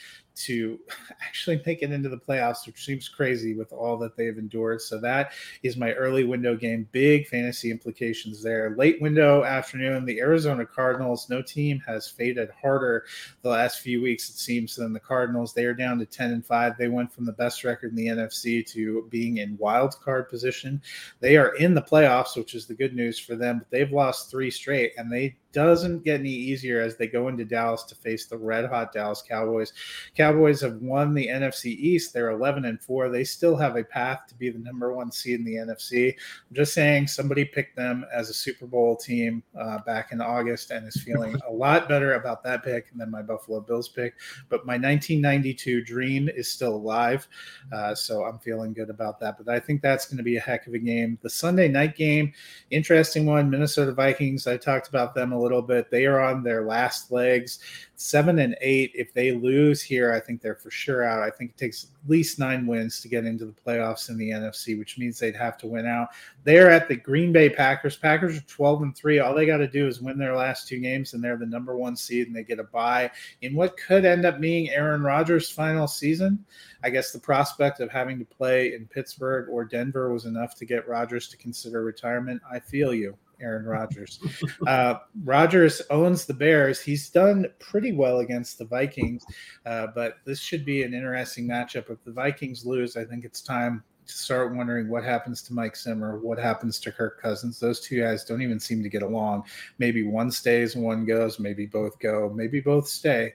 to 0.45 0.79
actually 1.23 1.61
make 1.67 1.83
it 1.83 1.93
into 1.93 2.09
the 2.09 2.19
playoffs, 2.19 2.67
which 2.67 2.85
seems 2.85 3.09
crazy 3.09 3.55
with 3.55 3.73
all 3.73 3.97
that 3.99 4.17
they've 4.17 4.39
endured. 4.39 4.81
So 4.81 5.01
that 5.01 5.33
is 5.63 5.77
my 5.77 5.93
early 5.93 6.25
window 6.25 6.57
game. 6.57 6.89
Big 6.93 7.27
fantasy 7.29 7.71
implications 7.71 8.43
there. 8.43 8.75
Late 8.77 9.01
window 9.01 9.45
afternoon, 9.45 10.05
the 10.05 10.21
Arizona 10.21 10.65
Cardinals. 10.65 11.29
No 11.29 11.43
team 11.43 11.83
has 11.87 12.09
faded 12.09 12.51
harder 12.61 13.05
the 13.43 13.49
last 13.49 13.81
few 13.81 14.03
weeks, 14.03 14.29
it 14.31 14.37
seems, 14.37 14.77
than 14.77 14.93
the 14.93 15.01
Cardinals. 15.01 15.53
They 15.53 15.65
are 15.65 15.75
down 15.75 15.99
to 15.99 16.07
10 16.07 16.33
and 16.33 16.47
5. 16.47 16.77
They 16.77 16.89
went 16.89 17.13
from 17.13 17.25
the 17.25 17.33
best 17.33 17.65
record 17.65 17.91
in 17.91 17.97
the 17.97 18.09
NFC 18.09 18.67
to 18.73 19.07
being 19.11 19.39
in 19.39 19.57
wild 19.59 19.99
card 20.01 20.29
position. 20.29 20.81
They 21.21 21.37
are 21.37 21.55
in 21.57 21.75
the 21.75 21.83
playoffs, 21.83 22.37
which 22.37 22.55
is 22.55 22.67
the 22.67 22.75
good 22.75 22.95
news 22.95 23.19
for 23.19 23.35
them, 23.37 23.59
but 23.59 23.71
they've 23.71 23.93
lost 23.93 24.31
three 24.31 24.51
straight 24.51 24.93
and 24.97 25.13
they 25.13 25.37
doesn't 25.59 26.05
get 26.05 26.21
any 26.21 26.31
easier 26.31 26.81
as 26.81 26.97
they 26.97 27.09
go 27.09 27.27
into 27.27 27.45
Dallas 27.45 27.83
to 27.83 27.97
face 27.97 28.27
the 28.27 28.39
red 28.39 28.67
hot 28.67 28.93
Dallas 28.93 29.23
Cowboys. 29.29 29.73
Cowboys 30.17 30.61
have 30.61 30.77
won 30.77 31.15
the 31.15 31.27
NFC 31.27 31.77
East. 31.77 32.13
They're 32.13 32.31
11 32.31 32.65
and 32.65 32.81
4. 32.81 33.09
They 33.09 33.25
still 33.25 33.57
have 33.57 33.75
a 33.75 33.83
path 33.83 34.21
to 34.29 34.37
be 34.37 34.51
the 34.51 34.61
number 34.61 34.95
one 34.95 35.11
seed 35.11 35.41
in 35.41 35.45
the 35.45 35.57
NFC. 35.57 36.15
I'm 36.15 36.55
just 36.55 36.75
saying 36.75 37.09
somebody 37.09 37.45
picked 37.45 37.75
them 37.75 38.07
as 38.15 38.31
a 38.31 38.35
Super 38.35 38.67
Bowl 38.67 38.95
team 38.95 39.43
uh, 39.59 39.79
back 39.79 40.13
in 40.13 40.21
August 40.21 40.71
and 40.71 40.87
is 40.87 41.03
feeling 41.03 41.37
a 41.49 41.53
lot 41.53 41.89
better 41.89 42.15
about 42.15 42.45
that 42.45 42.63
pick 42.63 42.97
than 42.97 43.11
my 43.11 43.23
Buffalo 43.23 43.59
Bills 43.61 43.89
pick. 43.89 44.15
But 44.49 44.65
my 44.65 44.75
1992 44.75 45.83
dream 45.83 46.29
is 46.29 46.49
still 46.49 46.77
alive. 46.77 47.27
Uh, 47.73 47.97
so 47.97 48.23
I'm 48.23 48.39
feeling 48.39 48.73
good 48.73 48.91
about 48.91 49.19
that. 49.19 49.37
But 49.37 49.53
I 49.53 49.59
think 49.59 49.83
that's 49.83 50.07
going 50.07 50.19
to 50.19 50.23
be 50.23 50.37
a 50.37 50.41
heck 50.41 50.69
of 50.69 50.75
a 50.75 50.79
game. 50.79 51.19
The 51.21 51.31
Sunday 51.31 51.67
night 51.67 51.97
game, 51.97 52.33
interesting 52.71 53.27
one. 53.27 53.51
Minnesota 53.51 53.91
Vikings. 53.91 54.47
I 54.47 54.57
talked 54.57 54.87
about 54.87 55.17
them 55.17 55.33
a 55.33 55.39
little 55.39 55.48
bit. 55.63 55.91
They 55.91 56.07
are 56.07 56.21
on 56.21 56.43
their 56.43 56.65
last 56.65 57.11
legs 57.11 57.61
seven 58.01 58.39
and 58.39 58.57
eight. 58.61 58.93
If 58.95 59.13
they 59.13 59.33
lose 59.33 59.83
here, 59.83 60.13
I 60.13 60.21
think 60.21 60.41
they're 60.41 60.55
for 60.55 60.71
sure 60.71 61.03
out. 61.03 61.23
I 61.23 61.31
think 61.31 61.51
it 61.51 61.57
takes 61.57 61.85
at 61.85 62.11
least 62.11 62.39
nine 62.39 62.67
wins 62.67 63.01
to 63.01 63.09
get 63.09 63.25
into 63.25 63.45
the 63.45 63.53
playoffs 63.53 64.09
in 64.09 64.17
the 64.17 64.31
NFC, 64.31 64.79
which 64.79 64.99
means 64.99 65.19
they'd 65.19 65.37
have 65.37 65.59
to 65.59 65.67
win 65.67 65.87
out. 65.87 66.09
They're 66.45 66.71
at 66.71 66.89
the 66.89 66.97
Green 66.97 67.33
Bay 67.33 67.51
Packers. 67.51 67.97
Packers 67.97 68.39
are 68.39 68.43
12 68.43 68.83
and 68.83 68.97
three. 68.97 69.19
All 69.19 69.35
they 69.35 69.47
got 69.47 69.59
to 69.59 69.69
do 69.69 69.87
is 69.87 70.01
win 70.01 70.17
their 70.17 70.37
last 70.37 70.69
two 70.69 70.79
games, 70.79 71.13
and 71.13 71.23
they're 71.23 71.37
the 71.37 71.47
number 71.47 71.77
one 71.77 71.97
seed, 71.97 72.29
and 72.29 72.37
they 72.37 72.45
get 72.45 72.61
a 72.61 72.65
bye 72.65 73.11
in 73.43 73.55
what 73.55 73.77
could 73.77 74.05
end 74.05 74.25
up 74.25 74.41
being 74.41 74.71
Aaron 74.71 75.03
Rodgers' 75.03 75.51
final 75.51 75.89
season. 75.89 76.45
I 76.85 76.91
guess 76.91 77.11
the 77.11 77.19
prospect 77.19 77.81
of 77.81 77.91
having 77.91 78.19
to 78.21 78.25
play 78.25 78.75
in 78.75 78.87
Pittsburgh 78.87 79.49
or 79.51 79.65
Denver 79.65 80.13
was 80.13 80.25
enough 80.25 80.55
to 80.57 80.65
get 80.65 80.89
Rodgers 80.89 81.29
to 81.29 81.37
consider 81.37 81.83
retirement. 81.83 82.41
I 82.51 82.61
feel 82.61 82.95
you. 82.95 83.17
Aaron 83.41 83.65
Rodgers. 83.65 84.21
Uh, 84.67 84.97
Rodgers 85.25 85.83
owns 85.91 86.27
the 86.27 86.35
Bears. 86.35 86.81
He's 86.81 87.09
done 87.11 87.47
pretty 87.59 87.93
well 87.93 88.19
against 88.19 88.59
the 88.59 88.65
Vikings, 88.65 89.25
uh, 89.67 89.89
but 89.95 90.17
this 90.25 90.41
should 90.41 90.65
be 90.65 90.83
an 90.83 90.95
interesting 90.95 91.47
matchup. 91.47 91.91
If 91.91 92.03
the 92.05 92.13
Vikings 92.13 92.67
lose, 92.67 92.97
I 92.97 93.05
think 93.05 93.25
it's 93.25 93.41
time 93.41 93.83
to 94.07 94.15
start 94.15 94.55
wondering 94.55 94.89
what 94.89 95.05
happens 95.05 95.43
to 95.43 95.53
Mike 95.53 95.77
Zimmer, 95.77 96.19
what 96.19 96.39
happens 96.39 96.81
to 96.81 96.91
Kirk 96.91 97.21
Cousins. 97.21 97.61
Those 97.61 97.81
two 97.81 98.01
guys 98.01 98.25
don't 98.25 98.43
even 98.43 98.59
seem 98.59 98.83
to 98.83 98.89
get 98.89 99.03
along. 99.03 99.45
Maybe 99.79 100.03
one 100.03 100.31
stays, 100.31 100.75
one 100.75 101.05
goes. 101.05 101.39
Maybe 101.39 101.67
both 101.67 101.99
go. 101.99 102.33
Maybe 102.35 102.61
both 102.61 102.89
stay. 102.89 103.35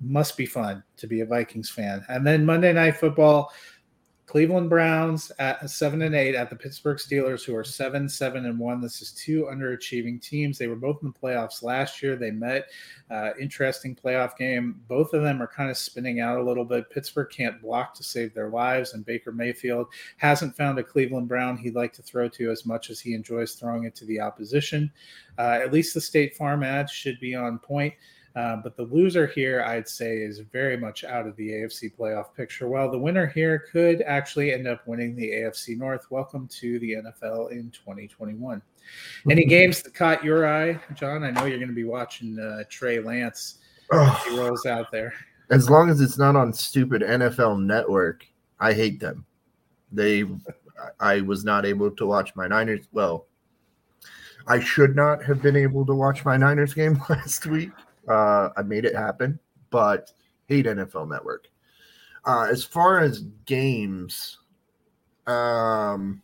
Must 0.00 0.36
be 0.36 0.46
fun 0.46 0.82
to 0.96 1.06
be 1.06 1.20
a 1.20 1.26
Vikings 1.26 1.70
fan. 1.70 2.04
And 2.08 2.26
then 2.26 2.46
Monday 2.46 2.72
Night 2.72 2.96
Football 2.96 3.52
Cleveland 4.26 4.70
Browns 4.70 5.32
at 5.38 5.68
seven 5.68 6.00
and 6.02 6.14
eight 6.14 6.34
at 6.34 6.48
the 6.48 6.56
Pittsburgh 6.56 6.96
Steelers, 6.96 7.44
who 7.44 7.54
are 7.56 7.64
seven, 7.64 8.08
seven 8.08 8.46
and 8.46 8.58
one. 8.58 8.80
This 8.80 9.02
is 9.02 9.12
two 9.12 9.44
underachieving 9.44 10.22
teams. 10.22 10.56
They 10.56 10.68
were 10.68 10.76
both 10.76 10.98
in 11.02 11.12
the 11.12 11.18
playoffs 11.18 11.62
last 11.62 12.02
year. 12.02 12.16
They 12.16 12.30
met. 12.30 12.68
Uh, 13.10 13.32
interesting 13.38 13.94
playoff 13.94 14.36
game. 14.36 14.80
Both 14.88 15.12
of 15.12 15.22
them 15.22 15.42
are 15.42 15.48
kind 15.48 15.70
of 15.70 15.76
spinning 15.76 16.20
out 16.20 16.38
a 16.38 16.42
little 16.42 16.64
bit. 16.64 16.88
Pittsburgh 16.88 17.28
can't 17.30 17.60
block 17.60 17.94
to 17.94 18.04
save 18.04 18.32
their 18.32 18.48
lives, 18.48 18.94
and 18.94 19.04
Baker 19.04 19.32
Mayfield 19.32 19.88
hasn't 20.16 20.56
found 20.56 20.78
a 20.78 20.84
Cleveland 20.84 21.28
Brown 21.28 21.56
he'd 21.56 21.74
like 21.74 21.92
to 21.94 22.02
throw 22.02 22.28
to 22.28 22.50
as 22.50 22.64
much 22.64 22.90
as 22.90 23.00
he 23.00 23.14
enjoys 23.14 23.54
throwing 23.54 23.84
it 23.84 23.94
to 23.96 24.04
the 24.06 24.20
opposition. 24.20 24.90
Uh, 25.36 25.58
at 25.62 25.72
least 25.72 25.94
the 25.94 26.00
State 26.00 26.36
Farm 26.36 26.62
ads 26.62 26.92
should 26.92 27.18
be 27.20 27.34
on 27.34 27.58
point. 27.58 27.92
Uh, 28.34 28.56
but 28.56 28.76
the 28.76 28.84
loser 28.84 29.26
here, 29.26 29.62
I'd 29.62 29.88
say, 29.88 30.16
is 30.16 30.38
very 30.40 30.76
much 30.76 31.04
out 31.04 31.26
of 31.26 31.36
the 31.36 31.50
AFC 31.50 31.94
playoff 31.94 32.34
picture. 32.34 32.66
While 32.66 32.90
the 32.90 32.98
winner 32.98 33.26
here 33.26 33.66
could 33.70 34.00
actually 34.02 34.52
end 34.52 34.66
up 34.66 34.86
winning 34.86 35.14
the 35.14 35.30
AFC 35.30 35.76
North. 35.76 36.10
Welcome 36.10 36.48
to 36.48 36.78
the 36.78 36.92
NFL 36.92 37.52
in 37.52 37.70
2021. 37.70 38.62
Any 39.30 39.44
games 39.44 39.82
that 39.82 39.94
caught 39.94 40.24
your 40.24 40.48
eye, 40.48 40.80
John? 40.94 41.24
I 41.24 41.30
know 41.30 41.44
you're 41.44 41.58
going 41.58 41.68
to 41.68 41.74
be 41.74 41.84
watching 41.84 42.38
uh, 42.38 42.64
Trey 42.70 43.00
Lance. 43.00 43.58
Oh, 43.92 44.24
he 44.26 44.38
rolls 44.38 44.64
out 44.64 44.90
there. 44.90 45.12
As 45.50 45.68
long 45.68 45.90
as 45.90 46.00
it's 46.00 46.16
not 46.16 46.34
on 46.34 46.54
stupid 46.54 47.02
NFL 47.02 47.62
Network, 47.62 48.24
I 48.58 48.72
hate 48.72 48.98
them. 48.98 49.26
They, 49.92 50.24
I 50.98 51.20
was 51.20 51.44
not 51.44 51.66
able 51.66 51.90
to 51.90 52.06
watch 52.06 52.34
my 52.34 52.48
Niners. 52.48 52.86
Well, 52.92 53.26
I 54.46 54.58
should 54.58 54.96
not 54.96 55.22
have 55.22 55.42
been 55.42 55.56
able 55.56 55.84
to 55.84 55.94
watch 55.94 56.24
my 56.24 56.38
Niners 56.38 56.72
game 56.72 56.98
last 57.10 57.44
week 57.44 57.72
uh, 58.08 58.50
I 58.56 58.62
made 58.62 58.84
it 58.84 58.94
happen, 58.94 59.38
but 59.70 60.12
hate 60.46 60.66
NFL 60.66 61.08
Network. 61.08 61.48
Uh, 62.24 62.46
as 62.50 62.62
far 62.64 63.00
as 63.00 63.20
games, 63.46 64.38
um, 65.26 66.22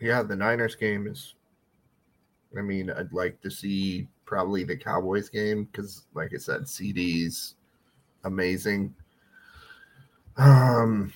yeah, 0.00 0.22
the 0.22 0.36
Niners 0.36 0.74
game 0.74 1.06
is. 1.06 1.34
I 2.58 2.62
mean, 2.62 2.90
I'd 2.90 3.12
like 3.12 3.40
to 3.42 3.50
see 3.50 4.08
probably 4.24 4.64
the 4.64 4.76
Cowboys 4.76 5.28
game 5.28 5.64
because, 5.64 6.06
like 6.14 6.32
I 6.34 6.38
said, 6.38 6.62
CeeDee's 6.62 7.54
amazing. 8.24 8.92
Um, 10.36 11.12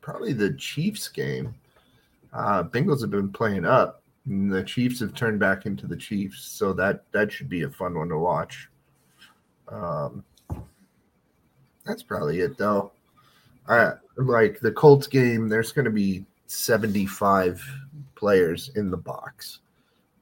probably 0.00 0.32
the 0.32 0.54
Chiefs 0.54 1.06
game. 1.06 1.54
Uh, 2.32 2.62
Bengals 2.64 3.00
have 3.00 3.10
been 3.10 3.30
playing 3.30 3.64
up. 3.64 4.02
the 4.26 4.62
Chiefs 4.62 5.00
have 5.00 5.14
turned 5.14 5.40
back 5.40 5.66
into 5.66 5.86
the 5.86 5.96
Chiefs, 5.96 6.42
so 6.42 6.72
that 6.74 7.04
that 7.12 7.32
should 7.32 7.48
be 7.48 7.62
a 7.62 7.70
fun 7.70 7.94
one 7.94 8.08
to 8.08 8.18
watch. 8.18 8.68
Um, 9.68 10.24
that's 11.84 12.02
probably 12.02 12.40
it, 12.40 12.58
though. 12.58 12.92
I 13.68 13.92
like 14.16 14.60
the 14.60 14.72
Colts 14.72 15.06
game. 15.06 15.48
There's 15.48 15.72
going 15.72 15.84
to 15.84 15.90
be 15.90 16.24
75 16.46 17.62
players 18.14 18.70
in 18.76 18.90
the 18.90 18.96
box. 18.96 19.60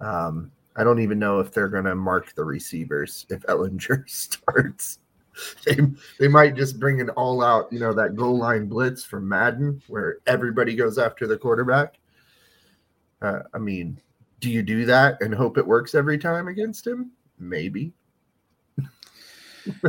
Um, 0.00 0.50
I 0.76 0.84
don't 0.84 1.00
even 1.00 1.18
know 1.18 1.40
if 1.40 1.52
they're 1.52 1.68
going 1.68 1.84
to 1.84 1.94
mark 1.94 2.34
the 2.34 2.44
receivers 2.44 3.26
if 3.30 3.42
Ehlinger 3.42 4.08
starts. 4.08 4.98
they, 5.66 5.76
they 6.18 6.28
might 6.28 6.56
just 6.56 6.78
bring 6.78 7.00
an 7.00 7.10
all 7.10 7.42
out, 7.42 7.72
you 7.72 7.78
know, 7.78 7.92
that 7.92 8.16
goal 8.16 8.38
line 8.38 8.66
blitz 8.66 9.04
from 9.04 9.28
Madden 9.28 9.82
where 9.88 10.18
everybody 10.26 10.74
goes 10.74 10.98
after 10.98 11.26
the 11.26 11.36
quarterback. 11.36 11.98
Uh, 13.22 13.40
I 13.54 13.58
mean, 13.58 14.00
do 14.40 14.50
you 14.50 14.62
do 14.62 14.84
that 14.84 15.20
and 15.20 15.34
hope 15.34 15.58
it 15.58 15.66
works 15.66 15.94
every 15.94 16.18
time 16.18 16.48
against 16.48 16.86
him? 16.86 17.10
Maybe. 17.38 17.92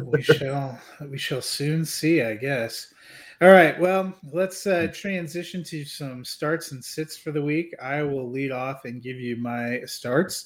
we 0.04 0.22
shall 0.22 0.80
we 1.02 1.18
shall 1.18 1.42
soon 1.42 1.86
see, 1.86 2.22
I 2.22 2.36
guess. 2.36 2.94
All 3.40 3.50
right. 3.50 3.80
Well, 3.80 4.16
let's 4.34 4.66
uh, 4.66 4.88
transition 4.92 5.64
to 5.66 5.86
some 5.86 6.26
starts 6.26 6.72
and 6.72 6.84
sits 6.84 7.16
for 7.16 7.32
the 7.32 7.42
week. 7.42 7.72
I 7.80 8.02
will 8.02 8.32
lead 8.32 8.52
off 8.52 8.86
and 8.86 9.00
give 9.00 9.18
you 9.18 9.36
my 9.36 9.82
starts. 9.86 10.46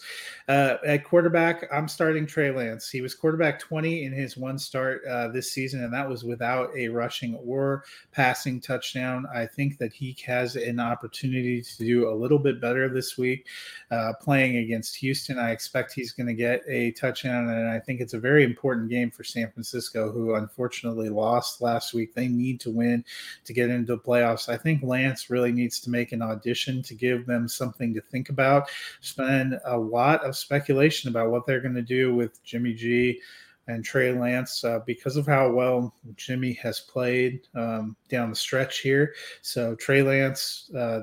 Uh, 0.49 0.75
at 0.85 1.05
quarterback, 1.05 1.69
I'm 1.71 1.87
starting 1.87 2.27
Trey 2.27 2.51
Lance. 2.51 2.89
He 2.89 2.99
was 2.99 3.15
quarterback 3.15 3.59
20 3.59 4.03
in 4.03 4.11
his 4.11 4.35
one 4.35 4.59
start 4.59 5.03
uh, 5.09 5.29
this 5.29 5.53
season, 5.53 5.85
and 5.85 5.93
that 5.93 6.09
was 6.09 6.25
without 6.25 6.69
a 6.75 6.89
rushing 6.89 7.35
or 7.35 7.85
passing 8.11 8.59
touchdown. 8.59 9.25
I 9.33 9.45
think 9.45 9.77
that 9.77 9.93
he 9.93 10.17
has 10.25 10.57
an 10.57 10.81
opportunity 10.81 11.61
to 11.61 11.77
do 11.77 12.09
a 12.09 12.13
little 12.13 12.39
bit 12.39 12.59
better 12.59 12.89
this 12.89 13.17
week 13.17 13.47
uh, 13.91 14.11
playing 14.19 14.57
against 14.57 14.97
Houston. 14.97 15.39
I 15.39 15.51
expect 15.51 15.93
he's 15.93 16.11
going 16.11 16.27
to 16.27 16.33
get 16.33 16.61
a 16.67 16.91
touchdown, 16.91 17.47
and 17.47 17.69
I 17.69 17.79
think 17.79 18.01
it's 18.01 18.15
a 18.15 18.19
very 18.19 18.43
important 18.43 18.89
game 18.89 19.11
for 19.11 19.23
San 19.23 19.49
Francisco, 19.49 20.11
who 20.11 20.35
unfortunately 20.35 21.07
lost 21.07 21.61
last 21.61 21.93
week. 21.93 22.13
They 22.13 22.27
need 22.27 22.59
to 22.59 22.69
win 22.69 22.80
win 22.81 23.05
to 23.45 23.53
get 23.53 23.69
into 23.69 23.95
the 23.95 24.01
playoffs. 24.01 24.49
I 24.49 24.57
think 24.57 24.83
Lance 24.83 25.29
really 25.29 25.51
needs 25.51 25.79
to 25.81 25.89
make 25.89 26.11
an 26.11 26.21
audition 26.21 26.81
to 26.83 26.93
give 26.95 27.25
them 27.25 27.47
something 27.47 27.93
to 27.93 28.01
think 28.01 28.29
about. 28.29 28.69
Spend 29.01 29.59
a 29.65 29.77
lot 29.77 30.23
of 30.25 30.35
speculation 30.35 31.09
about 31.09 31.31
what 31.31 31.45
they're 31.45 31.61
going 31.61 31.75
to 31.75 31.81
do 31.99 32.15
with 32.15 32.43
Jimmy 32.43 32.73
G 32.73 33.19
and 33.67 33.85
Trey 33.85 34.11
Lance 34.11 34.63
uh, 34.63 34.79
because 34.85 35.15
of 35.17 35.27
how 35.27 35.51
well 35.51 35.93
Jimmy 36.15 36.53
has 36.53 36.79
played 36.79 37.47
um, 37.55 37.95
down 38.09 38.29
the 38.29 38.35
stretch 38.35 38.79
here. 38.79 39.13
So 39.41 39.75
Trey 39.75 40.01
Lance. 40.01 40.69
Uh, 40.75 41.01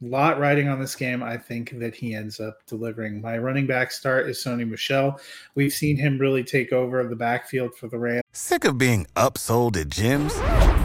lot 0.00 0.38
riding 0.38 0.68
on 0.68 0.80
this 0.80 0.94
game. 0.94 1.22
I 1.22 1.36
think 1.36 1.78
that 1.78 1.94
he 1.94 2.14
ends 2.14 2.40
up 2.40 2.64
delivering. 2.66 3.20
My 3.20 3.38
running 3.38 3.66
back 3.66 3.90
start 3.90 4.28
is 4.28 4.42
Sony 4.42 4.68
Michel. 4.68 5.20
We've 5.54 5.72
seen 5.72 5.96
him 5.96 6.18
really 6.18 6.44
take 6.44 6.72
over 6.72 7.02
the 7.04 7.16
backfield 7.16 7.74
for 7.74 7.88
the 7.88 7.98
Rams. 7.98 8.22
Sick 8.32 8.64
of 8.64 8.78
being 8.78 9.06
upsold 9.16 9.76
at 9.76 9.88
gyms? 9.88 10.32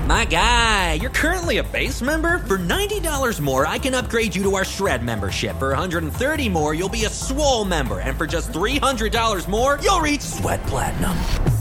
My 0.07 0.25
guy, 0.25 0.93
you're 0.93 1.11
currently 1.11 1.57
a 1.57 1.63
base 1.63 2.01
member. 2.01 2.39
For 2.39 2.57
$90 2.57 3.39
more, 3.39 3.65
I 3.65 3.77
can 3.77 3.93
upgrade 3.93 4.35
you 4.35 4.43
to 4.43 4.55
our 4.55 4.65
Shred 4.65 5.03
membership. 5.03 5.57
For 5.59 5.73
$130 5.73 6.51
more, 6.51 6.73
you'll 6.73 6.89
be 6.89 7.05
a 7.05 7.09
swole 7.09 7.63
member. 7.63 7.99
And 7.99 8.17
for 8.17 8.27
just 8.27 8.51
$300 8.51 9.47
more, 9.47 9.79
you'll 9.81 10.01
reach 10.01 10.21
Sweat 10.21 10.61
Platinum. 10.63 11.11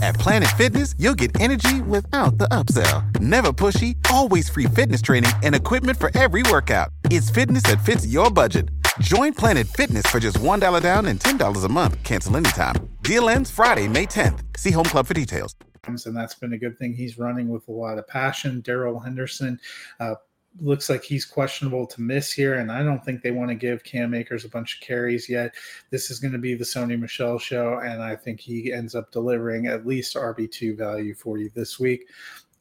At 0.03 0.17
Planet 0.17 0.49
Fitness, 0.57 0.95
you'll 0.99 1.15
get 1.15 1.39
energy 1.41 1.83
without 1.83 2.39
the 2.39 2.49
upsell. 2.49 3.21
Never 3.21 3.53
pushy, 3.53 3.97
always 4.11 4.49
free 4.49 4.67
fitness 4.67 5.03
training 5.03 5.33
and 5.43 5.55
equipment 5.55 5.99
for 5.99 6.11
every 6.19 6.43
workout. 6.45 6.89
It's 7.15 7.29
fitness 7.29 7.63
that 7.65 7.85
fits 7.85 8.07
your 8.07 8.31
budget. 8.31 8.71
Join 9.01 9.35
Planet 9.35 9.67
Fitness 9.67 10.07
for 10.07 10.19
just 10.19 10.39
$1 10.39 10.83
down 10.83 11.05
and 11.05 11.21
$10 11.21 11.63
a 11.63 11.69
month. 11.69 12.03
Cancel 12.05 12.39
anytime. 12.39 12.77
Deal 13.03 13.29
ends 13.29 13.51
Friday, 13.51 13.87
May 13.87 14.07
10th. 14.07 14.41
See 14.57 14.71
Home 14.71 14.87
Club 14.87 15.07
for 15.07 15.13
details 15.13 15.55
and 15.85 16.17
that's 16.17 16.35
been 16.37 16.55
a 16.55 16.59
good 16.59 16.79
thing. 16.79 16.95
He's 16.95 17.19
running 17.19 17.49
with 17.49 17.69
a 17.69 17.73
lot 17.73 17.99
of 17.99 18.07
passion. 18.07 18.63
Darrell 18.63 18.99
Henderson 18.99 19.61
uh, 20.01 20.15
looks 20.61 20.89
like 20.89 21.03
he's 21.03 21.27
questionable 21.27 21.87
to 21.89 22.01
miss 22.01 22.33
here, 22.33 22.55
and 22.55 22.71
I 22.71 22.83
don't 22.83 23.05
think 23.05 23.21
they 23.21 23.33
want 23.33 23.51
to 23.51 23.57
give 23.57 23.83
Cam 23.83 24.15
Akers 24.15 24.45
a 24.45 24.49
bunch 24.49 24.77
of 24.77 24.81
carries 24.81 25.29
yet. 25.29 25.55
This 25.91 26.11
is 26.11 26.19
going 26.19 26.33
to 26.33 26.39
be 26.39 26.55
the 26.55 26.65
Sony 26.65 26.99
Michel 26.99 27.39
show, 27.39 27.81
and 27.81 28.01
I 28.01 28.15
think 28.15 28.41
he 28.41 28.73
ends 28.73 28.95
up 28.95 29.11
delivering 29.11 29.67
at 29.67 29.85
least 29.85 30.15
RB2 30.15 30.79
value 30.79 31.15
for 31.15 31.37
you 31.37 31.51
this 31.55 31.81
week 31.81 32.07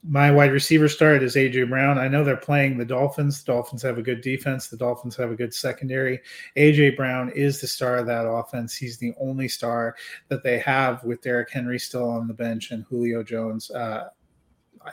my 0.04 0.32
wide 0.32 0.52
receiver 0.52 0.90
start 0.90 1.22
is 1.22 1.36
AJ 1.36 1.70
Brown. 1.70 2.00
I 2.00 2.08
know 2.08 2.24
they're 2.24 2.38
playing 2.38 2.78
the 2.78 2.86
Dolphins. 2.86 3.44
The 3.44 3.52
Dolphins 3.52 3.84
have 3.84 4.00
a 4.00 4.02
good 4.02 4.22
defense. 4.22 4.68
The 4.68 4.78
Dolphins 4.78 5.16
have 5.16 5.32
a 5.32 5.36
good 5.36 5.54
secondary. 5.54 6.20
AJ 6.58 6.98
Brown 6.98 7.30
is 7.30 7.62
the 7.62 7.68
star 7.68 7.98
of 7.98 8.08
that 8.08 8.28
offense. 8.28 8.76
He's 8.76 8.98
the 8.98 9.14
only 9.20 9.48
star 9.48 9.96
that 10.30 10.44
they 10.44 10.58
have 10.60 11.04
with 11.04 11.22
Derrick 11.22 11.52
Henry 11.52 11.78
still 11.78 12.10
on 12.10 12.28
the 12.28 12.34
bench 12.34 12.72
and 12.72 12.84
Julio 12.86 13.22
Jones. 13.22 13.70
Uh, 13.70 14.10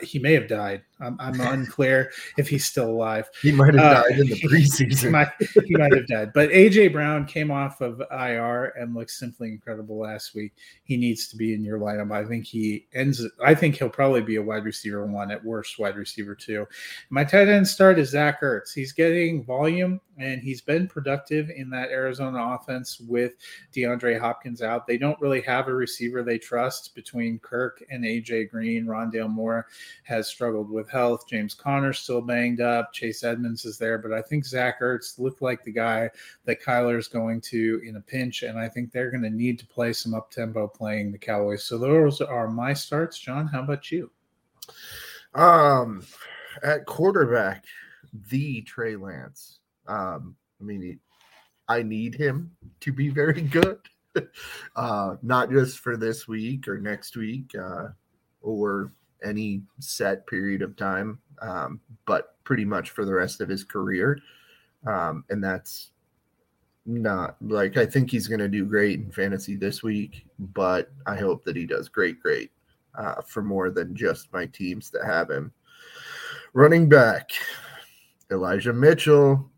he 0.02 0.18
may 0.18 0.34
have 0.34 0.48
died. 0.48 0.82
I'm, 1.00 1.16
I'm 1.20 1.40
unclear 1.40 2.10
if 2.36 2.48
he's 2.48 2.64
still 2.64 2.90
alive. 2.90 3.28
He 3.42 3.52
might 3.52 3.74
have 3.74 3.84
uh, 3.84 4.02
died 4.02 4.18
in 4.18 4.26
the 4.28 4.40
preseason. 4.40 5.00
he, 5.00 5.08
might, 5.08 5.28
he 5.66 5.76
might 5.76 5.94
have 5.94 6.06
died. 6.06 6.32
But 6.32 6.50
AJ 6.50 6.92
Brown 6.92 7.24
came 7.26 7.50
off 7.50 7.80
of 7.80 8.02
IR 8.10 8.72
and 8.78 8.94
looked 8.94 9.10
simply 9.10 9.48
incredible 9.48 9.98
last 9.98 10.34
week. 10.34 10.52
He 10.84 10.96
needs 10.96 11.28
to 11.28 11.36
be 11.36 11.54
in 11.54 11.64
your 11.64 11.78
lineup. 11.78 12.12
I 12.12 12.24
think 12.24 12.44
he 12.44 12.86
ends. 12.94 13.24
I 13.44 13.54
think 13.54 13.76
he'll 13.76 13.88
probably 13.88 14.22
be 14.22 14.36
a 14.36 14.42
wide 14.42 14.64
receiver 14.64 15.06
one 15.06 15.30
at 15.30 15.44
worst, 15.44 15.78
wide 15.78 15.96
receiver 15.96 16.34
two. 16.34 16.66
My 17.10 17.24
tight 17.24 17.48
end 17.48 17.66
start 17.66 17.98
is 17.98 18.10
Zach 18.10 18.40
Ertz. 18.42 18.72
He's 18.74 18.92
getting 18.92 19.44
volume 19.44 20.00
and 20.18 20.42
he's 20.42 20.60
been 20.60 20.88
productive 20.88 21.50
in 21.50 21.70
that 21.70 21.90
Arizona 21.90 22.54
offense 22.54 23.00
with 23.00 23.34
DeAndre 23.74 24.18
Hopkins 24.18 24.62
out. 24.62 24.86
They 24.86 24.98
don't 24.98 25.20
really 25.20 25.40
have 25.42 25.68
a 25.68 25.74
receiver 25.74 26.22
they 26.22 26.38
trust 26.38 26.94
between 26.94 27.38
Kirk 27.38 27.82
and 27.90 28.04
AJ 28.04 28.50
Green. 28.50 28.86
Rondale 28.86 29.30
Moore 29.30 29.66
has 30.02 30.26
struggled 30.26 30.70
with 30.70 30.87
health. 30.90 31.26
James 31.28 31.54
Conner 31.54 31.92
still 31.92 32.20
banged 32.20 32.60
up. 32.60 32.92
Chase 32.92 33.24
Edmonds 33.24 33.64
is 33.64 33.78
there, 33.78 33.98
but 33.98 34.12
I 34.12 34.22
think 34.22 34.44
Zach 34.44 34.80
Ertz 34.80 35.18
looked 35.18 35.42
like 35.42 35.62
the 35.64 35.72
guy 35.72 36.10
that 36.44 36.62
Kyler 36.62 36.98
is 36.98 37.08
going 37.08 37.40
to 37.42 37.80
in 37.84 37.96
a 37.96 38.00
pinch, 38.00 38.42
and 38.42 38.58
I 38.58 38.68
think 38.68 38.92
they're 38.92 39.10
going 39.10 39.22
to 39.22 39.30
need 39.30 39.58
to 39.58 39.66
play 39.66 39.92
some 39.92 40.14
up 40.14 40.30
tempo 40.30 40.66
playing 40.66 41.12
the 41.12 41.18
Cowboys. 41.18 41.64
So 41.64 41.78
those 41.78 42.20
are 42.20 42.48
my 42.48 42.72
starts. 42.72 43.18
John, 43.18 43.46
how 43.46 43.62
about 43.62 43.90
you? 43.90 44.10
Um, 45.34 46.04
at 46.62 46.86
quarterback, 46.86 47.64
the 48.30 48.62
Trey 48.62 48.96
Lance. 48.96 49.60
Um, 49.86 50.36
I 50.60 50.64
mean, 50.64 50.98
I 51.68 51.82
need 51.82 52.14
him 52.14 52.50
to 52.80 52.92
be 52.92 53.08
very 53.08 53.42
good. 53.42 53.78
uh, 54.76 55.16
not 55.22 55.50
just 55.50 55.78
for 55.78 55.96
this 55.96 56.26
week 56.26 56.66
or 56.66 56.78
next 56.78 57.16
week 57.16 57.54
uh, 57.58 57.88
or 58.40 58.92
any 59.24 59.62
set 59.80 60.26
period 60.26 60.62
of 60.62 60.76
time, 60.76 61.18
um, 61.40 61.80
but 62.06 62.42
pretty 62.44 62.64
much 62.64 62.90
for 62.90 63.04
the 63.04 63.14
rest 63.14 63.40
of 63.40 63.48
his 63.48 63.64
career. 63.64 64.18
Um, 64.86 65.24
and 65.30 65.42
that's 65.42 65.90
not 66.86 67.36
like 67.42 67.76
I 67.76 67.84
think 67.84 68.10
he's 68.10 68.28
going 68.28 68.40
to 68.40 68.48
do 68.48 68.64
great 68.64 68.98
in 68.98 69.10
fantasy 69.10 69.56
this 69.56 69.82
week, 69.82 70.26
but 70.38 70.90
I 71.06 71.16
hope 71.16 71.44
that 71.44 71.56
he 71.56 71.66
does 71.66 71.88
great, 71.88 72.20
great 72.20 72.50
uh, 72.96 73.20
for 73.26 73.42
more 73.42 73.70
than 73.70 73.94
just 73.94 74.32
my 74.32 74.46
teams 74.46 74.90
that 74.90 75.04
have 75.04 75.30
him. 75.30 75.52
Running 76.54 76.88
back, 76.88 77.30
Elijah 78.30 78.72
Mitchell. 78.72 79.50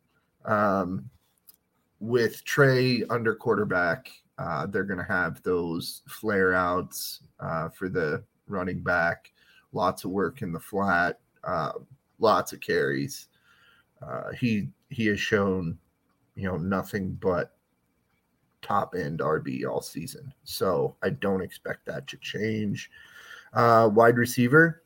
Um, 0.45 1.09
with 2.01 2.43
Trey 2.45 3.05
under 3.11 3.35
quarterback, 3.35 4.11
uh, 4.39 4.67
they're 4.67 4.85
going 4.85 4.99
to 4.99 5.05
have 5.05 5.43
those 5.43 6.03
flare 6.09 6.55
outs 6.55 7.21
uh, 7.39 7.69
for 7.69 7.89
the 7.89 8.25
running 8.49 8.81
back. 8.81 9.31
Lots 9.73 10.05
of 10.05 10.11
work 10.11 10.43
in 10.43 10.53
the 10.53 10.61
flat, 10.61 11.21
uh, 11.45 11.73
lots 12.19 12.53
of 12.53 12.61
carries. 12.61 13.29
Uh, 14.03 14.33
he 14.33 14.69
he 14.89 15.07
has 15.07 15.21
shown, 15.21 15.79
you 16.35 16.45
know, 16.45 16.57
nothing 16.57 17.17
but 17.21 17.53
top 18.63 18.95
end 18.95 19.21
RB 19.21 19.67
all 19.69 19.81
season. 19.81 20.33
So 20.45 20.97
I 21.03 21.11
don't 21.11 21.43
expect 21.43 21.87
that 21.87 22.07
to 22.09 22.17
change. 22.19 22.91
Uh, 23.53 23.89
wide 23.93 24.17
receiver, 24.17 24.83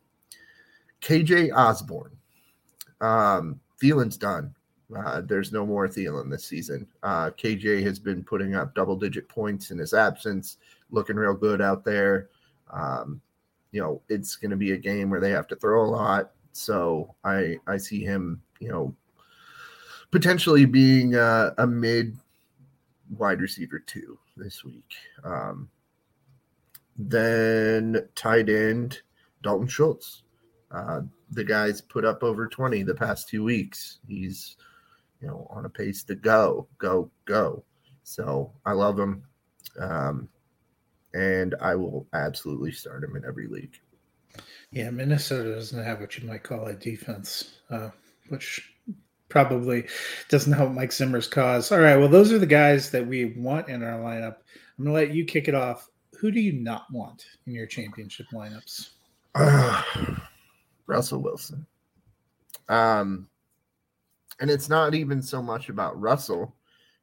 KJ 1.00 1.54
Osborne. 1.54 2.16
Um, 3.00 3.60
Thielen's 3.82 4.16
done. 4.16 4.54
Uh, 4.94 5.20
there's 5.22 5.52
no 5.52 5.66
more 5.66 5.88
Thielen 5.88 6.30
this 6.30 6.44
season. 6.44 6.86
Uh, 7.02 7.30
KJ 7.30 7.82
has 7.82 7.98
been 7.98 8.22
putting 8.22 8.54
up 8.54 8.74
double 8.74 8.96
digit 8.96 9.28
points 9.28 9.70
in 9.70 9.78
his 9.78 9.92
absence, 9.92 10.58
looking 10.90 11.16
real 11.16 11.34
good 11.34 11.60
out 11.60 11.84
there. 11.84 12.28
Um, 12.70 13.20
you 13.74 13.80
know, 13.80 14.00
it's 14.08 14.37
going 14.37 14.52
to 14.52 14.56
be 14.56 14.70
a 14.70 14.78
game 14.78 15.10
where 15.10 15.18
they 15.18 15.30
have 15.30 15.48
to 15.48 15.56
throw 15.56 15.84
a 15.84 15.90
lot. 15.90 16.30
So 16.52 17.16
I 17.24 17.58
I 17.66 17.76
see 17.76 18.04
him, 18.04 18.40
you 18.60 18.68
know, 18.68 18.94
potentially 20.12 20.64
being 20.64 21.16
a, 21.16 21.52
a 21.58 21.66
mid 21.66 22.16
wide 23.18 23.40
receiver 23.40 23.80
two 23.80 24.16
this 24.37 24.62
week. 24.62 24.94
Um, 25.24 25.68
then 26.96 28.08
tight 28.14 28.48
end 28.48 29.02
Dalton 29.42 29.66
Schultz. 29.66 30.22
Uh, 30.70 31.00
the 31.32 31.42
guy's 31.42 31.80
put 31.80 32.04
up 32.04 32.22
over 32.22 32.46
20 32.46 32.84
the 32.84 32.94
past 32.94 33.28
two 33.28 33.42
weeks. 33.42 33.98
He's, 34.06 34.56
you 35.20 35.26
know, 35.26 35.48
on 35.50 35.64
a 35.64 35.68
pace 35.68 36.04
to 36.04 36.14
go, 36.14 36.68
go, 36.78 37.10
go. 37.24 37.64
So 38.04 38.52
I 38.64 38.70
love 38.70 39.00
him. 39.00 39.24
Um, 39.80 40.28
and 41.14 41.55
I 41.61 41.74
will 41.77 42.07
absolutely 42.12 42.72
start 42.72 43.05
him 43.05 43.16
in 43.16 43.24
every 43.24 43.46
league. 43.46 43.79
Yeah, 44.72 44.90
Minnesota 44.90 45.55
doesn't 45.55 45.85
have 45.85 46.00
what 46.00 46.18
you 46.18 46.27
might 46.27 46.42
call 46.42 46.66
a 46.66 46.74
defense, 46.74 47.59
uh, 47.70 47.90
which 48.29 48.74
probably 49.29 49.87
doesn't 50.29 50.53
help 50.53 50.72
Mike 50.72 50.92
Zimmer's 50.92 51.29
cause. 51.29 51.70
All 51.70 51.79
right, 51.79 51.96
well, 51.96 52.09
those 52.09 52.33
are 52.33 52.38
the 52.38 52.46
guys 52.46 52.90
that 52.90 53.07
we 53.07 53.27
want 53.37 53.68
in 53.68 53.83
our 53.83 54.00
lineup. 54.00 54.37
I'm 54.77 54.85
going 54.85 54.88
to 54.88 54.92
let 54.92 55.14
you 55.14 55.24
kick 55.24 55.46
it 55.46 55.55
off. 55.55 55.88
Who 56.18 56.33
do 56.33 56.40
you 56.40 56.53
not 56.53 56.87
want 56.92 57.24
in 57.46 57.55
your 57.55 57.66
championship 57.66 58.27
lineups? 58.33 58.90
Uh, 59.37 59.83
Russell 60.87 61.22
Wilson. 61.22 61.64
Um, 62.68 63.29
and 64.40 64.50
it's 64.50 64.68
not 64.68 64.94
even 64.94 65.22
so 65.22 65.40
much 65.40 65.68
about 65.68 66.00
Russell, 66.00 66.55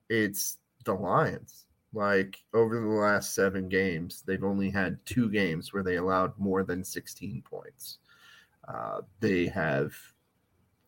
it's 0.10 0.58
the 0.84 0.94
Lions. 0.94 1.66
Like 1.94 2.38
over 2.54 2.80
the 2.80 2.88
last 2.88 3.36
seven 3.36 3.68
games, 3.68 4.24
they've 4.26 4.44
only 4.44 4.70
had 4.70 5.06
two 5.06 5.30
games 5.30 5.74
where 5.74 5.84
they 5.84 5.98
allowed 5.98 6.38
more 6.38 6.64
than 6.64 6.84
16 6.84 7.44
points. 7.50 7.98
Uh, 8.68 9.02
they 9.20 9.48
have 9.48 9.94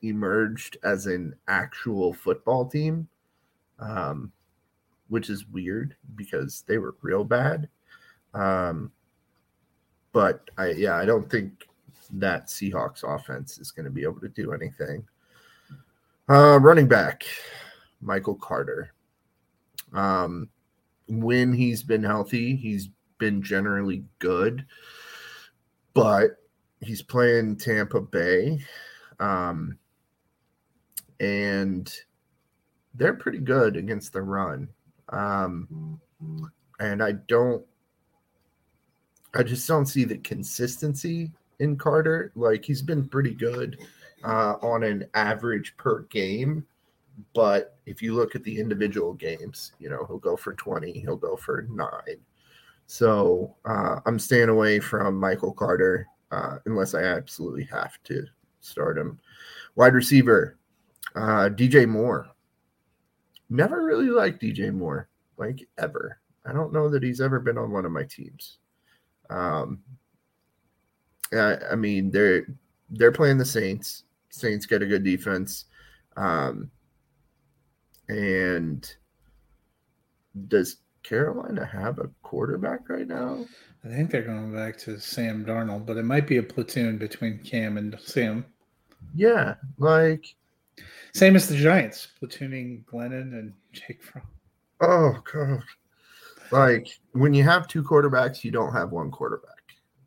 emerged 0.02 0.78
as 0.84 1.08
an 1.08 1.36
actual 1.48 2.14
football 2.14 2.66
team, 2.66 3.08
um, 3.80 4.32
which 5.10 5.30
is 5.30 5.48
weird 5.48 5.96
because 6.16 6.64
they 6.68 6.78
were 6.78 6.96
real 7.02 7.24
bad. 7.24 7.68
Um, 8.34 8.92
but 10.14 10.50
I, 10.58 10.72
yeah, 10.72 10.96
I 10.96 11.06
don't 11.06 11.30
think 11.30 11.68
that 12.14 12.48
Seahawks 12.48 13.04
offense 13.04 13.58
is 13.58 13.72
going 13.72 13.86
to 13.86 13.92
be 13.92 14.04
able 14.04 14.20
to 14.22 14.30
do 14.30 14.54
anything. 14.54 15.06
Uh, 16.30 16.60
running 16.60 16.88
back, 16.88 17.26
Michael 18.02 18.36
Carter. 18.36 18.94
Um, 19.94 20.50
when 21.08 21.54
he's 21.54 21.84
been 21.84 22.04
healthy, 22.04 22.56
he's 22.56 22.90
been 23.18 23.42
generally 23.42 24.04
good, 24.20 24.66
but 25.94 26.38
he's 26.82 27.02
playing 27.02 27.58
Tampa 27.58 28.02
Bay. 28.02 28.60
Um, 29.20 29.78
and 31.20 31.94
they're 32.94 33.14
pretty 33.14 33.40
good 33.40 33.78
against 33.78 34.14
the 34.14 34.22
run. 34.22 34.68
Um, 35.10 36.00
and 36.80 37.04
I 37.04 37.14
don't, 37.14 37.66
I 39.34 39.44
just 39.44 39.68
don't 39.68 39.86
see 39.86 40.04
the 40.04 40.18
consistency 40.18 41.32
in 41.60 41.78
Carter. 41.78 42.32
Like 42.36 42.66
he's 42.66 42.82
been 42.82 43.08
pretty 43.08 43.34
good 43.34 43.80
uh, 44.24 44.56
on 44.62 44.84
an 44.84 45.06
average 45.14 45.76
per 45.78 46.02
game. 46.04 46.66
But 47.34 47.78
if 47.86 48.02
you 48.02 48.14
look 48.16 48.36
at 48.36 48.44
the 48.44 48.60
individual 48.60 49.14
games, 49.14 49.74
you 49.80 49.90
know, 49.90 50.06
he'll 50.08 50.18
go 50.18 50.36
for 50.36 50.54
20, 50.54 50.92
he'll 50.92 51.16
go 51.16 51.36
for 51.36 51.68
nine. 51.70 52.20
So 52.88 53.56
uh, 53.66 54.00
I'm 54.06 54.20
staying 54.20 54.50
away 54.50 54.80
from 54.80 55.20
Michael 55.20 55.54
Carter 55.54 56.08
uh, 56.32 56.58
unless 56.66 56.94
I 56.94 57.04
absolutely 57.04 57.66
have 57.66 58.02
to 58.06 58.26
start 58.60 58.98
him. 58.98 59.20
Wide 59.76 59.94
receiver, 59.94 60.58
uh, 61.16 61.50
DJ 61.50 61.88
Moore. 61.88 62.28
Never 63.50 63.84
really 63.84 64.10
liked 64.10 64.42
DJ 64.42 64.74
Moore, 64.74 65.10
like 65.38 65.68
ever. 65.78 66.20
I 66.46 66.54
don't 66.54 66.74
know 66.74 66.90
that 66.90 67.04
he's 67.04 67.22
ever 67.22 67.40
been 67.40 67.58
on 67.58 67.72
one 67.72 67.86
of 67.86 67.92
my 67.92 68.04
teams. 68.04 68.58
Um, 69.30 69.80
I, 71.32 71.58
I 71.72 71.76
mean, 71.76 72.12
they're 72.12 72.48
they're 72.90 73.12
playing 73.12 73.38
the 73.38 73.46
Saints. 73.46 74.04
Saints 74.30 74.66
get 74.66 74.82
a 74.82 74.88
good 74.88 75.04
defense. 75.04 75.66
Um, 76.18 76.70
and 78.10 78.94
does 80.48 80.78
Carolina 81.04 81.66
have 81.66 82.00
a 82.00 82.10
quarterback 82.24 82.90
right 82.90 83.08
now? 83.08 83.46
I 83.84 83.90
think 83.90 84.12
they're 84.12 84.22
going 84.22 84.54
back 84.54 84.78
to 84.80 85.00
Sam 85.00 85.46
Darnold, 85.46 85.86
but 85.86 85.98
it 85.98 86.04
might 86.04 86.28
be 86.28 86.38
a 86.38 86.44
platoon 86.44 86.98
between 86.98 87.40
Cam 87.40 87.78
and 87.78 87.98
Sam. 88.02 88.46
Yeah, 89.14 89.56
like 89.78 90.36
same 91.14 91.36
as 91.36 91.48
the 91.48 91.58
Giants, 91.58 92.08
platooning 92.22 92.84
Glennon 92.86 93.34
and 93.38 93.54
Jake 93.72 94.02
Fromm. 94.02 94.26
Oh 94.82 95.22
god. 95.32 95.64
Like 96.52 96.88
when 97.12 97.34
you 97.34 97.44
have 97.44 97.68
two 97.68 97.84
quarterbacks, 97.84 98.44
you 98.44 98.52
don't 98.52 98.74
have 98.74 98.92
one 98.92 99.12
quarterback. 99.12 99.50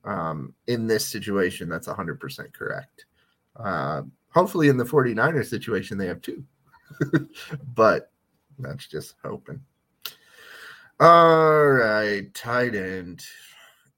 Um, 0.05 0.55
in 0.69 0.87
this 0.87 1.05
situation, 1.05 1.69
that's 1.69 1.89
100% 1.89 2.53
correct. 2.53 3.07
Uh, 3.57 4.03
hopefully, 4.31 4.69
in 4.69 4.77
the 4.77 4.85
49ers 4.85 5.47
situation, 5.47 5.99
they 5.99 6.07
have 6.07 6.23
two. 6.23 6.45
but 7.75 8.11
that's 8.59 8.87
just 8.87 9.14
hoping. 9.22 9.61
All 10.99 11.66
right, 11.66 12.33
tight 12.35 12.75
end. 12.75 13.25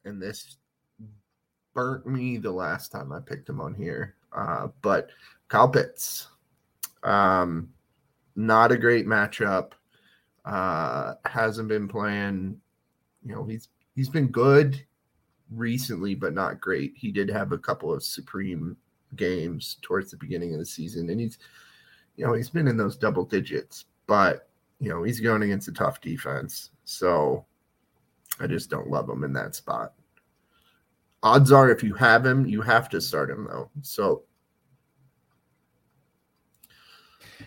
And 0.05 0.21
this 0.21 0.57
burnt 1.75 2.07
me 2.07 2.39
the 2.39 2.51
last 2.51 2.91
time 2.91 3.13
I 3.13 3.21
picked 3.21 3.49
him 3.49 3.61
on 3.61 3.75
here. 3.75 4.15
Uh, 4.33 4.69
but 4.83 5.11
Kyle 5.49 5.69
Pitts. 5.69 6.29
Um, 7.03 7.69
not 8.37 8.73
a 8.73 8.79
great 8.79 9.07
matchup. 9.07 9.73
Uh, 10.45 11.15
hasn't 11.25 11.69
been 11.69 11.89
playing, 11.89 12.59
you 13.25 13.35
know, 13.35 13.45
he's 13.45 13.69
he's 13.95 14.09
been 14.09 14.29
good 14.29 14.83
recently, 15.51 16.15
but 16.15 16.33
not 16.33 16.61
great. 16.61 16.95
He 16.97 17.13
did 17.13 17.29
have 17.29 17.53
a 17.53 17.59
couple 17.59 17.93
of 17.93 18.03
supreme 18.03 18.77
games 19.17 19.77
towards 19.83 20.11
the 20.11 20.17
beginning 20.17 20.55
of 20.55 20.61
the 20.61 20.67
season, 20.67 21.11
and 21.11 21.21
he's, 21.21 21.39
you 22.19 22.27
know, 22.27 22.35
he's 22.35 22.51
been 22.51 22.67
in 22.67 22.77
those 22.77 22.97
double 22.97 23.25
digits, 23.25 23.85
but 24.09 24.49
you 24.81 24.91
know, 24.91 25.05
he's 25.05 25.21
going 25.21 25.43
against 25.43 25.69
a 25.69 25.73
tough 25.73 26.01
defense. 26.01 26.71
So 26.85 27.47
I 28.41 28.47
just 28.49 28.71
don't 28.71 28.91
love 28.91 29.09
him 29.09 29.25
in 29.25 29.33
that 29.35 29.55
spot. 29.55 29.95
Odds 31.23 31.53
are, 31.53 31.71
if 31.71 31.83
you 31.83 31.95
have 31.95 32.27
him, 32.27 32.45
you 32.45 32.61
have 32.61 32.89
to 32.91 33.01
start 33.01 33.31
him 33.31 33.47
though. 33.49 33.71
So 33.83 34.25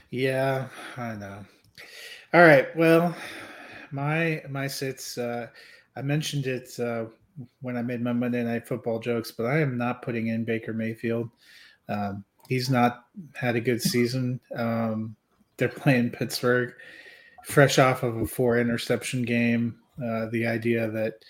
yeah, 0.10 0.68
I 0.98 1.16
know. 1.16 1.46
All 2.34 2.42
right. 2.42 2.74
Well, 2.78 3.14
my 3.92 4.42
my 4.50 4.68
sits. 4.68 5.18
Uh, 5.18 5.48
I 5.98 6.02
mentioned 6.02 6.48
it 6.48 6.80
uh, 6.80 7.06
when 7.62 7.76
I 7.76 7.82
made 7.82 8.02
my 8.02 8.14
Monday 8.14 8.44
Night 8.44 8.68
Football 8.68 9.00
jokes, 9.00 9.32
but 9.32 9.46
I 9.46 9.60
am 9.60 9.78
not 9.78 10.02
putting 10.02 10.28
in 10.28 10.46
Baker 10.46 10.74
Mayfield. 10.74 11.30
Um, 11.90 12.24
he's 12.52 12.70
not 12.70 13.06
had 13.34 13.56
a 13.56 13.62
good 13.62 13.82
season. 13.82 14.38
Um, 14.58 15.16
they're 15.56 15.70
playing 15.70 16.10
Pittsburgh, 16.10 16.74
fresh 17.46 17.80
off 17.80 18.04
of 18.04 18.18
a 18.18 18.28
four 18.28 18.60
interception 18.60 19.22
game. 19.22 19.80
Uh, 20.04 20.26
the 20.34 20.46
idea 20.46 20.90
that 20.90 21.24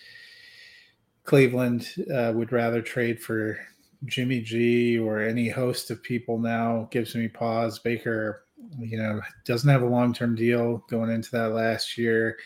Cleveland 1.24 1.88
uh, 2.12 2.32
would 2.34 2.52
rather 2.52 2.82
trade 2.82 3.22
for 3.22 3.60
Jimmy 4.06 4.42
G 4.42 4.98
or 4.98 5.22
any 5.22 5.48
host 5.48 5.92
of 5.92 6.02
people 6.02 6.40
now 6.40 6.88
gives 6.90 7.14
me 7.14 7.28
pause. 7.28 7.78
Baker, 7.78 8.46
you 8.80 8.98
know, 8.98 9.22
doesn't 9.46 9.70
have 9.70 9.84
a 9.84 9.88
long 9.88 10.16
term 10.16 10.34
deal 10.34 10.84
going 10.90 11.12
into 11.12 11.30
that 11.34 11.52
last 11.52 12.00
year 12.00 12.38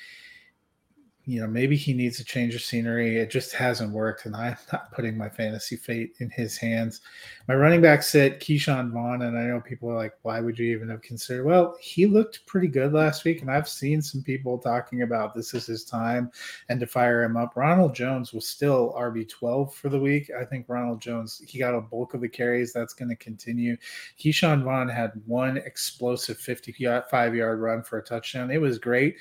you 1.27 1.41
know, 1.41 1.47
maybe 1.47 1.75
he 1.75 1.93
needs 1.93 2.19
a 2.19 2.23
change 2.23 2.53
of 2.53 2.61
scenery. 2.61 3.17
It 3.17 3.31
just 3.31 3.53
hasn't 3.53 3.91
worked, 3.91 4.27
and 4.27 4.35
I'm 4.35 4.55
not 4.73 4.91
putting 4.91 5.17
my 5.17 5.27
fantasy 5.27 5.75
fate 5.75 6.15
in 6.19 6.29
his 6.29 6.55
hands. 6.55 7.01
My 7.47 7.55
running 7.55 7.81
back 7.81 8.03
sit 8.03 8.39
Ke'Shawn 8.39 8.91
Vaughn, 8.91 9.23
and 9.23 9.37
I 9.37 9.45
know 9.45 9.59
people 9.59 9.89
are 9.89 9.95
like, 9.95 10.13
"Why 10.21 10.39
would 10.39 10.59
you 10.59 10.71
even 10.75 10.89
have 10.89 11.01
considered?" 11.01 11.45
Well, 11.45 11.75
he 11.81 12.05
looked 12.05 12.45
pretty 12.45 12.67
good 12.67 12.93
last 12.93 13.25
week, 13.25 13.41
and 13.41 13.49
I've 13.49 13.67
seen 13.67 14.01
some 14.01 14.21
people 14.21 14.59
talking 14.59 15.01
about 15.01 15.33
this 15.33 15.53
is 15.55 15.65
his 15.65 15.83
time 15.83 16.31
and 16.69 16.79
to 16.79 16.87
fire 16.87 17.23
him 17.23 17.37
up. 17.37 17.55
Ronald 17.55 17.95
Jones 17.95 18.31
was 18.31 18.47
still 18.47 18.93
RB 18.95 19.27
12 19.27 19.73
for 19.73 19.89
the 19.89 19.99
week. 19.99 20.29
I 20.39 20.45
think 20.45 20.69
Ronald 20.69 21.01
Jones 21.01 21.41
he 21.45 21.57
got 21.57 21.73
a 21.73 21.81
bulk 21.81 22.13
of 22.13 22.21
the 22.21 22.29
carries. 22.29 22.71
That's 22.71 22.93
going 22.93 23.09
to 23.09 23.15
continue. 23.15 23.77
Ke'Shawn 24.19 24.63
Vaughn 24.63 24.89
had 24.89 25.11
one 25.25 25.57
explosive 25.57 26.37
55 26.37 27.35
yard 27.35 27.59
run 27.59 27.81
for 27.83 27.97
a 27.97 28.03
touchdown. 28.03 28.51
It 28.51 28.61
was 28.61 28.77
great, 28.77 29.15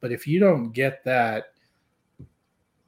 but 0.00 0.12
if 0.12 0.26
you 0.26 0.40
don't 0.40 0.72
get 0.72 1.04
that, 1.04 1.52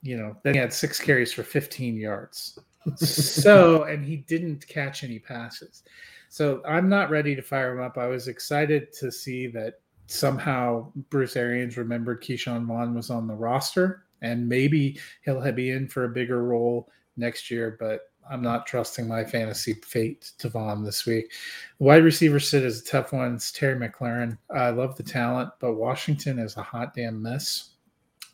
you 0.03 0.17
know, 0.17 0.37
then 0.43 0.55
he 0.55 0.61
had 0.61 0.73
six 0.73 0.99
carries 0.99 1.33
for 1.33 1.43
15 1.43 1.97
yards. 1.97 2.59
so, 2.97 3.85
and 3.85 4.05
he 4.05 4.17
didn't 4.17 4.67
catch 4.67 5.05
any 5.05 5.19
passes. 5.19 5.85
So 6.29 6.63
I'm 6.67 6.89
not 6.89 7.11
ready 7.11 7.37
to 7.37 7.43
fire 7.43 7.73
him 7.73 7.83
up. 7.83 7.99
I 7.99 8.07
was 8.07 8.27
excited 8.27 8.93
to 8.95 9.13
see 9.13 9.47
that 9.49 9.81
somehow 10.07 10.91
Bruce 11.11 11.37
Arians 11.37 11.77
remembered 11.77 12.23
Ke'Shawn 12.23 12.67
Vaughn 12.67 12.95
was 12.95 13.11
on 13.11 13.27
the 13.27 13.35
roster 13.35 14.05
and 14.23 14.49
maybe 14.49 14.99
he'll 15.25 15.53
be 15.53 15.71
in 15.71 15.89
for 15.89 16.05
a 16.05 16.09
bigger 16.09 16.45
role 16.45 16.89
next 17.17 17.51
year, 17.51 17.77
but 17.79 18.12
I'm 18.31 18.43
not 18.43 18.67
trusting 18.67 19.09
my 19.09 19.25
fantasy 19.25 19.75
fate 19.75 20.33
to 20.39 20.49
Vaughn 20.49 20.85
this 20.85 21.07
week. 21.07 21.33
Wide 21.79 22.05
receiver 22.05 22.41
sit 22.41 22.63
is 22.63 22.81
a 22.81 22.85
tough 22.85 23.13
one. 23.13 23.35
It's 23.35 23.51
Terry 23.51 23.77
McLaurin. 23.77 24.39
I 24.51 24.71
love 24.71 24.97
the 24.97 25.03
talent, 25.03 25.51
but 25.61 25.75
Washington 25.75 26.39
is 26.39 26.57
a 26.57 26.63
hot 26.63 26.95
damn 26.95 27.21
mess. 27.21 27.71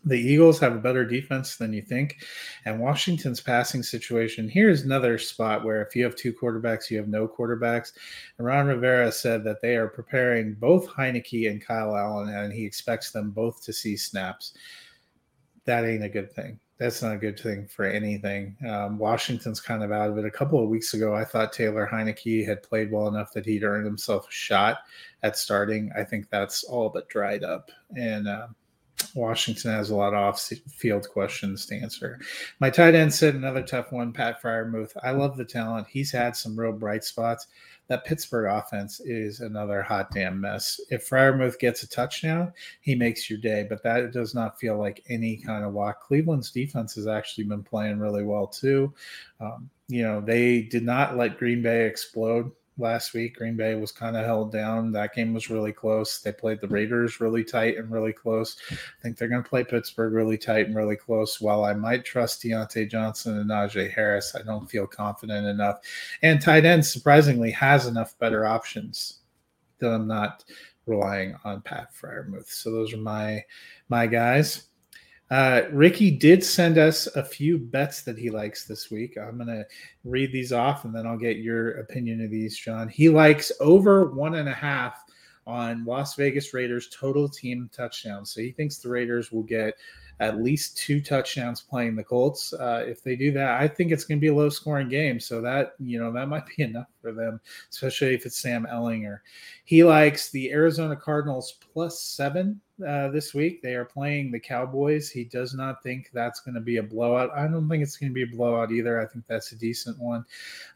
The 0.05 0.19
Eagles 0.19 0.61
have 0.61 0.77
a 0.77 0.81
better 0.81 1.05
defense 1.05 1.57
than 1.57 1.73
you 1.73 1.83
think. 1.83 2.19
And 2.65 2.81
Washington's 2.81 3.41
passing 3.41 3.83
situation 3.83 4.49
here's 4.49 4.83
another 4.83 5.19
spot 5.19 5.65
where 5.65 5.83
if 5.83 5.97
you 5.97 6.05
have 6.05 6.15
two 6.15 6.33
quarterbacks, 6.33 6.91
you 6.91 6.99
have 6.99 7.09
no 7.09 7.27
quarterbacks. 7.27 7.93
And 8.37 8.47
Ron 8.47 8.67
Rivera 8.67 9.11
said 9.11 9.43
that 9.45 9.61
they 9.61 9.77
are 9.77 9.89
preparing 9.89 10.55
both 10.55 10.87
Heinicke 10.87 11.51
and 11.51 11.65
Kyle 11.65 11.97
Allen, 11.97 12.29
and 12.29 12.53
he 12.53 12.65
expects 12.65 13.11
them 13.11 13.31
both 13.31 13.63
to 13.65 13.73
see 13.73 13.97
snaps. 13.97 14.55
That 15.65 15.85
ain't 15.85 16.05
a 16.05 16.09
good 16.09 16.33
thing 16.33 16.61
that's 16.79 17.03
not 17.03 17.15
a 17.15 17.19
good 17.19 17.39
thing 17.39 17.67
for 17.67 17.85
anything. 17.85 18.57
Um, 18.69 18.99
Washington's 18.99 19.61
kind 19.61 19.83
of 19.83 19.91
out 19.91 20.11
of 20.11 20.19
it. 20.19 20.25
A 20.25 20.31
couple 20.31 20.63
of 20.63 20.69
weeks 20.69 20.95
ago, 20.95 21.15
I 21.15 21.25
thought 21.25 21.53
Taylor 21.53 21.89
Heinicke 21.91 22.47
had 22.47 22.63
played 22.63 22.93
well 22.93 23.09
enough 23.09 23.33
that 23.33 23.45
he'd 23.45 23.65
earned 23.65 23.85
himself 23.85 24.29
a 24.29 24.33
shot 24.33 24.79
at 25.25 25.37
starting. 25.37 25.91
I 25.99 26.05
think 26.05 26.31
that's 26.31 26.63
all 26.63 26.89
but 26.89 27.09
dried 27.09 27.43
up. 27.43 27.73
And 27.97 28.29
uh, 28.29 28.47
Washington 29.15 29.73
has 29.73 29.91
a 29.91 29.97
lot 29.97 30.15
of 30.15 30.21
off-field 30.21 31.09
questions 31.09 31.67
to 31.67 31.75
answer. 31.75 32.21
My 32.61 32.71
tight 32.71 32.95
end 32.95 33.13
said 33.13 33.35
another 33.35 33.63
tough 33.63 33.91
one, 33.91 34.13
Pat 34.13 34.41
Freiermuth. 34.41 34.93
I 35.03 35.11
love 35.11 35.37
the 35.37 35.45
talent. 35.45 35.89
He's 35.89 36.13
had 36.13 36.37
some 36.37 36.59
real 36.59 36.73
bright 36.73 37.03
spots 37.03 37.49
that 37.89 38.05
Pittsburgh 38.05 38.51
offense 38.51 39.01
is 39.01 39.41
another 39.41 39.83
hot 39.83 40.11
damn 40.13 40.41
mess. 40.41 40.81
If 40.91 41.09
Freiermuth 41.09 41.59
gets 41.59 41.83
a 41.83 41.89
touchdown, 41.89 42.53
he 42.81 42.95
makes 42.95 43.29
your 43.29 43.39
day, 43.39 43.67
but 43.69 43.83
that 43.83 44.13
does 44.13 44.35
not 44.35 44.61
feel 44.61 44.79
like 44.79 45.05
any 45.09 45.37
kind 45.37 45.65
of 45.65 45.73
walk. 45.73 46.03
Cleveland's 46.03 46.51
defense 46.51 46.95
has 46.95 47.07
actually 47.07 47.45
been 47.45 47.63
playing 47.63 47.99
really 47.99 48.25
well 48.25 48.47
too. 48.47 48.93
Um, 49.41 49.71
you 49.89 50.03
know, 50.03 50.21
they 50.21 50.63
did 50.63 50.85
not 50.85 51.17
let 51.17 51.39
Green 51.39 51.63
Bay 51.63 51.87
explode 51.87 52.53
last 52.79 53.13
week. 53.13 53.37
Green 53.37 53.57
Bay 53.57 53.75
was 53.75 53.93
kind 53.93 54.17
of 54.17 54.25
held 54.25 54.53
down. 54.53 54.93
That 54.93 55.15
game 55.15 55.35
was 55.35 55.51
really 55.51 55.73
close. 55.73 56.21
They 56.21 56.33
played 56.33 56.61
the 56.61 56.69
Raiders 56.69 57.21
really 57.21 57.45
tight 57.45 57.77
and 57.77 57.91
really 57.91 58.13
close. 58.13 58.57
I 58.71 59.03
think 59.03 59.17
they're 59.17 59.29
going 59.29 59.43
to 59.43 59.49
play 59.49 59.65
Pittsburgh 59.65 60.13
really 60.13 60.39
tight 60.39 60.67
and 60.67 60.77
really 60.77 60.97
close. 60.97 61.41
While 61.41 61.65
I 61.65 61.75
might 61.75 62.05
trust 62.05 62.43
Diontae 62.43 62.91
Johnson 62.91 63.39
and 63.39 63.51
Najee 63.51 63.93
Harris, 63.93 64.35
I 64.35 64.43
don't 64.43 64.71
feel 64.71 64.87
confident 64.87 65.47
enough. 65.47 65.81
And 66.23 66.41
tight 66.41 66.65
end 66.65 66.87
surprisingly 66.87 67.51
has 67.51 67.87
enough 67.87 68.19
better 68.19 68.47
options 68.47 69.21
that 69.79 69.91
I'm 69.91 70.07
not 70.07 70.45
relying 70.87 71.37
on 71.45 71.61
Pat 71.61 71.95
Freiermuth. 71.95 72.49
So 72.49 72.71
those 72.73 72.95
are 72.95 72.99
my 72.99 73.45
my 73.89 74.07
guys. 74.07 74.68
Uh, 75.31 75.63
Ricky 75.73 76.11
did 76.11 76.43
send 76.43 76.79
us 76.79 77.07
a 77.09 77.23
few 77.23 77.59
bets 77.59 78.03
that 78.03 78.17
he 78.17 78.31
likes 78.31 78.65
this 78.65 78.91
week. 78.91 79.19
I'm 79.19 79.37
going 79.37 79.49
to 79.49 79.67
read 80.05 80.33
these 80.33 80.53
off 80.53 80.85
and 80.85 80.95
then 80.95 81.07
I'll 81.07 81.19
get 81.19 81.37
your 81.37 81.81
opinion 81.81 82.25
of 82.25 82.31
these, 82.31 82.57
John. 82.57 82.89
He 82.89 83.11
likes 83.11 83.53
over 83.61 84.11
one 84.11 84.37
and 84.37 84.49
a 84.49 84.55
half 84.55 85.05
on 85.47 85.85
Las 85.85 86.15
Vegas 86.15 86.55
Raiders 86.55 86.89
total 86.89 87.29
team 87.29 87.69
touchdowns. 87.73 88.31
So 88.33 88.41
he 88.41 88.53
thinks 88.53 88.79
the 88.79 88.89
Raiders 88.89 89.31
will 89.31 89.43
get 89.43 89.75
at 90.21 90.43
least 90.43 90.77
two 90.77 91.01
touchdowns 91.01 91.61
playing 91.61 91.95
the 91.95 92.03
Colts. 92.03 92.53
Uh, 92.53 92.85
if 92.87 93.03
they 93.03 93.15
do 93.15 93.31
that, 93.33 93.61
I 93.61 93.69
think 93.69 93.93
it's 93.93 94.05
going 94.05 94.19
to 94.19 94.21
be 94.21 94.29
a 94.29 94.35
low 94.35 94.49
scoring 94.49 94.89
game. 94.89 95.21
So 95.21 95.41
that, 95.43 95.75
you 95.79 96.01
know, 96.01 96.13
that 96.13 96.29
might 96.29 96.45
be 96.57 96.65
enough 96.65 96.89
for 97.01 97.13
them, 97.13 97.41
especially 97.71 98.15
if 98.15 98.27
it's 98.27 98.39
Sam 98.39 98.67
Ehlinger. 98.71 99.21
He 99.65 99.85
likes 99.85 100.31
the 100.31 100.51
Arizona 100.51 100.97
Cardinals 100.97 101.59
plus 101.73 102.01
seven 102.01 102.61
uh, 102.87 103.09
this 103.09 103.33
week. 103.35 103.63
They 103.63 103.75
are 103.75 103.85
playing 103.85 104.33
the 104.33 104.41
Cowboys. 104.41 105.11
He 105.11 105.25
does 105.25 105.55
not 105.55 105.83
think 105.83 106.11
that's 106.13 106.41
going 106.41 106.55
to 106.55 106.61
be 106.61 106.79
a 106.79 106.83
blowout. 106.83 107.31
I 107.37 107.47
don't 107.47 107.69
think 107.69 107.83
it's 107.83 107.97
going 107.97 108.11
to 108.11 108.15
be 108.15 108.23
a 108.25 108.37
blowout 108.37 108.73
either. 108.73 109.01
I 109.01 109.07
think 109.07 109.25
that's 109.29 109.53
a 109.53 109.57
decent 109.57 109.99
one. 109.99 110.25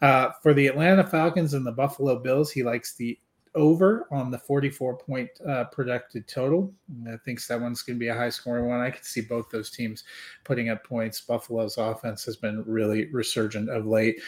Uh, 0.01 0.31
for 0.43 0.55
the 0.55 0.69
Atlanta 0.69 1.05
Falcons 1.05 1.55
and 1.55 1.67
the 1.67 1.73
Buffalo 1.73 2.19
Bills, 2.19 2.53
he 2.53 2.63
likes 2.63 2.95
the 2.95 3.19
over 3.55 4.07
on 4.11 4.31
the 4.31 4.39
44 4.39 4.97
point 4.97 5.29
uh, 5.49 5.65
projected 5.65 6.27
total. 6.27 6.73
I 7.07 7.17
think 7.25 7.45
that 7.47 7.61
one's 7.61 7.83
going 7.83 7.97
to 7.97 8.01
be 8.01 8.09
a 8.09 8.15
high 8.15 8.31
scoring 8.31 8.67
one. 8.67 8.81
I 8.81 8.91
could 8.91 9.05
see 9.05 9.21
both 9.21 9.51
those 9.51 9.71
teams 9.71 10.05
putting 10.45 10.71
up 10.71 10.85
points. 10.85 11.21
Buffalo's 11.21 11.77
offense 11.77 12.25
has 12.25 12.37
been 12.37 12.65
really 12.67 13.07
resurgent 13.07 13.69
of 13.69 13.87
late. 13.87 14.21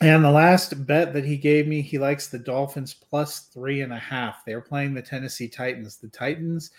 And 0.00 0.24
the 0.24 0.30
last 0.30 0.84
bet 0.86 1.12
that 1.12 1.24
he 1.24 1.36
gave 1.36 1.68
me, 1.68 1.80
he 1.80 1.98
likes 1.98 2.26
the 2.26 2.38
Dolphins 2.38 2.92
plus 2.92 3.40
three 3.40 3.82
and 3.82 3.92
a 3.92 3.98
half. 3.98 4.44
They're 4.44 4.60
playing 4.60 4.94
the 4.94 5.02
Tennessee 5.02 5.48
Titans. 5.48 5.98
The 5.98 6.08
Titans, 6.08 6.72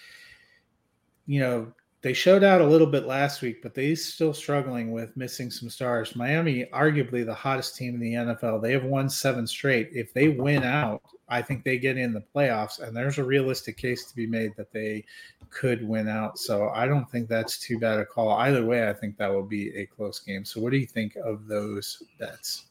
you 1.26 1.40
know, 1.40 1.72
they 2.04 2.12
showed 2.12 2.44
out 2.44 2.60
a 2.60 2.68
little 2.68 2.86
bit 2.86 3.06
last 3.06 3.42
week, 3.42 3.64
but 3.64 3.74
they're 3.74 3.96
still 3.96 4.34
struggling 4.34 4.92
with 4.92 5.16
missing 5.16 5.50
some 5.50 5.70
stars. 5.70 6.18
Miami, 6.18 6.66
arguably 6.74 7.26
the 7.26 7.34
hottest 7.34 7.78
team 7.78 7.96
in 7.96 8.02
the 8.02 8.14
NFL, 8.14 8.62
they 8.62 8.74
have 8.74 8.84
won 8.84 9.10
seven 9.10 9.48
straight. 9.48 9.88
If 9.94 10.14
they 10.14 10.28
win 10.28 10.64
out, 10.64 11.02
I 11.30 11.42
think 11.42 11.64
they 11.64 11.78
get 11.78 11.98
in 11.98 12.12
the 12.12 12.24
playoffs, 12.36 12.82
and 12.82 12.96
there's 12.96 13.20
a 13.20 13.24
realistic 13.24 13.78
case 13.78 14.06
to 14.08 14.16
be 14.18 14.28
made 14.28 14.52
that 14.58 14.74
they 14.74 15.06
could 15.50 15.88
win 15.88 16.10
out. 16.10 16.38
So 16.38 16.70
I 16.76 16.88
don't 16.88 17.10
think 17.10 17.30
that's 17.30 17.58
too 17.58 17.80
bad 17.80 18.00
a 18.00 18.06
call. 18.06 18.32
Either 18.32 18.66
way, 18.66 18.90
I 18.90 18.92
think 18.94 19.18
that 19.18 19.32
will 19.32 19.42
be 19.42 19.74
a 19.74 19.86
close 19.86 20.20
game. 20.20 20.44
So 20.44 20.60
what 20.60 20.74
do 20.74 20.78
you 20.78 20.86
think 20.86 21.16
of 21.16 21.48
those 21.48 22.04
bets? 22.20 22.66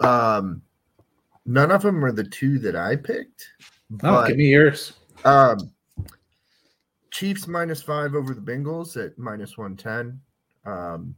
Um, 0.00 0.60
none 1.46 1.70
of 1.70 1.82
them 1.82 2.04
are 2.04 2.12
the 2.12 2.24
two 2.24 2.58
that 2.58 2.74
I 2.74 2.96
picked. 2.96 3.48
No, 4.02 4.26
give 4.26 4.36
me 4.36 4.46
yours. 4.46 4.94
Um, 5.24 5.70
Chiefs 7.10 7.46
minus 7.46 7.82
five 7.82 8.14
over 8.14 8.34
the 8.34 8.40
Bengals 8.40 8.96
at 9.02 9.18
minus 9.18 9.58
one 9.58 9.76
ten. 9.76 10.20
Um, 10.64 11.14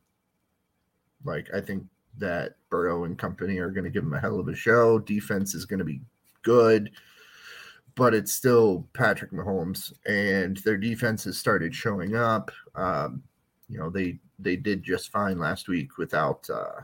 like 1.25 1.49
I 1.55 1.61
think 1.61 1.85
that 2.19 2.57
Burrow 2.71 3.05
and 3.05 3.19
company 3.19 3.59
are 3.59 3.71
going 3.71 3.85
to 3.85 3.91
give 3.91 4.05
them 4.05 4.15
a 4.15 4.21
hell 4.21 4.39
of 4.39 4.49
a 4.49 4.55
show. 4.55 4.99
Defense 4.99 5.55
is 5.55 5.65
going 5.65 5.79
to 5.79 5.85
be 5.85 6.01
good, 6.43 6.91
but 7.95 8.15
it's 8.15 8.33
still 8.33 8.87
Patrick 8.93 9.33
Mahomes, 9.33 9.93
and 10.07 10.57
their 10.59 10.77
defense 10.77 11.25
has 11.25 11.39
started 11.39 11.75
showing 11.75 12.17
up. 12.17 12.51
Um, 12.75 13.23
you 13.73 13.79
know 13.79 13.89
they 13.89 14.19
they 14.39 14.57
did 14.57 14.83
just 14.83 15.11
fine 15.11 15.39
last 15.39 15.69
week 15.69 15.97
without 15.97 16.49
uh, 16.51 16.83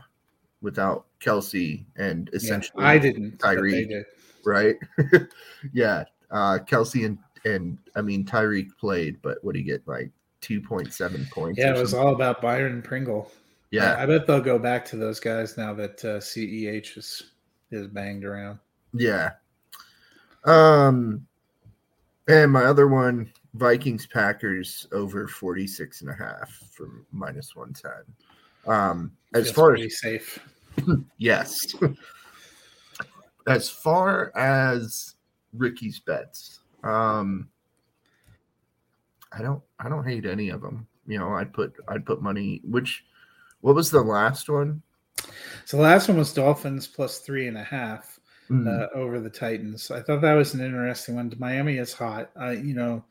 without 0.61 1.05
Kelce 1.21 1.85
and 1.95 2.29
essentially 2.33 2.83
yeah, 2.83 2.89
I 2.89 2.97
didn't 2.97 3.37
Tyreek, 3.37 4.03
right? 4.45 4.75
yeah, 5.73 6.05
uh, 6.31 6.59
Kelce 6.59 7.05
and 7.05 7.17
and 7.45 7.77
I 7.95 8.01
mean 8.01 8.25
Tyreek 8.25 8.69
played, 8.77 9.21
but 9.21 9.37
what 9.43 9.53
do 9.53 9.59
you 9.59 9.65
get 9.65 9.87
like 9.87 10.11
two 10.41 10.61
point 10.61 10.93
seven 10.93 11.27
points? 11.31 11.59
Yeah, 11.59 11.75
it 11.75 11.79
was 11.79 11.93
all 11.93 12.13
about 12.13 12.41
Byron 12.41 12.81
Pringle. 12.81 13.31
Yeah, 13.71 13.93
I, 13.93 14.03
I, 14.03 14.05
bet 14.05 14.25
they'll 14.25 14.41
go 14.41 14.57
back 14.57 14.83
to 14.85 14.95
those 14.95 15.19
guys 15.19 15.55
now 15.57 15.73
that 15.75 16.03
uh, 16.03 16.19
CEH 16.19 16.97
is 16.97 17.23
is 17.71 17.87
banged 17.87 18.25
around. 18.25 18.59
Yeah, 18.93 19.31
um, 20.45 21.25
and 22.27 22.51
my 22.51 22.65
other 22.65 22.87
one, 22.87 23.31
Vikings 23.53 24.05
Packers 24.05 24.87
over 24.91 25.27
46 25.27 26.01
and 26.01 26.09
a 26.09 26.13
half 26.13 26.49
from 26.71 27.05
minus 27.11 27.55
110. 27.55 28.71
Um, 28.71 29.11
as 29.33 29.45
Feels 29.45 29.55
far 29.55 29.75
as 29.75 29.99
safe. 29.99 30.39
yes. 31.17 31.75
as 33.47 33.69
far 33.69 34.31
as 34.35 35.15
Ricky's 35.53 35.99
bets, 35.99 36.58
um, 36.83 37.49
I 39.31 39.41
don't 39.41 39.61
I 39.79 39.89
don't 39.89 40.07
hate 40.07 40.25
any 40.25 40.49
of 40.49 40.61
them. 40.61 40.87
You 41.07 41.19
know, 41.19 41.33
I'd 41.33 41.53
put 41.53 41.73
I'd 41.87 42.05
put 42.05 42.21
money. 42.21 42.61
Which 42.63 43.05
what 43.61 43.75
was 43.75 43.91
the 43.91 44.01
last 44.01 44.49
one? 44.49 44.81
So 45.65 45.77
the 45.77 45.83
last 45.83 46.07
one 46.07 46.17
was 46.17 46.33
Dolphins 46.33 46.87
plus 46.87 47.19
three 47.19 47.47
and 47.47 47.57
a 47.57 47.63
half 47.63 48.19
Mm, 48.49 48.67
uh, 48.67 48.87
over 48.95 49.19
the 49.19 49.29
Titans. 49.29 49.91
I 49.91 50.01
thought 50.01 50.21
that 50.21 50.33
was 50.33 50.55
an 50.55 50.65
interesting 50.65 51.15
one. 51.15 51.31
Miami 51.37 51.77
is 51.77 51.93
hot. 51.93 52.31
I, 52.35 52.53
you 52.53 52.73
know, 52.73 53.05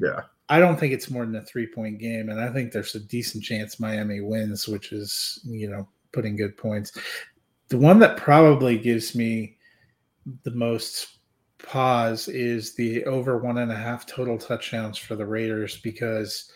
yeah, 0.00 0.22
I 0.48 0.58
don't 0.58 0.78
think 0.78 0.92
it's 0.92 1.10
more 1.10 1.24
than 1.24 1.36
a 1.36 1.42
three 1.42 1.68
point 1.68 2.00
game, 2.00 2.28
and 2.28 2.40
I 2.40 2.52
think 2.52 2.72
there's 2.72 2.96
a 2.96 3.00
decent 3.00 3.44
chance 3.44 3.78
Miami 3.78 4.20
wins, 4.20 4.66
which 4.66 4.90
is 4.90 5.38
you 5.44 5.70
know 5.70 5.86
putting 6.12 6.34
good 6.34 6.56
points. 6.56 6.90
The 7.68 7.78
one 7.78 8.00
that 8.00 8.16
probably 8.16 8.78
gives 8.78 9.14
me 9.14 9.58
the 10.42 10.50
most 10.50 11.19
pause 11.62 12.28
is 12.28 12.74
the 12.74 13.04
over 13.04 13.38
one 13.38 13.58
and 13.58 13.72
a 13.72 13.76
half 13.76 14.06
total 14.06 14.38
touchdowns 14.38 14.98
for 14.98 15.16
the 15.16 15.26
Raiders 15.26 15.78
because 15.78 16.52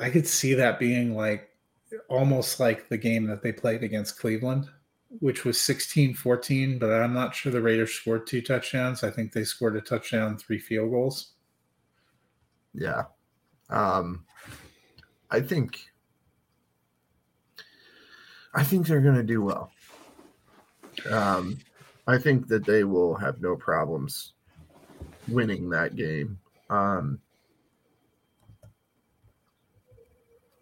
I 0.00 0.10
could 0.10 0.26
see 0.26 0.54
that 0.54 0.78
being 0.78 1.16
like 1.16 1.48
almost 2.08 2.60
like 2.60 2.88
the 2.88 2.98
game 2.98 3.26
that 3.26 3.42
they 3.42 3.52
played 3.52 3.82
against 3.82 4.18
Cleveland, 4.18 4.68
which 5.20 5.44
was 5.44 5.60
16 5.60 6.14
14, 6.14 6.78
but 6.78 6.90
I'm 6.90 7.14
not 7.14 7.34
sure 7.34 7.52
the 7.52 7.60
Raiders 7.60 7.92
scored 7.92 8.26
two 8.26 8.42
touchdowns. 8.42 9.04
I 9.04 9.10
think 9.10 9.32
they 9.32 9.44
scored 9.44 9.76
a 9.76 9.80
touchdown, 9.80 10.38
three 10.38 10.58
field 10.58 10.90
goals. 10.90 11.32
yeah. 12.74 13.04
Um, 13.70 14.26
I 15.30 15.40
think 15.40 15.78
I 18.54 18.62
think 18.64 18.86
they're 18.86 19.00
going 19.00 19.16
to 19.16 19.22
do 19.22 19.42
well. 19.42 19.72
Um, 21.10 21.58
I 22.06 22.18
think 22.18 22.48
that 22.48 22.64
they 22.64 22.84
will 22.84 23.14
have 23.14 23.40
no 23.40 23.56
problems 23.56 24.32
winning 25.28 25.70
that 25.70 25.94
game. 25.94 26.38
Um, 26.68 27.20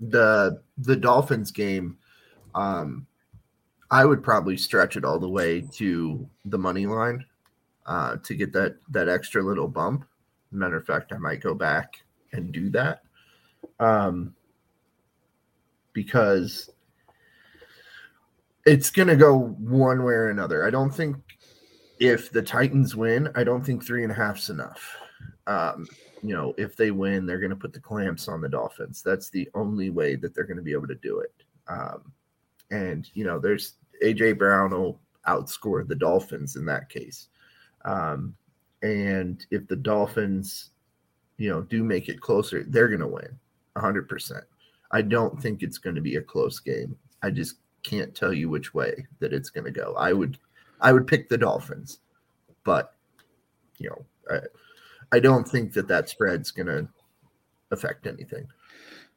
the 0.00 0.62
the 0.78 0.96
Dolphins 0.96 1.50
game, 1.50 1.98
um, 2.54 3.06
I 3.90 4.04
would 4.04 4.22
probably 4.22 4.56
stretch 4.56 4.96
it 4.96 5.04
all 5.04 5.18
the 5.18 5.28
way 5.28 5.62
to 5.72 6.28
the 6.44 6.58
money 6.58 6.86
line 6.86 7.24
uh, 7.86 8.16
to 8.24 8.34
get 8.34 8.52
that 8.52 8.76
that 8.90 9.08
extra 9.08 9.42
little 9.42 9.68
bump. 9.68 10.06
Matter 10.52 10.76
of 10.76 10.86
fact, 10.86 11.12
I 11.12 11.18
might 11.18 11.40
go 11.40 11.54
back 11.54 12.02
and 12.32 12.52
do 12.52 12.70
that 12.70 13.02
um, 13.78 14.34
because 15.92 16.70
it's 18.66 18.90
going 18.90 19.08
to 19.08 19.16
go 19.16 19.38
one 19.38 20.04
way 20.04 20.12
or 20.12 20.30
another. 20.30 20.66
I 20.66 20.70
don't 20.70 20.90
think 20.90 21.16
if 22.00 22.32
the 22.32 22.42
Titans 22.42 22.96
win, 22.96 23.28
I 23.34 23.44
don't 23.44 23.64
think 23.64 23.84
three 23.84 24.02
and 24.02 24.10
a 24.10 24.14
half's 24.14 24.48
enough. 24.48 24.96
Um, 25.46 25.86
you 26.22 26.34
know, 26.34 26.54
if 26.56 26.74
they 26.74 26.90
win, 26.90 27.26
they're 27.26 27.38
going 27.38 27.50
to 27.50 27.56
put 27.56 27.72
the 27.72 27.80
clamps 27.80 28.26
on 28.26 28.40
the 28.40 28.48
Dolphins. 28.48 29.02
That's 29.02 29.30
the 29.30 29.48
only 29.54 29.90
way 29.90 30.16
that 30.16 30.34
they're 30.34 30.44
going 30.44 30.56
to 30.56 30.62
be 30.62 30.72
able 30.72 30.88
to 30.88 30.94
do 30.96 31.20
it. 31.20 31.34
Um, 31.68 32.12
and 32.70 33.08
you 33.14 33.24
know, 33.24 33.38
there's 33.38 33.74
AJ 34.02 34.38
Brown 34.38 34.70
will 34.70 34.98
outscore 35.28 35.86
the 35.86 35.94
Dolphins 35.94 36.56
in 36.56 36.64
that 36.66 36.88
case. 36.88 37.28
Um, 37.84 38.34
and 38.82 39.44
if 39.50 39.68
the 39.68 39.76
Dolphins, 39.76 40.70
you 41.36 41.50
know, 41.50 41.62
do 41.62 41.84
make 41.84 42.08
it 42.08 42.20
closer, 42.20 42.64
they're 42.64 42.88
going 42.88 43.00
to 43.00 43.06
win 43.06 43.38
100%. 43.76 44.40
I 44.92 45.02
don't 45.02 45.40
think 45.40 45.62
it's 45.62 45.78
going 45.78 45.96
to 45.96 46.00
be 46.00 46.16
a 46.16 46.22
close 46.22 46.60
game. 46.60 46.96
I 47.22 47.30
just 47.30 47.56
can't 47.82 48.14
tell 48.14 48.32
you 48.32 48.48
which 48.48 48.74
way 48.74 49.06
that 49.20 49.32
it's 49.32 49.50
going 49.50 49.64
to 49.64 49.70
go. 49.70 49.94
I 49.98 50.12
would 50.12 50.38
I 50.80 50.92
would 50.92 51.06
pick 51.06 51.28
the 51.28 51.38
Dolphins. 51.38 52.00
But 52.64 52.94
you 53.78 53.90
know, 53.90 54.04
I, 54.30 55.16
I 55.16 55.20
don't 55.20 55.48
think 55.48 55.72
that 55.72 55.88
that 55.88 56.08
spread's 56.08 56.50
going 56.50 56.66
to 56.66 56.88
affect 57.70 58.06
anything. 58.06 58.46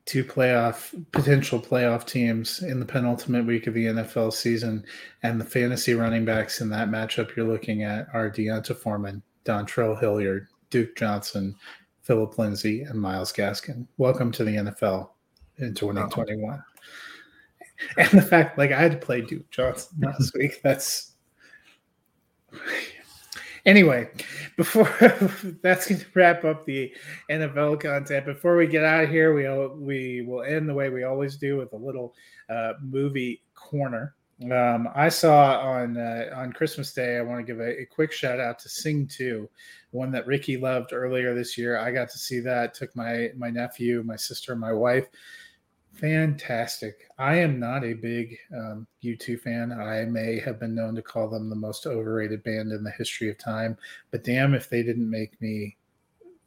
two 0.05 0.23
playoff 0.23 0.93
potential 1.11 1.59
playoff 1.59 2.05
teams 2.05 2.61
in 2.61 2.79
the 2.79 2.85
penultimate 2.85 3.45
week 3.45 3.67
of 3.67 3.73
the 3.73 3.85
NFL 3.85 4.33
season, 4.33 4.85
and 5.23 5.39
the 5.39 5.45
fantasy 5.45 5.93
running 5.93 6.25
backs 6.25 6.61
in 6.61 6.69
that 6.69 6.89
matchup 6.89 7.35
you're 7.35 7.47
looking 7.47 7.83
at 7.83 8.07
are 8.13 8.29
D'Onta 8.29 8.75
Foreman, 8.75 9.21
Dontrell 9.45 9.99
Hilliard, 9.99 10.47
Duke 10.69 10.95
Johnson, 10.95 11.55
Phillip 12.01 12.37
Lindsay, 12.37 12.81
and 12.83 12.99
Myles 12.99 13.31
Gaskin. 13.31 13.87
Welcome 13.97 14.31
to 14.33 14.43
the 14.43 14.55
NFL 14.55 15.09
in 15.57 15.73
2021. 15.73 16.61
And 17.97 18.09
the 18.09 18.21
fact, 18.21 18.57
like, 18.57 18.71
I 18.71 18.79
had 18.79 18.91
to 18.91 18.97
play 18.97 19.21
Duke 19.21 19.49
Johnson 19.51 19.97
last 20.01 20.33
week. 20.37 20.61
That's 20.63 21.12
anyway. 23.65 24.09
Before 24.55 24.85
that's 25.61 25.87
going 25.87 26.01
to 26.01 26.07
wrap 26.13 26.43
up 26.45 26.65
the 26.65 26.93
NFL 27.29 27.81
content. 27.81 28.25
Before 28.25 28.55
we 28.55 28.67
get 28.67 28.83
out 28.83 29.03
of 29.03 29.09
here, 29.09 29.33
we 29.33 29.47
we 29.83 30.21
will 30.25 30.43
end 30.43 30.69
the 30.69 30.73
way 30.73 30.89
we 30.89 31.03
always 31.03 31.37
do 31.37 31.57
with 31.57 31.73
a 31.73 31.77
little 31.77 32.13
uh, 32.49 32.73
movie 32.81 33.41
corner. 33.55 34.15
Um, 34.51 34.89
I 34.93 35.09
saw 35.09 35.59
on 35.59 35.97
uh, 35.97 36.29
on 36.35 36.53
Christmas 36.53 36.93
Day. 36.93 37.17
I 37.17 37.21
want 37.21 37.39
to 37.39 37.51
give 37.51 37.61
a, 37.61 37.81
a 37.81 37.85
quick 37.85 38.11
shout 38.11 38.39
out 38.39 38.59
to 38.59 38.69
Sing 38.69 39.07
Two, 39.07 39.49
one 39.91 40.11
that 40.11 40.27
Ricky 40.27 40.57
loved 40.57 40.91
earlier 40.91 41.33
this 41.33 41.57
year. 41.57 41.77
I 41.77 41.91
got 41.91 42.09
to 42.09 42.17
see 42.17 42.39
that. 42.41 42.73
Took 42.73 42.95
my 42.95 43.29
my 43.37 43.49
nephew, 43.49 44.03
my 44.03 44.15
sister, 44.15 44.55
my 44.55 44.73
wife. 44.73 45.07
Fantastic. 45.93 47.07
I 47.19 47.35
am 47.35 47.59
not 47.59 47.83
a 47.83 47.93
big 47.93 48.37
um, 48.53 48.87
U2 49.03 49.39
fan. 49.39 49.71
I 49.71 50.05
may 50.05 50.39
have 50.39 50.59
been 50.59 50.73
known 50.73 50.95
to 50.95 51.01
call 51.01 51.29
them 51.29 51.49
the 51.49 51.55
most 51.55 51.85
overrated 51.85 52.43
band 52.43 52.71
in 52.71 52.83
the 52.83 52.91
history 52.91 53.29
of 53.29 53.37
time, 53.37 53.77
but 54.11 54.23
damn 54.23 54.53
if 54.53 54.69
they 54.69 54.81
didn't 54.83 55.09
make 55.09 55.39
me 55.39 55.77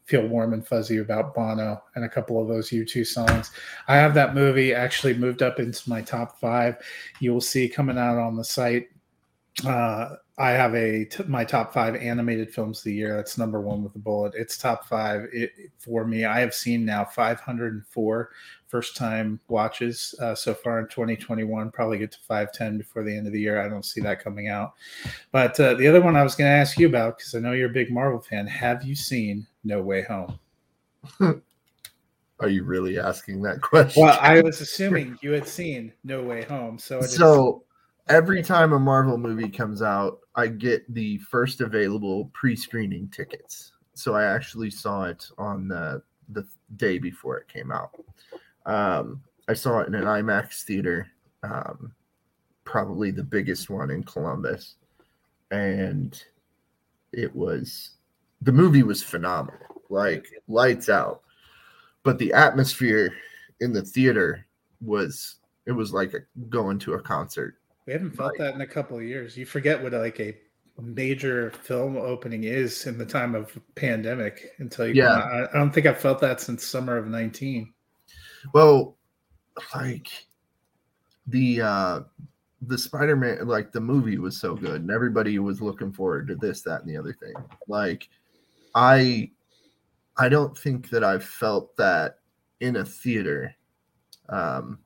feel 0.05 0.27
warm 0.27 0.53
and 0.53 0.67
fuzzy 0.67 0.99
about 0.99 1.35
Bono 1.35 1.83
and 1.95 2.05
a 2.05 2.09
couple 2.09 2.41
of 2.41 2.49
those 2.49 2.71
U2 2.71 3.07
songs. 3.07 3.51
I 3.89 3.97
have 3.97 4.15
that 4.15 4.35
movie 4.35 4.73
actually 4.73 5.15
moved 5.15 5.43
up 5.43 5.59
into 5.59 5.89
my 5.91 6.01
top 6.01 6.39
five. 6.39 6.77
You 7.19 7.33
will 7.33 7.41
see 7.41 7.69
coming 7.69 7.99
out 7.99 8.17
on 8.17 8.37
the 8.37 8.45
site. 8.45 8.89
Uh, 9.67 10.17
I 10.39 10.51
have 10.51 10.75
a 10.75 11.07
t- 11.07 11.25
my 11.27 11.45
top 11.45 11.73
five 11.73 11.97
animated 11.97 12.53
films 12.53 12.79
of 12.79 12.85
the 12.85 12.95
year. 12.95 13.17
That's 13.17 13.39
number 13.39 13.61
one 13.61 13.83
with 13.83 13.97
a 13.97 13.99
bullet. 13.99 14.35
It's 14.37 14.59
top 14.59 14.87
five 14.87 15.29
it, 15.33 15.51
for 15.79 16.05
me. 16.05 16.25
I 16.25 16.41
have 16.41 16.55
seen 16.55 16.85
now 16.85 17.05
504 17.05 18.31
first 18.67 18.97
time 18.97 19.41
watches 19.49 20.15
uh, 20.21 20.35
so 20.35 20.53
far 20.55 20.81
in 20.81 20.89
2021. 20.89 21.71
Probably 21.71 21.99
get 21.99 22.13
to 22.13 22.19
510 22.27 22.79
before 22.79 23.05
the 23.05 23.17
end 23.17 23.27
of 23.27 23.33
the 23.33 23.41
year. 23.41 23.61
I 23.61 23.69
don't 23.69 23.85
see 23.85 24.01
that 24.03 24.23
coming 24.23 24.49
out. 24.49 24.75
But 25.33 25.59
uh, 25.61 25.75
the 25.75 25.87
other 25.87 26.01
one 26.01 26.17
I 26.17 26.23
was 26.23 26.35
going 26.35 26.49
to 26.51 26.57
ask 26.57 26.79
you 26.79 26.87
about 26.87 27.19
because 27.19 27.35
I 27.35 27.39
know 27.39 27.53
you're 27.53 27.71
a 27.71 27.73
big 27.73 27.91
Marvel 27.91 28.21
fan. 28.21 28.47
Have 28.47 28.85
you 28.85 28.95
seen 28.95 29.47
No 29.65 29.83
Way 29.83 30.03
Home? 30.03 30.39
Are 32.41 32.49
you 32.49 32.65
really 32.65 32.99
asking 32.99 33.41
that 33.43 33.63
question? 33.63 34.03
Well, 34.03 34.19
I 34.21 34.41
was 34.43 34.61
assuming 34.61 35.19
you 35.23 35.33
had 35.33 35.49
seen 35.49 35.93
No 36.05 36.23
Way 36.23 36.43
Home. 36.45 36.79
So 36.79 36.99
it 36.99 37.05
is- 37.05 37.17
so 37.17 37.65
every 38.09 38.43
time 38.43 38.73
a 38.73 38.79
Marvel 38.79 39.17
movie 39.17 39.49
comes 39.49 39.81
out, 39.83 40.21
I 40.35 40.49
get 40.49 40.93
the 40.93 41.19
first 41.19 41.61
available 41.61 42.31
pre-screening 42.35 43.09
tickets. 43.09 43.73
So 43.95 44.15
I 44.15 44.25
actually 44.25 44.71
saw 44.71 45.05
it 45.05 45.27
on 45.39 45.69
the 45.69 46.03
the 46.31 46.47
day 46.77 46.99
before 46.99 47.39
it 47.39 47.49
came 47.49 47.71
out. 47.71 47.91
Um, 48.67 49.23
I 49.49 49.55
saw 49.55 49.81
it 49.81 49.89
in 49.89 49.95
an 49.95 50.05
IMAX 50.05 50.63
theater, 50.65 51.09
um, 51.43 51.93
probably 52.65 53.11
the 53.11 53.23
biggest 53.23 53.71
one 53.71 53.91
in 53.91 54.03
Columbus, 54.03 54.75
and 55.51 56.21
it 57.13 57.35
was 57.35 57.93
the 58.43 58.53
movie 58.53 58.83
was 58.83 59.03
phenomenal, 59.03 59.83
like 59.89 60.27
lights 60.49 60.89
out. 60.89 61.23
But 62.03 62.19
the 62.19 62.33
atmosphere 62.33 63.15
in 63.61 63.73
the 63.73 63.83
theater 63.83 64.47
was 64.81 65.37
it 65.67 65.73
was 65.73 65.93
like 65.93 66.15
a, 66.15 66.21
going 66.49 66.79
to 66.81 66.95
a 66.95 67.01
concert. 67.01 67.57
we 67.87 67.93
haven't 67.93 68.17
felt 68.17 68.37
that 68.39 68.55
in 68.55 68.61
a 68.61 68.67
couple 68.67 68.97
of 68.97 69.05
years. 69.05 69.37
You 69.37 69.47
forget 69.47 69.83
what 69.83 69.93
like 69.93 70.21
a 70.21 70.37
major 70.81 71.51
film 71.63 71.97
opening 71.97 72.45
is 72.45 72.87
in 72.87 72.99
the 72.99 73.07
time 73.07 73.35
of 73.35 73.59
pandemic 73.75 74.53
until 74.59 74.87
you 74.89 74.95
Yeah. 74.95 75.15
I, 75.15 75.45
I 75.51 75.59
don't 75.59 75.73
think 75.73 75.87
I've 75.87 75.99
felt 75.99 76.21
that 76.21 76.41
since 76.41 76.65
summer 76.65 76.97
of 76.97 77.07
19. 77.09 77.73
Well, 78.53 78.97
like 79.75 80.09
the 81.29 81.61
uh 81.63 82.01
the 82.63 82.79
Spider-Man 82.79 83.47
like 83.47 83.73
the 83.73 83.81
movie 83.81 84.19
was 84.19 84.39
so 84.41 84.55
good 84.55 84.81
and 84.81 84.91
everybody 84.91 85.39
was 85.39 85.61
looking 85.61 85.93
forward 85.93 86.29
to 86.29 86.37
this, 86.37 86.63
that, 86.63 86.83
and 86.83 86.91
the 86.91 86.97
other 86.97 87.13
thing. 87.13 87.35
Like 87.69 88.09
I 88.75 89.31
I 90.17 90.29
don't 90.29 90.57
think 90.57 90.89
that 90.91 91.05
I've 91.05 91.25
felt 91.25 91.77
that 91.77 92.19
in 92.61 92.77
a 92.77 92.85
theater 92.85 93.55
um 94.29 94.79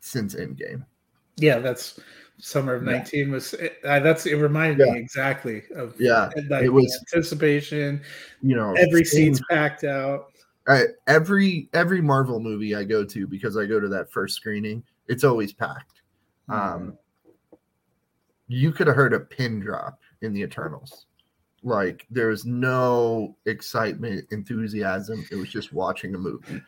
since 0.00 0.34
Endgame. 0.34 0.84
Yeah, 1.36 1.58
that's 1.58 2.00
summer 2.38 2.74
of 2.74 2.84
Yeah. 2.84 2.92
19 2.92 3.32
was 3.32 3.52
it, 3.54 3.78
uh, 3.84 4.00
that's 4.00 4.24
it 4.26 4.34
reminded 4.36 4.86
Yeah. 4.86 4.94
me 4.94 5.00
exactly 5.00 5.64
of 5.74 5.94
Yeah, 6.00 6.30
like, 6.48 6.62
it 6.64 6.68
was- 6.68 7.04
anticipation 7.12 8.00
You 8.42 8.56
know, 8.56 8.74
every 8.74 9.04
seat's 9.04 9.40
packed 9.50 9.84
out 9.84 10.32
I, 10.68 10.82
every 11.06 11.68
every 11.72 12.02
Marvel 12.02 12.40
movie 12.40 12.74
I 12.74 12.84
go 12.84 13.04
to 13.04 13.26
because 13.26 13.56
I 13.56 13.64
go 13.64 13.80
to 13.80 13.88
that 13.88 14.12
first 14.12 14.36
screening, 14.36 14.82
it's 15.08 15.24
always 15.24 15.52
packed. 15.52 16.02
Um, 16.48 16.96
you 18.48 18.72
could 18.72 18.86
have 18.86 18.96
heard 18.96 19.14
a 19.14 19.20
pin 19.20 19.60
drop 19.60 20.00
in 20.22 20.32
the 20.32 20.42
Eternals. 20.42 21.06
Like 21.62 22.06
there 22.10 22.28
was 22.28 22.44
no 22.44 23.36
excitement, 23.46 24.26
enthusiasm. 24.30 25.26
It 25.30 25.36
was 25.36 25.48
just 25.50 25.72
watching 25.72 26.14
a 26.14 26.18
movie. 26.18 26.62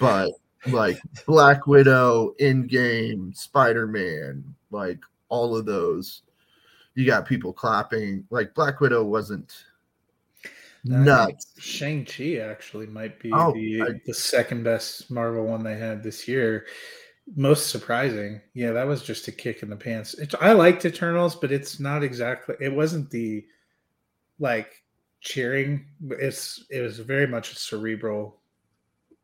but 0.00 0.30
like 0.66 0.98
Black 1.26 1.66
Widow, 1.66 2.34
Endgame, 2.40 3.36
Spider 3.36 3.86
Man, 3.86 4.44
like 4.70 4.98
all 5.28 5.56
of 5.56 5.66
those, 5.66 6.22
you 6.94 7.06
got 7.06 7.26
people 7.26 7.52
clapping. 7.52 8.24
Like 8.30 8.54
Black 8.54 8.80
Widow 8.80 9.04
wasn't 9.04 9.64
nuts. 10.84 11.52
Shang 11.58 12.04
Chi 12.04 12.36
actually 12.36 12.86
might 12.86 13.18
be 13.20 13.30
Oh, 13.32 13.52
the 13.52 13.82
I- 13.82 14.00
the 14.06 14.14
second 14.14 14.62
best 14.64 15.10
Marvel 15.10 15.44
one 15.46 15.62
they 15.62 15.76
had 15.76 16.02
this 16.02 16.26
year. 16.28 16.66
Most 17.36 17.68
surprising, 17.68 18.40
yeah, 18.54 18.72
that 18.72 18.86
was 18.86 19.02
just 19.02 19.28
a 19.28 19.32
kick 19.32 19.62
in 19.62 19.70
the 19.70 19.76
pants. 19.76 20.16
I 20.40 20.52
liked 20.52 20.84
Eternals, 20.84 21.36
but 21.36 21.52
it's 21.52 21.78
not 21.78 22.02
exactly. 22.02 22.56
It 22.60 22.72
wasn't 22.72 23.08
the 23.10 23.44
like 24.38 24.82
cheering. 25.20 25.86
It's 26.10 26.64
it 26.70 26.80
was 26.80 26.98
very 26.98 27.26
much 27.26 27.52
a 27.52 27.56
cerebral 27.56 28.40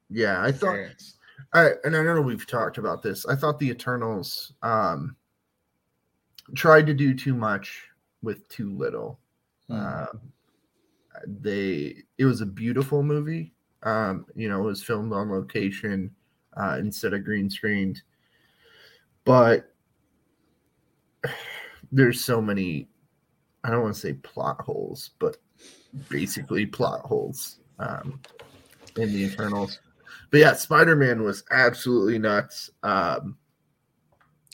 Yeah, 0.09 0.41
I 0.41 0.53
thought 0.53 0.75
experience. 0.75 1.17
I, 1.53 1.71
and 1.85 1.97
I 1.97 2.03
know 2.03 2.21
we've 2.21 2.47
talked 2.47 2.79
about 2.79 3.03
this. 3.03 3.27
I 3.27 3.35
thought 3.35 3.59
the 3.59 3.71
Eternals 3.71 4.53
um, 4.63 5.17
tried 6.55 6.87
to 6.87 6.95
do 6.95 7.15
too 7.15 7.35
much 7.35 7.89
with 8.23 8.47
too 8.49 8.71
little. 8.77 9.19
Mm. 9.71 10.09
Um, 10.11 10.21
they 11.27 11.97
it 12.19 12.25
was 12.25 12.41
a 12.41 12.47
beautiful 12.47 13.03
movie. 13.03 13.53
Um, 13.83 14.27
you 14.35 14.49
know, 14.49 14.61
it 14.63 14.67
was 14.67 14.83
filmed 14.83 15.13
on 15.13 15.31
location 15.31 16.11
uh, 16.57 16.77
instead 16.79 17.15
of 17.15 17.25
green 17.25 17.49
screened, 17.51 18.03
but 19.25 19.73
there's 21.93 22.25
so 22.25 22.41
many. 22.41 22.89
I 23.65 23.71
don't 23.71 23.83
want 23.83 23.95
to 23.95 24.01
say 24.01 24.13
plot 24.15 24.61
holes, 24.61 25.11
but 25.19 25.37
basically 26.09 26.67
plot 26.67 27.01
holes 27.01 27.59
um, 27.79 28.21
in 28.97 29.13
the 29.13 29.25
Eternals. 29.25 29.81
But 30.31 30.41
yeah, 30.41 30.55
Spider 30.55 30.97
Man 30.97 31.23
was 31.23 31.45
absolutely 31.51 32.19
nuts. 32.19 32.71
Um, 32.83 33.37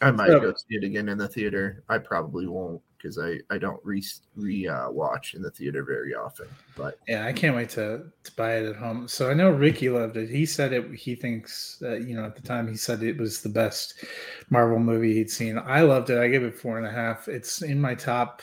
I 0.01 0.11
might 0.11 0.29
So- 0.29 0.41
go 0.41 0.53
see 0.55 0.77
it 0.77 0.85
again 0.85 1.09
in 1.09 1.19
the 1.19 1.29
theater. 1.29 1.85
I 1.89 1.99
probably 1.99 2.47
won't 2.47 2.81
because 3.03 3.19
I 3.19 3.41
I 3.51 3.59
don't 3.59 3.81
re 3.85 4.03
re 4.37 4.69
uh, 4.69 4.91
watch 4.91 5.35
in 5.35 5.43
the 5.43 5.51
theater 5.51 5.83
very 5.83 6.15
often. 6.15 6.47
But 6.77 6.99
Yeah, 7.09 7.27
I 7.27 7.33
can't 7.33 7.57
wait 7.57 7.71
to 7.71 8.05
to 8.25 8.33
buy 8.37 8.57
it 8.57 8.67
at 8.67 8.77
home. 8.77 9.09
So 9.09 9.31
I 9.31 9.35
know 9.35 9.51
Ricky 9.51 9.89
loved 9.89 10.17
it. 10.17 10.29
He 10.29 10.47
said 10.47 10.73
it. 10.73 10.93
He 10.95 11.15
thinks 11.15 11.79
you 11.81 12.15
know 12.15 12.25
at 12.25 12.37
the 12.37 12.43
time 12.43 12.69
he 12.69 12.77
said 12.77 13.03
it 13.03 13.19
was 13.19 13.43
the 13.43 13.49
best 13.49 14.05
Marvel 14.51 14.79
movie 14.79 15.15
he'd 15.15 15.31
seen. 15.31 15.59
I 15.59 15.83
loved 15.83 16.11
it. 16.11 16.19
I 16.19 16.29
gave 16.29 16.45
it 16.45 16.55
four 16.55 16.79
and 16.79 16.87
a 16.87 16.91
half. 16.91 17.29
It's 17.29 17.63
in 17.63 17.81
my 17.81 17.95
top 17.95 18.43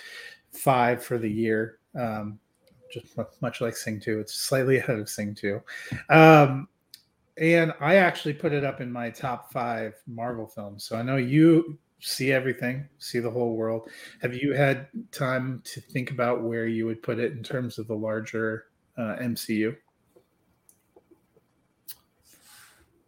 five 0.52 1.04
for 1.04 1.18
the 1.18 1.32
year. 1.32 1.80
Um, 1.98 2.40
just 2.92 3.18
much 3.42 3.62
like 3.62 3.78
Sing 3.78 4.00
Two, 4.00 4.20
it's 4.20 4.34
slightly 4.34 4.78
ahead 4.80 5.00
of 5.00 5.10
Sing 5.10 5.36
Two. 5.36 5.62
Um, 6.10 6.68
and 7.38 7.74
I 7.80 7.96
actually 7.96 8.34
put 8.34 8.52
it 8.52 8.66
up 8.66 8.82
in 8.82 8.92
my 8.92 9.10
top 9.10 9.54
five 9.54 9.94
Marvel 10.08 10.46
films. 10.46 10.84
So 10.84 10.98
I 10.98 11.02
know 11.02 11.16
you 11.16 11.80
see 12.00 12.32
everything, 12.32 12.88
see 12.98 13.20
the 13.20 13.30
whole 13.30 13.56
world. 13.56 13.90
Have 14.22 14.34
you 14.34 14.54
had 14.54 14.88
time 15.12 15.62
to 15.66 15.82
think 15.82 16.12
about 16.12 16.44
where 16.44 16.68
you 16.68 16.86
would 16.86 17.04
put 17.04 17.20
it 17.20 17.34
in 17.34 17.44
terms 17.44 17.78
of 17.78 17.88
the 17.88 17.96
larger 17.96 18.66
uh, 18.98 19.18
MCU? 19.22 19.76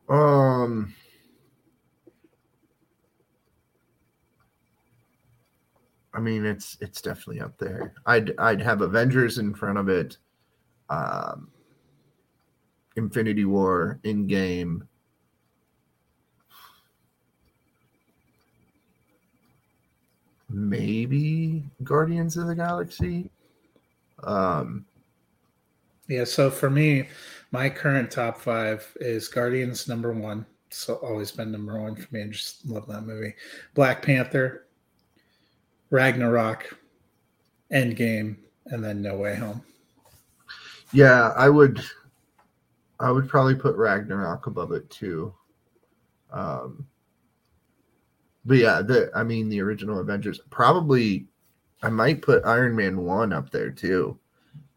um, 0.09 0.93
I 6.13 6.19
mean 6.19 6.45
it's 6.45 6.77
it's 6.81 7.01
definitely 7.01 7.41
up 7.41 7.57
there. 7.57 7.93
I'd 8.05 8.37
I'd 8.37 8.61
have 8.61 8.81
Avengers 8.81 9.37
in 9.37 9.53
front 9.53 9.77
of 9.77 9.87
it. 9.87 10.17
Um, 10.89 11.49
Infinity 12.97 13.45
War 13.45 13.99
Endgame. 14.03 14.81
Maybe 20.51 21.63
Guardians 21.83 22.37
of 22.37 22.47
the 22.47 22.55
Galaxy. 22.55 23.29
Um, 24.23 24.85
Yeah, 26.07 26.25
so 26.25 26.51
for 26.51 26.69
me, 26.69 27.07
my 27.51 27.69
current 27.69 28.11
top 28.11 28.37
five 28.39 28.85
is 28.99 29.27
Guardians 29.27 29.87
number 29.87 30.11
one. 30.11 30.45
So 30.69 30.95
always 30.95 31.31
been 31.31 31.51
number 31.51 31.79
one 31.79 31.95
for 31.95 32.07
me. 32.13 32.23
I 32.23 32.27
just 32.27 32.65
love 32.65 32.87
that 32.87 33.01
movie. 33.05 33.33
Black 33.73 34.01
Panther, 34.01 34.67
Ragnarok, 35.89 36.77
Endgame, 37.73 38.37
and 38.67 38.83
then 38.83 39.01
No 39.01 39.17
Way 39.17 39.35
Home. 39.35 39.61
yeah, 40.93 41.33
I 41.35 41.49
would 41.49 41.81
I 42.99 43.11
would 43.11 43.27
probably 43.27 43.55
put 43.55 43.75
Ragnarok 43.75 44.47
above 44.47 44.71
it 44.71 44.89
too. 44.89 45.33
Um 46.31 46.85
but 48.45 48.57
yeah, 48.57 48.81
the 48.81 49.11
I 49.15 49.23
mean 49.23 49.49
the 49.49 49.61
original 49.61 49.99
Avengers 49.99 50.39
probably 50.49 51.27
I 51.83 51.89
might 51.89 52.21
put 52.21 52.45
Iron 52.45 52.75
Man 52.75 53.01
1 53.03 53.33
up 53.33 53.49
there 53.49 53.71
too. 53.71 54.17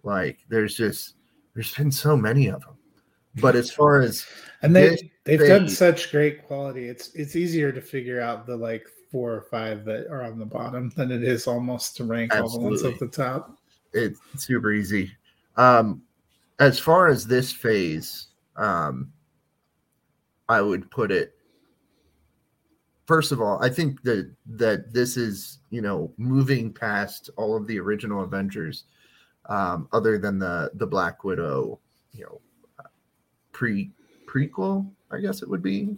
Like 0.02 0.38
there's 0.48 0.76
just 0.76 1.14
there's 1.54 1.74
been 1.74 1.90
so 1.90 2.16
many 2.16 2.48
of 2.48 2.60
them. 2.62 2.76
But 3.36 3.56
as 3.56 3.70
far 3.70 4.00
as 4.00 4.26
And 4.62 4.74
they 4.74 4.96
they've 5.24 5.40
done 5.40 5.68
such 5.68 6.12
great 6.12 6.46
quality. 6.46 6.88
It's 6.88 7.12
it's 7.14 7.36
easier 7.36 7.72
to 7.72 7.80
figure 7.80 8.20
out 8.20 8.46
the 8.46 8.56
like 8.56 8.86
four 9.10 9.32
or 9.32 9.42
five 9.42 9.84
that 9.84 10.08
are 10.08 10.22
on 10.22 10.38
the 10.38 10.46
bottom 10.46 10.92
than 10.96 11.10
it 11.10 11.22
is 11.22 11.46
almost 11.46 11.96
to 11.96 12.04
rank 12.04 12.34
all 12.34 12.48
the 12.48 12.58
ones 12.58 12.84
at 12.84 12.98
the 12.98 13.08
top. 13.08 13.58
it's 13.92 14.20
super 14.36 14.72
easy. 14.72 15.10
Um, 15.56 16.02
as 16.58 16.78
far 16.78 17.08
as 17.08 17.26
this 17.26 17.52
phase, 17.52 18.28
um, 18.56 19.12
I 20.48 20.60
would 20.60 20.90
put 20.90 21.10
it. 21.10 21.33
First 23.06 23.32
of 23.32 23.40
all, 23.40 23.62
I 23.62 23.68
think 23.68 24.02
that 24.02 24.30
that 24.46 24.92
this 24.92 25.16
is 25.16 25.58
you 25.70 25.82
know 25.82 26.12
moving 26.16 26.72
past 26.72 27.30
all 27.36 27.54
of 27.56 27.66
the 27.66 27.78
original 27.78 28.22
Avengers, 28.22 28.84
um, 29.46 29.88
other 29.92 30.18
than 30.18 30.38
the 30.38 30.70
the 30.74 30.86
Black 30.86 31.22
Widow, 31.24 31.78
you 32.12 32.24
know, 32.24 32.40
pre 33.52 33.90
prequel, 34.26 34.90
I 35.10 35.18
guess 35.20 35.42
it 35.42 35.48
would 35.48 35.62
be 35.62 35.96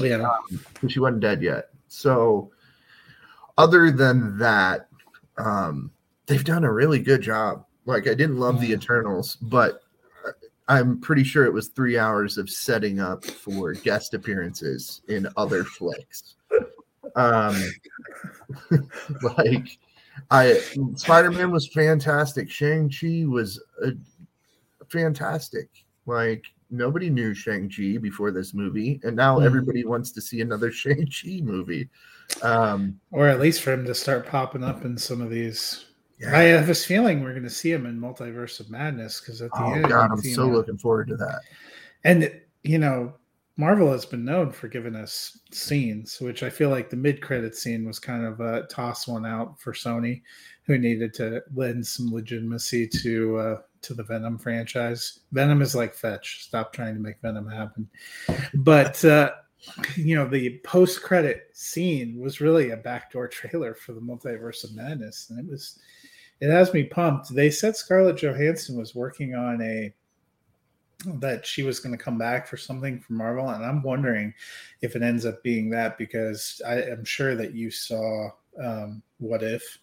Yeah. 0.00 0.36
because 0.72 0.92
she 0.92 1.00
wasn't 1.00 1.20
dead 1.20 1.42
yet. 1.42 1.70
So, 1.88 2.50
other 3.58 3.90
than 3.90 4.38
that, 4.38 4.88
um, 5.36 5.90
they've 6.26 6.44
done 6.44 6.64
a 6.64 6.72
really 6.72 7.00
good 7.00 7.20
job. 7.20 7.64
Like, 7.84 8.06
I 8.08 8.14
didn't 8.14 8.38
love 8.38 8.60
the 8.60 8.72
Eternals, 8.72 9.36
but 9.36 9.82
I'm 10.68 11.00
pretty 11.00 11.22
sure 11.24 11.44
it 11.44 11.52
was 11.52 11.68
three 11.68 11.96
hours 11.98 12.38
of 12.38 12.50
setting 12.50 12.98
up 13.00 13.24
for 13.24 13.72
guest 13.72 14.14
appearances 14.14 15.00
in 15.08 15.28
other 15.36 15.64
flicks. 15.64 16.34
Um, 17.14 17.56
like, 19.22 19.78
I 20.30 20.60
Spider 20.96 21.30
Man 21.30 21.50
was 21.50 21.68
fantastic. 21.68 22.50
Shang 22.50 22.90
Chi 22.90 23.24
was 23.26 23.62
uh, 23.84 23.90
fantastic. 24.88 25.68
Like, 26.06 26.44
nobody 26.70 27.10
knew 27.10 27.32
Shang 27.32 27.70
Chi 27.70 27.98
before 27.98 28.30
this 28.30 28.52
movie, 28.54 29.00
and 29.04 29.16
now 29.16 29.38
Mhm. 29.38 29.46
everybody 29.46 29.84
wants 29.84 30.10
to 30.12 30.20
see 30.20 30.40
another 30.40 30.70
Shang 30.72 31.06
Chi 31.06 31.40
movie. 31.42 31.88
Um, 32.42 33.00
Or 33.12 33.28
at 33.28 33.40
least 33.40 33.62
for 33.62 33.72
him 33.72 33.84
to 33.86 33.94
start 33.94 34.26
popping 34.26 34.64
up 34.64 34.84
in 34.84 34.98
some 34.98 35.20
of 35.20 35.30
these. 35.30 35.85
Yeah. 36.18 36.36
I 36.36 36.42
have 36.44 36.66
this 36.66 36.84
feeling 36.84 37.22
we're 37.22 37.32
going 37.32 37.42
to 37.42 37.50
see 37.50 37.70
him 37.70 37.86
in 37.86 38.00
Multiverse 38.00 38.60
of 38.60 38.70
Madness 38.70 39.20
because 39.20 39.42
at 39.42 39.50
the 39.52 39.62
oh 39.62 39.72
end, 39.72 39.88
god, 39.88 40.10
I'm 40.12 40.22
so 40.22 40.46
looking 40.46 40.78
forward 40.78 41.08
to 41.08 41.16
that. 41.16 41.40
And 42.04 42.30
you 42.62 42.78
know, 42.78 43.14
Marvel 43.56 43.90
has 43.90 44.04
been 44.04 44.24
known 44.24 44.52
for 44.52 44.68
giving 44.68 44.94
us 44.94 45.38
scenes, 45.50 46.20
which 46.20 46.42
I 46.42 46.50
feel 46.50 46.68
like 46.68 46.90
the 46.90 46.96
mid-credit 46.96 47.56
scene 47.56 47.86
was 47.86 47.98
kind 47.98 48.24
of 48.24 48.40
a 48.40 48.66
toss 48.66 49.08
one 49.08 49.24
out 49.24 49.58
for 49.58 49.72
Sony, 49.72 50.22
who 50.64 50.76
needed 50.76 51.14
to 51.14 51.42
lend 51.54 51.86
some 51.86 52.12
legitimacy 52.12 52.86
to 52.86 53.36
uh, 53.38 53.56
to 53.82 53.94
the 53.94 54.02
Venom 54.02 54.36
franchise. 54.36 55.20
Venom 55.32 55.62
is 55.62 55.74
like 55.74 55.94
fetch. 55.94 56.44
Stop 56.44 56.72
trying 56.72 56.94
to 56.94 57.00
make 57.00 57.20
Venom 57.22 57.48
happen. 57.48 57.88
But 58.54 59.02
uh, 59.04 59.32
you 59.96 60.16
know, 60.16 60.28
the 60.28 60.60
post-credit 60.64 61.50
scene 61.54 62.18
was 62.20 62.42
really 62.42 62.70
a 62.70 62.76
backdoor 62.76 63.28
trailer 63.28 63.74
for 63.74 63.92
the 63.94 64.00
Multiverse 64.00 64.64
of 64.64 64.74
Madness, 64.74 65.28
and 65.30 65.38
it 65.38 65.50
was. 65.50 65.78
It 66.40 66.50
has 66.50 66.72
me 66.74 66.84
pumped. 66.84 67.34
They 67.34 67.50
said 67.50 67.76
Scarlett 67.76 68.18
Johansson 68.18 68.76
was 68.76 68.94
working 68.94 69.34
on 69.34 69.60
a 69.62 69.92
that 71.20 71.46
she 71.46 71.62
was 71.62 71.78
going 71.78 71.96
to 71.96 72.02
come 72.02 72.18
back 72.18 72.46
for 72.46 72.56
something 72.56 73.00
from 73.00 73.16
Marvel, 73.16 73.50
and 73.50 73.64
I'm 73.64 73.82
wondering 73.82 74.32
if 74.80 74.96
it 74.96 75.02
ends 75.02 75.26
up 75.26 75.42
being 75.42 75.68
that 75.70 75.98
because 75.98 76.60
I 76.66 76.82
am 76.82 77.04
sure 77.04 77.34
that 77.36 77.54
you 77.54 77.70
saw 77.70 78.30
um, 78.62 79.02
What 79.18 79.42
If, 79.42 79.78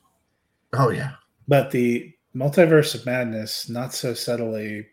Oh 0.73 0.89
yeah, 0.89 1.13
but 1.47 1.69
the 1.71 2.13
Multiverse 2.35 2.95
of 2.95 3.05
Madness, 3.05 3.69
not 3.69 3.93
so 3.93 4.13
subtly, 4.15 4.87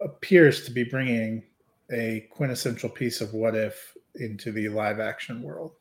appears 0.00 0.64
to 0.64 0.72
be 0.72 0.82
bringing 0.84 1.44
a 1.92 2.26
quintessential 2.30 2.88
piece 2.90 3.20
of 3.20 3.32
What 3.32 3.54
If 3.54 3.96
into 4.16 4.50
the 4.50 4.68
live 4.68 4.98
action 4.98 5.40
world. 5.42 5.72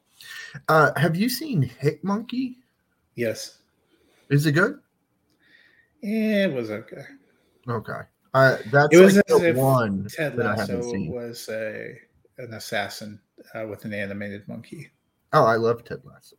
uh, 0.69 0.91
have 0.97 1.15
you 1.15 1.29
seen 1.29 1.63
Hit 1.63 2.03
Monkey? 2.03 2.57
Yes, 3.15 3.57
Is 4.29 4.45
it 4.45 4.51
good? 4.51 4.79
Eh, 6.03 6.45
it 6.45 6.53
was 6.53 6.69
okay. 6.69 7.03
Okay. 7.67 8.01
Uh, 8.33 8.57
that's 8.71 8.93
It 8.93 9.01
was 9.01 9.15
like 9.15 9.25
as 9.29 9.39
the 9.39 9.49
if 9.49 9.55
one 9.55 10.07
Ted 10.09 10.37
Lasso 10.37 10.81
was 11.09 11.49
a 11.49 11.95
an 12.37 12.53
assassin 12.53 13.19
uh, 13.55 13.65
with 13.67 13.85
an 13.85 13.93
animated 13.93 14.47
monkey. 14.47 14.91
Oh, 15.33 15.43
I 15.45 15.55
love 15.55 15.83
Ted 15.83 16.01
Lasso. 16.03 16.35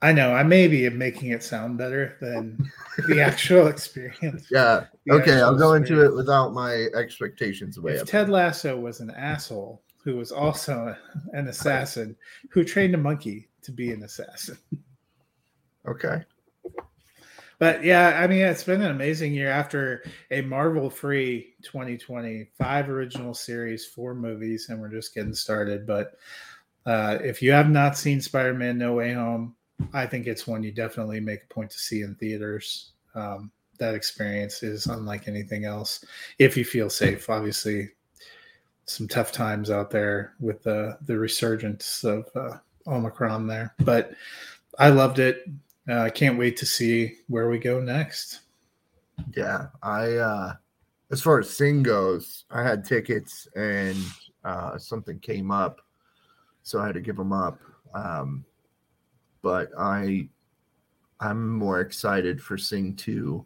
I 0.00 0.12
know. 0.12 0.32
I 0.32 0.44
maybe 0.44 0.86
am 0.86 0.96
making 0.96 1.30
it 1.30 1.42
sound 1.42 1.76
better 1.76 2.16
than 2.20 2.70
the 3.08 3.20
actual 3.24 3.66
experience. 3.66 4.48
Yeah. 4.50 4.84
The 5.06 5.14
okay, 5.14 5.40
I'll 5.40 5.58
go 5.58 5.74
into 5.74 6.04
it 6.04 6.14
without 6.14 6.54
my 6.54 6.86
expectations 6.94 7.78
way 7.80 7.94
If 7.94 8.02
up. 8.02 8.08
Ted 8.08 8.28
Lasso 8.28 8.78
was 8.78 9.00
an 9.00 9.10
asshole 9.10 9.82
who 10.04 10.16
was 10.16 10.30
also 10.30 10.96
an 11.32 11.48
assassin 11.48 12.16
who 12.50 12.64
trained 12.64 12.94
a 12.94 12.98
monkey 12.98 13.48
to 13.62 13.72
be 13.72 13.92
an 13.92 14.04
assassin. 14.04 14.56
okay. 15.86 16.22
But 17.58 17.82
yeah, 17.82 18.20
I 18.22 18.26
mean, 18.26 18.40
it's 18.40 18.62
been 18.62 18.82
an 18.82 18.90
amazing 18.90 19.32
year 19.32 19.50
after 19.50 20.04
a 20.30 20.42
Marvel 20.42 20.88
free 20.88 21.54
2020, 21.62 22.50
five 22.56 22.88
original 22.88 23.34
series, 23.34 23.84
four 23.84 24.14
movies, 24.14 24.68
and 24.68 24.80
we're 24.80 24.88
just 24.88 25.14
getting 25.14 25.34
started. 25.34 25.86
But 25.86 26.16
uh, 26.86 27.18
if 27.20 27.42
you 27.42 27.50
have 27.52 27.68
not 27.68 27.98
seen 27.98 28.20
Spider 28.20 28.54
Man 28.54 28.78
No 28.78 28.94
Way 28.94 29.12
Home, 29.12 29.56
I 29.92 30.06
think 30.06 30.26
it's 30.26 30.46
one 30.46 30.62
you 30.62 30.72
definitely 30.72 31.20
make 31.20 31.42
a 31.44 31.54
point 31.54 31.70
to 31.72 31.78
see 31.78 32.02
in 32.02 32.14
theaters. 32.14 32.92
Um, 33.14 33.50
that 33.78 33.94
experience 33.94 34.62
is 34.62 34.86
unlike 34.86 35.28
anything 35.28 35.64
else. 35.64 36.04
If 36.38 36.56
you 36.56 36.64
feel 36.64 36.90
safe, 36.90 37.28
obviously, 37.30 37.90
some 38.86 39.06
tough 39.06 39.32
times 39.32 39.70
out 39.70 39.90
there 39.90 40.34
with 40.40 40.62
the 40.62 40.98
the 41.02 41.18
resurgence 41.18 42.04
of 42.04 42.28
uh, 42.34 42.58
Omicron 42.86 43.46
there, 43.46 43.74
but 43.80 44.12
I 44.78 44.90
loved 44.90 45.18
it. 45.18 45.44
Uh, 45.88 46.00
I 46.00 46.10
can't 46.10 46.38
wait 46.38 46.56
to 46.58 46.66
see 46.66 47.14
where 47.28 47.48
we 47.48 47.58
go 47.58 47.80
next. 47.80 48.40
Yeah. 49.34 49.68
I 49.82 50.16
uh 50.16 50.54
as 51.10 51.22
far 51.22 51.38
as 51.38 51.48
Sing 51.48 51.82
goes, 51.82 52.44
I 52.50 52.62
had 52.62 52.84
tickets 52.84 53.48
and 53.56 53.96
uh 54.44 54.76
something 54.78 55.18
came 55.18 55.50
up, 55.50 55.80
so 56.62 56.80
I 56.80 56.86
had 56.86 56.94
to 56.94 57.00
give 57.00 57.16
them 57.16 57.32
up. 57.32 57.58
Um 57.94 58.44
but 59.42 59.70
I 59.78 60.28
I'm 61.20 61.48
more 61.56 61.80
excited 61.80 62.40
for 62.40 62.58
Sing 62.58 62.94
2 62.94 63.44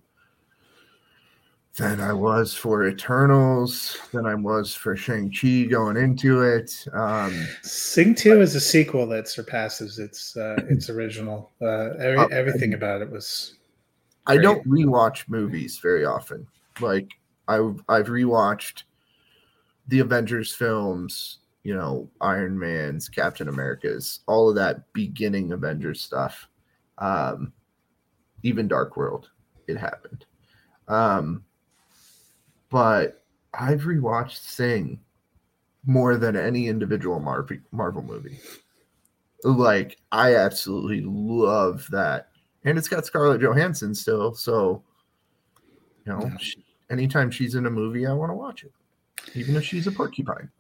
than 1.79 2.01
I 2.01 2.13
was 2.13 2.55
for 2.55 2.87
Eternals, 2.87 3.97
than 4.13 4.27
I 4.27 4.35
was 4.35 4.75
for 4.75 4.95
Shang-Chi 4.95 5.65
going 5.65 5.97
into 5.97 6.43
it. 6.43 6.87
Um 6.93 7.47
Sing 7.63 8.15
Two 8.15 8.41
is 8.41 8.55
a 8.55 8.61
sequel 8.61 9.07
that 9.09 9.29
surpasses 9.29 9.99
its 9.99 10.37
uh, 10.37 10.57
its 10.69 10.91
original. 10.91 11.51
Uh, 11.61 11.91
every, 11.99 12.19
Oh, 12.19 12.27
everything 12.27 12.75
about 12.75 13.01
it 13.03 13.11
was. 13.11 13.55
I 14.27 14.37
don't 14.37 14.67
rewatch 14.69 15.29
movies 15.29 15.79
very 15.79 16.05
often. 16.05 16.47
Like 16.81 17.09
I've 17.49 17.83
I've 17.89 18.07
rewatched 18.07 18.85
the 19.89 19.99
Avengers 20.01 20.55
films, 20.55 21.39
you 21.65 21.75
know, 21.75 22.09
Iron 22.21 22.57
Man's, 22.59 23.09
Captain 23.09 23.49
America's, 23.49 24.21
all 24.27 24.49
of 24.49 24.55
that 24.57 24.93
beginning 24.93 25.53
Avengers 25.53 26.01
stuff. 26.01 26.49
Um, 26.99 27.53
even 28.43 28.69
Dark 28.69 28.97
World, 28.97 29.31
it 29.67 29.77
happened. 29.77 30.25
Um, 30.87 31.45
but 32.73 33.23
I've 33.55 33.83
rewatched 33.83 34.39
Sing 34.39 34.99
more 35.87 36.17
than 36.17 36.35
any 36.35 36.67
individual 36.67 37.21
Marvel 37.21 37.59
Marvel 37.71 38.03
movie. 38.03 38.41
Like 39.45 39.99
I 40.11 40.35
absolutely 40.35 41.03
love 41.05 41.87
that 41.91 42.33
and 42.65 42.79
it's 42.79 42.89
got 42.89 43.07
Scarlett 43.07 43.41
Johansson 43.41 43.95
still. 43.95 44.35
So, 44.35 44.83
you 46.07 46.13
know, 46.13 46.31
she, 46.39 46.65
anytime 46.91 47.31
she's 47.31 47.55
in 47.55 47.67
a 47.67 47.71
movie, 47.71 48.07
I 48.07 48.13
want 48.13 48.31
to 48.31 48.35
watch 48.35 48.65
it, 48.65 48.73
even 49.35 49.57
if 49.57 49.65
she's 49.65 49.87
a 49.87 49.93
porcupine. 49.93 50.51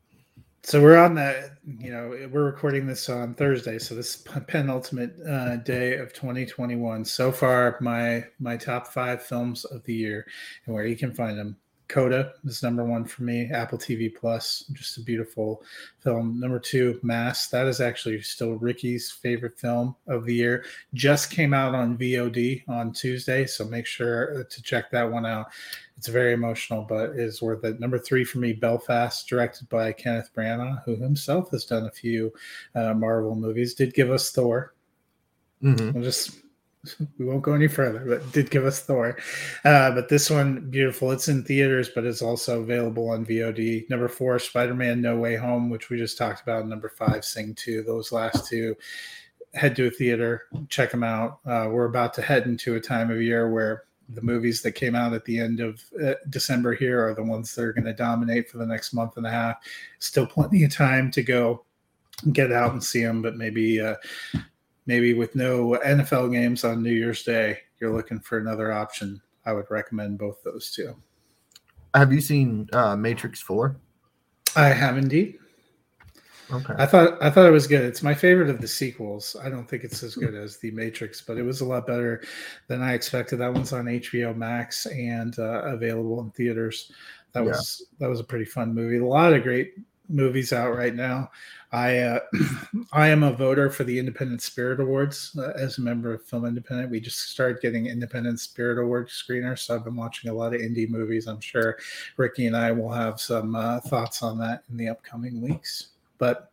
So 0.64 0.80
we're 0.80 0.98
on 0.98 1.14
the, 1.14 1.50
you 1.66 1.90
know, 1.90 2.10
we're 2.30 2.44
recording 2.44 2.86
this 2.86 3.08
on 3.08 3.34
Thursday, 3.34 3.80
so 3.80 3.96
this 3.96 4.14
is 4.14 4.26
penultimate 4.46 5.16
uh, 5.28 5.56
day 5.56 5.96
of 5.96 6.12
2021. 6.12 7.04
So 7.04 7.32
far, 7.32 7.76
my 7.80 8.24
my 8.38 8.56
top 8.56 8.86
five 8.86 9.22
films 9.22 9.64
of 9.64 9.82
the 9.84 9.94
year, 9.94 10.24
and 10.66 10.74
where 10.74 10.86
you 10.86 10.96
can 10.96 11.12
find 11.12 11.36
them. 11.36 11.56
Coda 11.92 12.32
is 12.46 12.62
number 12.62 12.82
one 12.84 13.04
for 13.04 13.22
me. 13.22 13.50
Apple 13.52 13.76
TV 13.76 14.14
Plus, 14.14 14.64
just 14.72 14.96
a 14.96 15.02
beautiful 15.02 15.62
film. 16.00 16.40
Number 16.40 16.58
two, 16.58 16.98
Mass. 17.02 17.48
That 17.48 17.66
is 17.66 17.82
actually 17.82 18.22
still 18.22 18.52
Ricky's 18.52 19.10
favorite 19.10 19.58
film 19.58 19.94
of 20.06 20.24
the 20.24 20.34
year. 20.34 20.64
Just 20.94 21.30
came 21.30 21.52
out 21.52 21.74
on 21.74 21.98
VOD 21.98 22.66
on 22.66 22.94
Tuesday, 22.94 23.44
so 23.44 23.66
make 23.66 23.84
sure 23.84 24.44
to 24.48 24.62
check 24.62 24.90
that 24.90 25.12
one 25.12 25.26
out. 25.26 25.48
It's 25.98 26.08
very 26.08 26.32
emotional, 26.32 26.86
but 26.88 27.10
is 27.10 27.42
worth 27.42 27.62
it. 27.64 27.78
Number 27.78 27.98
three 27.98 28.24
for 28.24 28.38
me, 28.38 28.54
Belfast, 28.54 29.28
directed 29.28 29.68
by 29.68 29.92
Kenneth 29.92 30.30
Branagh, 30.34 30.82
who 30.84 30.96
himself 30.96 31.50
has 31.50 31.66
done 31.66 31.84
a 31.84 31.90
few 31.90 32.32
uh, 32.74 32.94
Marvel 32.94 33.34
movies. 33.34 33.74
Did 33.74 33.92
give 33.92 34.10
us 34.10 34.30
Thor. 34.30 34.72
Mhm. 35.62 35.92
We'll 35.92 36.02
just 36.02 36.38
we 37.18 37.24
won't 37.24 37.42
go 37.42 37.52
any 37.52 37.68
further, 37.68 38.04
but 38.06 38.32
did 38.32 38.50
give 38.50 38.64
us 38.64 38.80
Thor. 38.80 39.16
Uh, 39.64 39.92
but 39.92 40.08
this 40.08 40.28
one, 40.28 40.68
beautiful. 40.70 41.12
It's 41.12 41.28
in 41.28 41.44
theaters, 41.44 41.88
but 41.88 42.04
it's 42.04 42.22
also 42.22 42.60
available 42.60 43.10
on 43.10 43.24
VOD. 43.24 43.88
Number 43.88 44.08
four, 44.08 44.38
Spider-Man: 44.38 45.00
No 45.00 45.16
Way 45.16 45.36
Home, 45.36 45.70
which 45.70 45.90
we 45.90 45.96
just 45.96 46.18
talked 46.18 46.42
about. 46.42 46.66
Number 46.66 46.88
five, 46.88 47.24
Sing 47.24 47.54
Two. 47.54 47.82
Those 47.82 48.10
last 48.10 48.46
two, 48.48 48.76
head 49.54 49.76
to 49.76 49.86
a 49.86 49.90
theater, 49.90 50.42
check 50.68 50.90
them 50.90 51.04
out. 51.04 51.38
Uh, 51.46 51.68
we're 51.70 51.84
about 51.84 52.14
to 52.14 52.22
head 52.22 52.46
into 52.46 52.74
a 52.74 52.80
time 52.80 53.10
of 53.10 53.22
year 53.22 53.50
where 53.50 53.84
the 54.08 54.22
movies 54.22 54.60
that 54.62 54.72
came 54.72 54.94
out 54.94 55.12
at 55.12 55.24
the 55.24 55.38
end 55.38 55.60
of 55.60 55.82
uh, 56.04 56.14
December 56.30 56.74
here 56.74 57.06
are 57.06 57.14
the 57.14 57.22
ones 57.22 57.54
that 57.54 57.62
are 57.62 57.72
going 57.72 57.84
to 57.84 57.94
dominate 57.94 58.50
for 58.50 58.58
the 58.58 58.66
next 58.66 58.92
month 58.92 59.16
and 59.16 59.26
a 59.26 59.30
half. 59.30 59.56
Still 60.00 60.26
plenty 60.26 60.64
of 60.64 60.74
time 60.74 61.10
to 61.12 61.22
go 61.22 61.64
get 62.32 62.52
out 62.52 62.72
and 62.72 62.82
see 62.82 63.02
them, 63.02 63.22
but 63.22 63.36
maybe 63.36 63.80
uh, 63.80 63.94
maybe 64.86 65.14
with 65.14 65.34
no 65.34 65.78
NFL 65.84 66.32
games 66.32 66.64
on 66.64 66.82
New 66.82 66.92
Year's 66.92 67.22
Day, 67.22 67.58
you're 67.80 67.94
looking 67.94 68.20
for 68.20 68.38
another 68.38 68.72
option. 68.72 69.20
I 69.44 69.52
would 69.52 69.70
recommend 69.70 70.18
both 70.18 70.42
those 70.42 70.70
two. 70.70 70.94
Have 71.94 72.12
you 72.12 72.20
seen 72.20 72.68
uh, 72.72 72.96
Matrix 72.96 73.40
Four? 73.40 73.76
I 74.56 74.68
have 74.68 74.96
indeed. 74.98 75.38
Okay. 76.52 76.74
I 76.76 76.84
thought 76.86 77.22
I 77.22 77.30
thought 77.30 77.46
it 77.46 77.52
was 77.52 77.66
good. 77.66 77.82
It's 77.82 78.02
my 78.02 78.12
favorite 78.14 78.50
of 78.50 78.60
the 78.60 78.68
sequels. 78.68 79.36
I 79.42 79.48
don't 79.48 79.66
think 79.68 79.84
it's 79.84 80.02
as 80.02 80.14
good 80.14 80.34
as 80.34 80.58
the 80.58 80.70
Matrix, 80.70 81.22
but 81.22 81.38
it 81.38 81.42
was 81.42 81.60
a 81.62 81.64
lot 81.64 81.86
better 81.86 82.22
than 82.68 82.82
I 82.82 82.92
expected. 82.92 83.38
That 83.38 83.54
one's 83.54 83.72
on 83.72 83.86
HBO 83.86 84.36
Max 84.36 84.86
and 84.86 85.38
uh, 85.38 85.62
available 85.64 86.20
in 86.20 86.30
theaters. 86.32 86.92
That 87.32 87.44
Yeah. 87.44 87.50
was 87.52 87.86
that 87.98 88.08
was 88.10 88.20
a 88.20 88.24
pretty 88.24 88.44
fun 88.44 88.74
movie. 88.74 88.98
A 88.98 89.06
lot 89.06 89.32
of 89.32 89.42
great 89.42 89.74
movies 90.08 90.52
out 90.52 90.76
right 90.76 90.94
now. 90.94 91.30
I 91.72 91.98
uh, 91.98 92.20
I 92.92 93.08
am 93.08 93.22
a 93.22 93.32
voter 93.32 93.70
for 93.70 93.84
the 93.84 93.98
Independent 93.98 94.42
Spirit 94.42 94.78
Awards 94.78 95.36
uh, 95.38 95.52
as 95.56 95.78
a 95.78 95.80
member 95.80 96.12
of 96.12 96.22
Film 96.22 96.44
Independent. 96.44 96.90
We 96.90 97.00
just 97.00 97.30
started 97.30 97.62
getting 97.62 97.86
Independent 97.86 98.40
Spirit 98.40 98.82
Award 98.82 99.08
screeners, 99.08 99.60
so 99.60 99.74
I've 99.74 99.84
been 99.84 99.96
watching 99.96 100.30
a 100.30 100.34
lot 100.34 100.54
of 100.54 100.60
indie 100.60 100.88
movies. 100.88 101.26
I'm 101.26 101.40
sure 101.40 101.78
Ricky 102.18 102.46
and 102.46 102.56
I 102.56 102.72
will 102.72 102.90
have 102.90 103.20
some 103.20 103.54
uh, 103.54 103.80
thoughts 103.80 104.22
on 104.22 104.38
that 104.38 104.64
in 104.70 104.76
the 104.76 104.88
upcoming 104.88 105.40
weeks. 105.40 105.88
But 106.18 106.52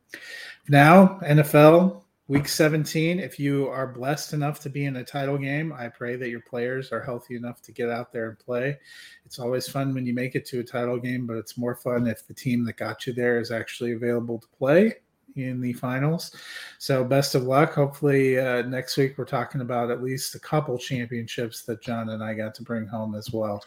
now, 0.69 1.19
NFL 1.23 2.01
week 2.29 2.47
17. 2.47 3.19
If 3.19 3.39
you 3.39 3.67
are 3.67 3.87
blessed 3.87 4.33
enough 4.33 4.59
to 4.61 4.69
be 4.69 4.85
in 4.85 4.95
a 4.97 5.03
title 5.03 5.37
game, 5.37 5.73
I 5.73 5.89
pray 5.89 6.15
that 6.15 6.29
your 6.29 6.41
players 6.41 6.91
are 6.91 7.01
healthy 7.01 7.35
enough 7.35 7.61
to 7.63 7.71
get 7.71 7.89
out 7.89 8.13
there 8.13 8.29
and 8.29 8.39
play. 8.39 8.77
It's 9.25 9.39
always 9.39 9.67
fun 9.67 9.93
when 9.93 10.05
you 10.05 10.13
make 10.13 10.35
it 10.35 10.45
to 10.47 10.59
a 10.59 10.63
title 10.63 10.97
game, 10.97 11.27
but 11.27 11.37
it's 11.37 11.57
more 11.57 11.75
fun 11.75 12.07
if 12.07 12.25
the 12.25 12.33
team 12.33 12.63
that 12.65 12.77
got 12.77 13.05
you 13.05 13.13
there 13.13 13.39
is 13.39 13.51
actually 13.51 13.93
available 13.93 14.39
to 14.39 14.47
play 14.57 14.95
in 15.35 15.61
the 15.61 15.73
finals. 15.73 16.35
So, 16.77 17.03
best 17.03 17.35
of 17.35 17.43
luck. 17.43 17.73
Hopefully, 17.73 18.39
uh, 18.39 18.63
next 18.63 18.97
week 18.97 19.17
we're 19.17 19.25
talking 19.25 19.61
about 19.61 19.91
at 19.91 20.03
least 20.03 20.35
a 20.35 20.39
couple 20.39 20.77
championships 20.77 21.63
that 21.63 21.81
John 21.81 22.09
and 22.09 22.23
I 22.23 22.33
got 22.33 22.55
to 22.55 22.63
bring 22.63 22.87
home 22.87 23.15
as 23.15 23.31
well. 23.31 23.63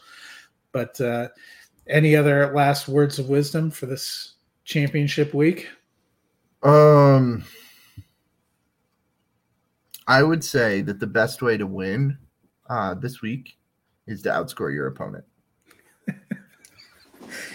But 0.72 1.00
uh, 1.00 1.28
any 1.86 2.16
other 2.16 2.52
last 2.54 2.88
words 2.88 3.18
of 3.18 3.28
wisdom 3.28 3.70
for 3.70 3.86
this 3.86 4.34
championship 4.64 5.34
week? 5.34 5.68
Um, 6.62 7.44
I 10.06 10.22
would 10.22 10.44
say 10.44 10.82
that 10.82 11.00
the 11.00 11.06
best 11.06 11.42
way 11.42 11.56
to 11.56 11.66
win 11.66 12.18
uh, 12.68 12.94
this 12.94 13.22
week 13.22 13.56
is 14.06 14.22
to 14.22 14.30
outscore 14.30 14.72
your 14.72 14.86
opponent. 14.86 15.24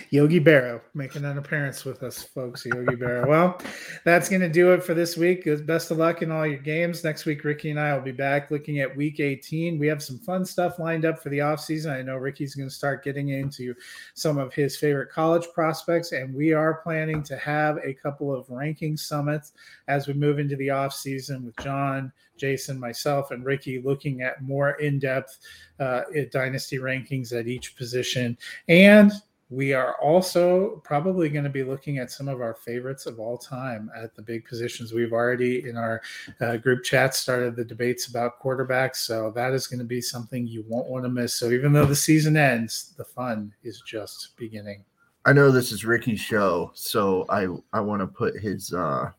Yogi 0.09 0.39
Berra 0.39 0.79
making 0.93 1.25
an 1.25 1.37
appearance 1.37 1.83
with 1.83 2.01
us, 2.01 2.23
folks. 2.23 2.65
Yogi 2.65 2.95
Berra. 2.95 3.27
Well, 3.27 3.59
that's 4.05 4.29
going 4.29 4.41
to 4.41 4.49
do 4.49 4.71
it 4.71 4.83
for 4.83 4.93
this 4.93 5.17
week. 5.17 5.47
Best 5.65 5.91
of 5.91 5.97
luck 5.97 6.21
in 6.21 6.31
all 6.31 6.47
your 6.47 6.59
games. 6.59 7.03
Next 7.03 7.25
week, 7.25 7.43
Ricky 7.43 7.71
and 7.71 7.79
I 7.79 7.93
will 7.93 8.01
be 8.01 8.11
back 8.11 8.49
looking 8.49 8.79
at 8.79 8.95
week 8.95 9.19
18. 9.19 9.77
We 9.77 9.87
have 9.87 10.01
some 10.01 10.17
fun 10.19 10.45
stuff 10.45 10.79
lined 10.79 11.03
up 11.03 11.21
for 11.21 11.29
the 11.29 11.39
offseason. 11.39 11.91
I 11.91 12.01
know 12.01 12.15
Ricky's 12.15 12.55
going 12.55 12.69
to 12.69 12.73
start 12.73 13.03
getting 13.03 13.29
into 13.29 13.75
some 14.13 14.37
of 14.37 14.53
his 14.53 14.77
favorite 14.77 15.11
college 15.11 15.47
prospects, 15.53 16.13
and 16.13 16.33
we 16.33 16.53
are 16.53 16.75
planning 16.75 17.21
to 17.23 17.37
have 17.37 17.77
a 17.83 17.93
couple 17.93 18.33
of 18.33 18.49
ranking 18.49 18.95
summits 18.95 19.51
as 19.87 20.07
we 20.07 20.13
move 20.13 20.39
into 20.39 20.55
the 20.55 20.67
offseason 20.67 21.43
with 21.43 21.57
John, 21.57 22.13
Jason, 22.37 22.79
myself, 22.79 23.31
and 23.31 23.43
Ricky 23.43 23.81
looking 23.81 24.21
at 24.21 24.41
more 24.41 24.71
in 24.71 24.99
depth 24.99 25.37
uh, 25.79 26.03
dynasty 26.31 26.77
rankings 26.77 27.37
at 27.37 27.47
each 27.47 27.75
position. 27.75 28.37
And 28.67 29.11
we 29.49 29.73
are 29.73 29.95
also 30.01 30.81
probably 30.83 31.29
going 31.29 31.45
to 31.45 31.49
be 31.49 31.63
looking 31.63 31.99
at 31.99 32.11
some 32.11 32.27
of 32.27 32.41
our 32.41 32.53
favorites 32.53 33.05
of 33.05 33.19
all 33.19 33.37
time 33.37 33.89
at 33.95 34.13
the 34.13 34.21
big 34.21 34.45
positions. 34.45 34.91
We've 34.91 35.13
already 35.13 35.69
in 35.69 35.77
our 35.77 36.01
uh, 36.41 36.57
group 36.57 36.83
chat 36.83 37.15
started 37.15 37.55
the 37.55 37.63
debates 37.63 38.07
about 38.07 38.41
quarterbacks, 38.41 38.97
so 38.97 39.31
that 39.35 39.53
is 39.53 39.65
going 39.67 39.79
to 39.79 39.85
be 39.85 40.01
something 40.01 40.45
you 40.45 40.65
won't 40.67 40.89
want 40.89 41.05
to 41.05 41.09
miss. 41.09 41.33
So 41.33 41.51
even 41.51 41.71
though 41.71 41.85
the 41.85 41.95
season 41.95 42.35
ends, 42.35 42.93
the 42.97 43.05
fun 43.05 43.53
is 43.63 43.81
just 43.81 44.35
beginning. 44.35 44.83
I 45.25 45.33
know 45.33 45.51
this 45.51 45.71
is 45.71 45.85
Ricky's 45.85 46.21
show, 46.21 46.71
so 46.73 47.25
I 47.29 47.47
I 47.73 47.79
want 47.79 48.01
to 48.01 48.07
put 48.07 48.37
his 48.37 48.73
uh 48.73 49.11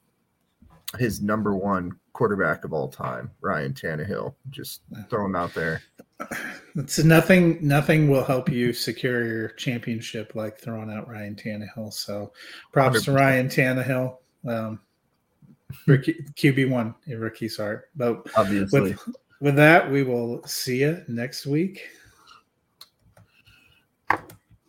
his 0.98 1.20
number 1.20 1.54
one 1.54 1.98
quarterback 2.18 2.64
of 2.64 2.72
all 2.72 2.88
time, 2.88 3.30
Ryan 3.40 3.72
Tannehill. 3.72 4.34
Just 4.50 4.80
throw 5.08 5.24
him 5.24 5.36
out 5.36 5.54
there. 5.54 5.80
It's 6.74 6.98
nothing. 6.98 7.58
Nothing 7.62 8.08
will 8.08 8.24
help 8.24 8.48
you 8.48 8.72
secure 8.72 9.24
your 9.24 9.48
championship 9.50 10.34
like 10.34 10.58
throwing 10.58 10.90
out 10.90 11.08
Ryan 11.08 11.36
Tannehill. 11.36 11.92
So, 11.92 12.32
props 12.72 13.02
100%. 13.02 13.04
to 13.04 13.12
Ryan 13.12 13.48
Tannehill. 13.48 14.16
Um, 14.48 14.80
QB 15.86 16.70
one 16.70 16.96
in 17.06 17.20
rookie's 17.20 17.56
heart. 17.56 17.90
But 17.94 18.26
obviously, 18.36 18.80
with, 18.80 19.08
with 19.40 19.54
that, 19.54 19.88
we 19.88 20.02
will 20.02 20.42
see 20.44 20.80
you 20.80 21.00
next 21.06 21.46
week. 21.46 21.82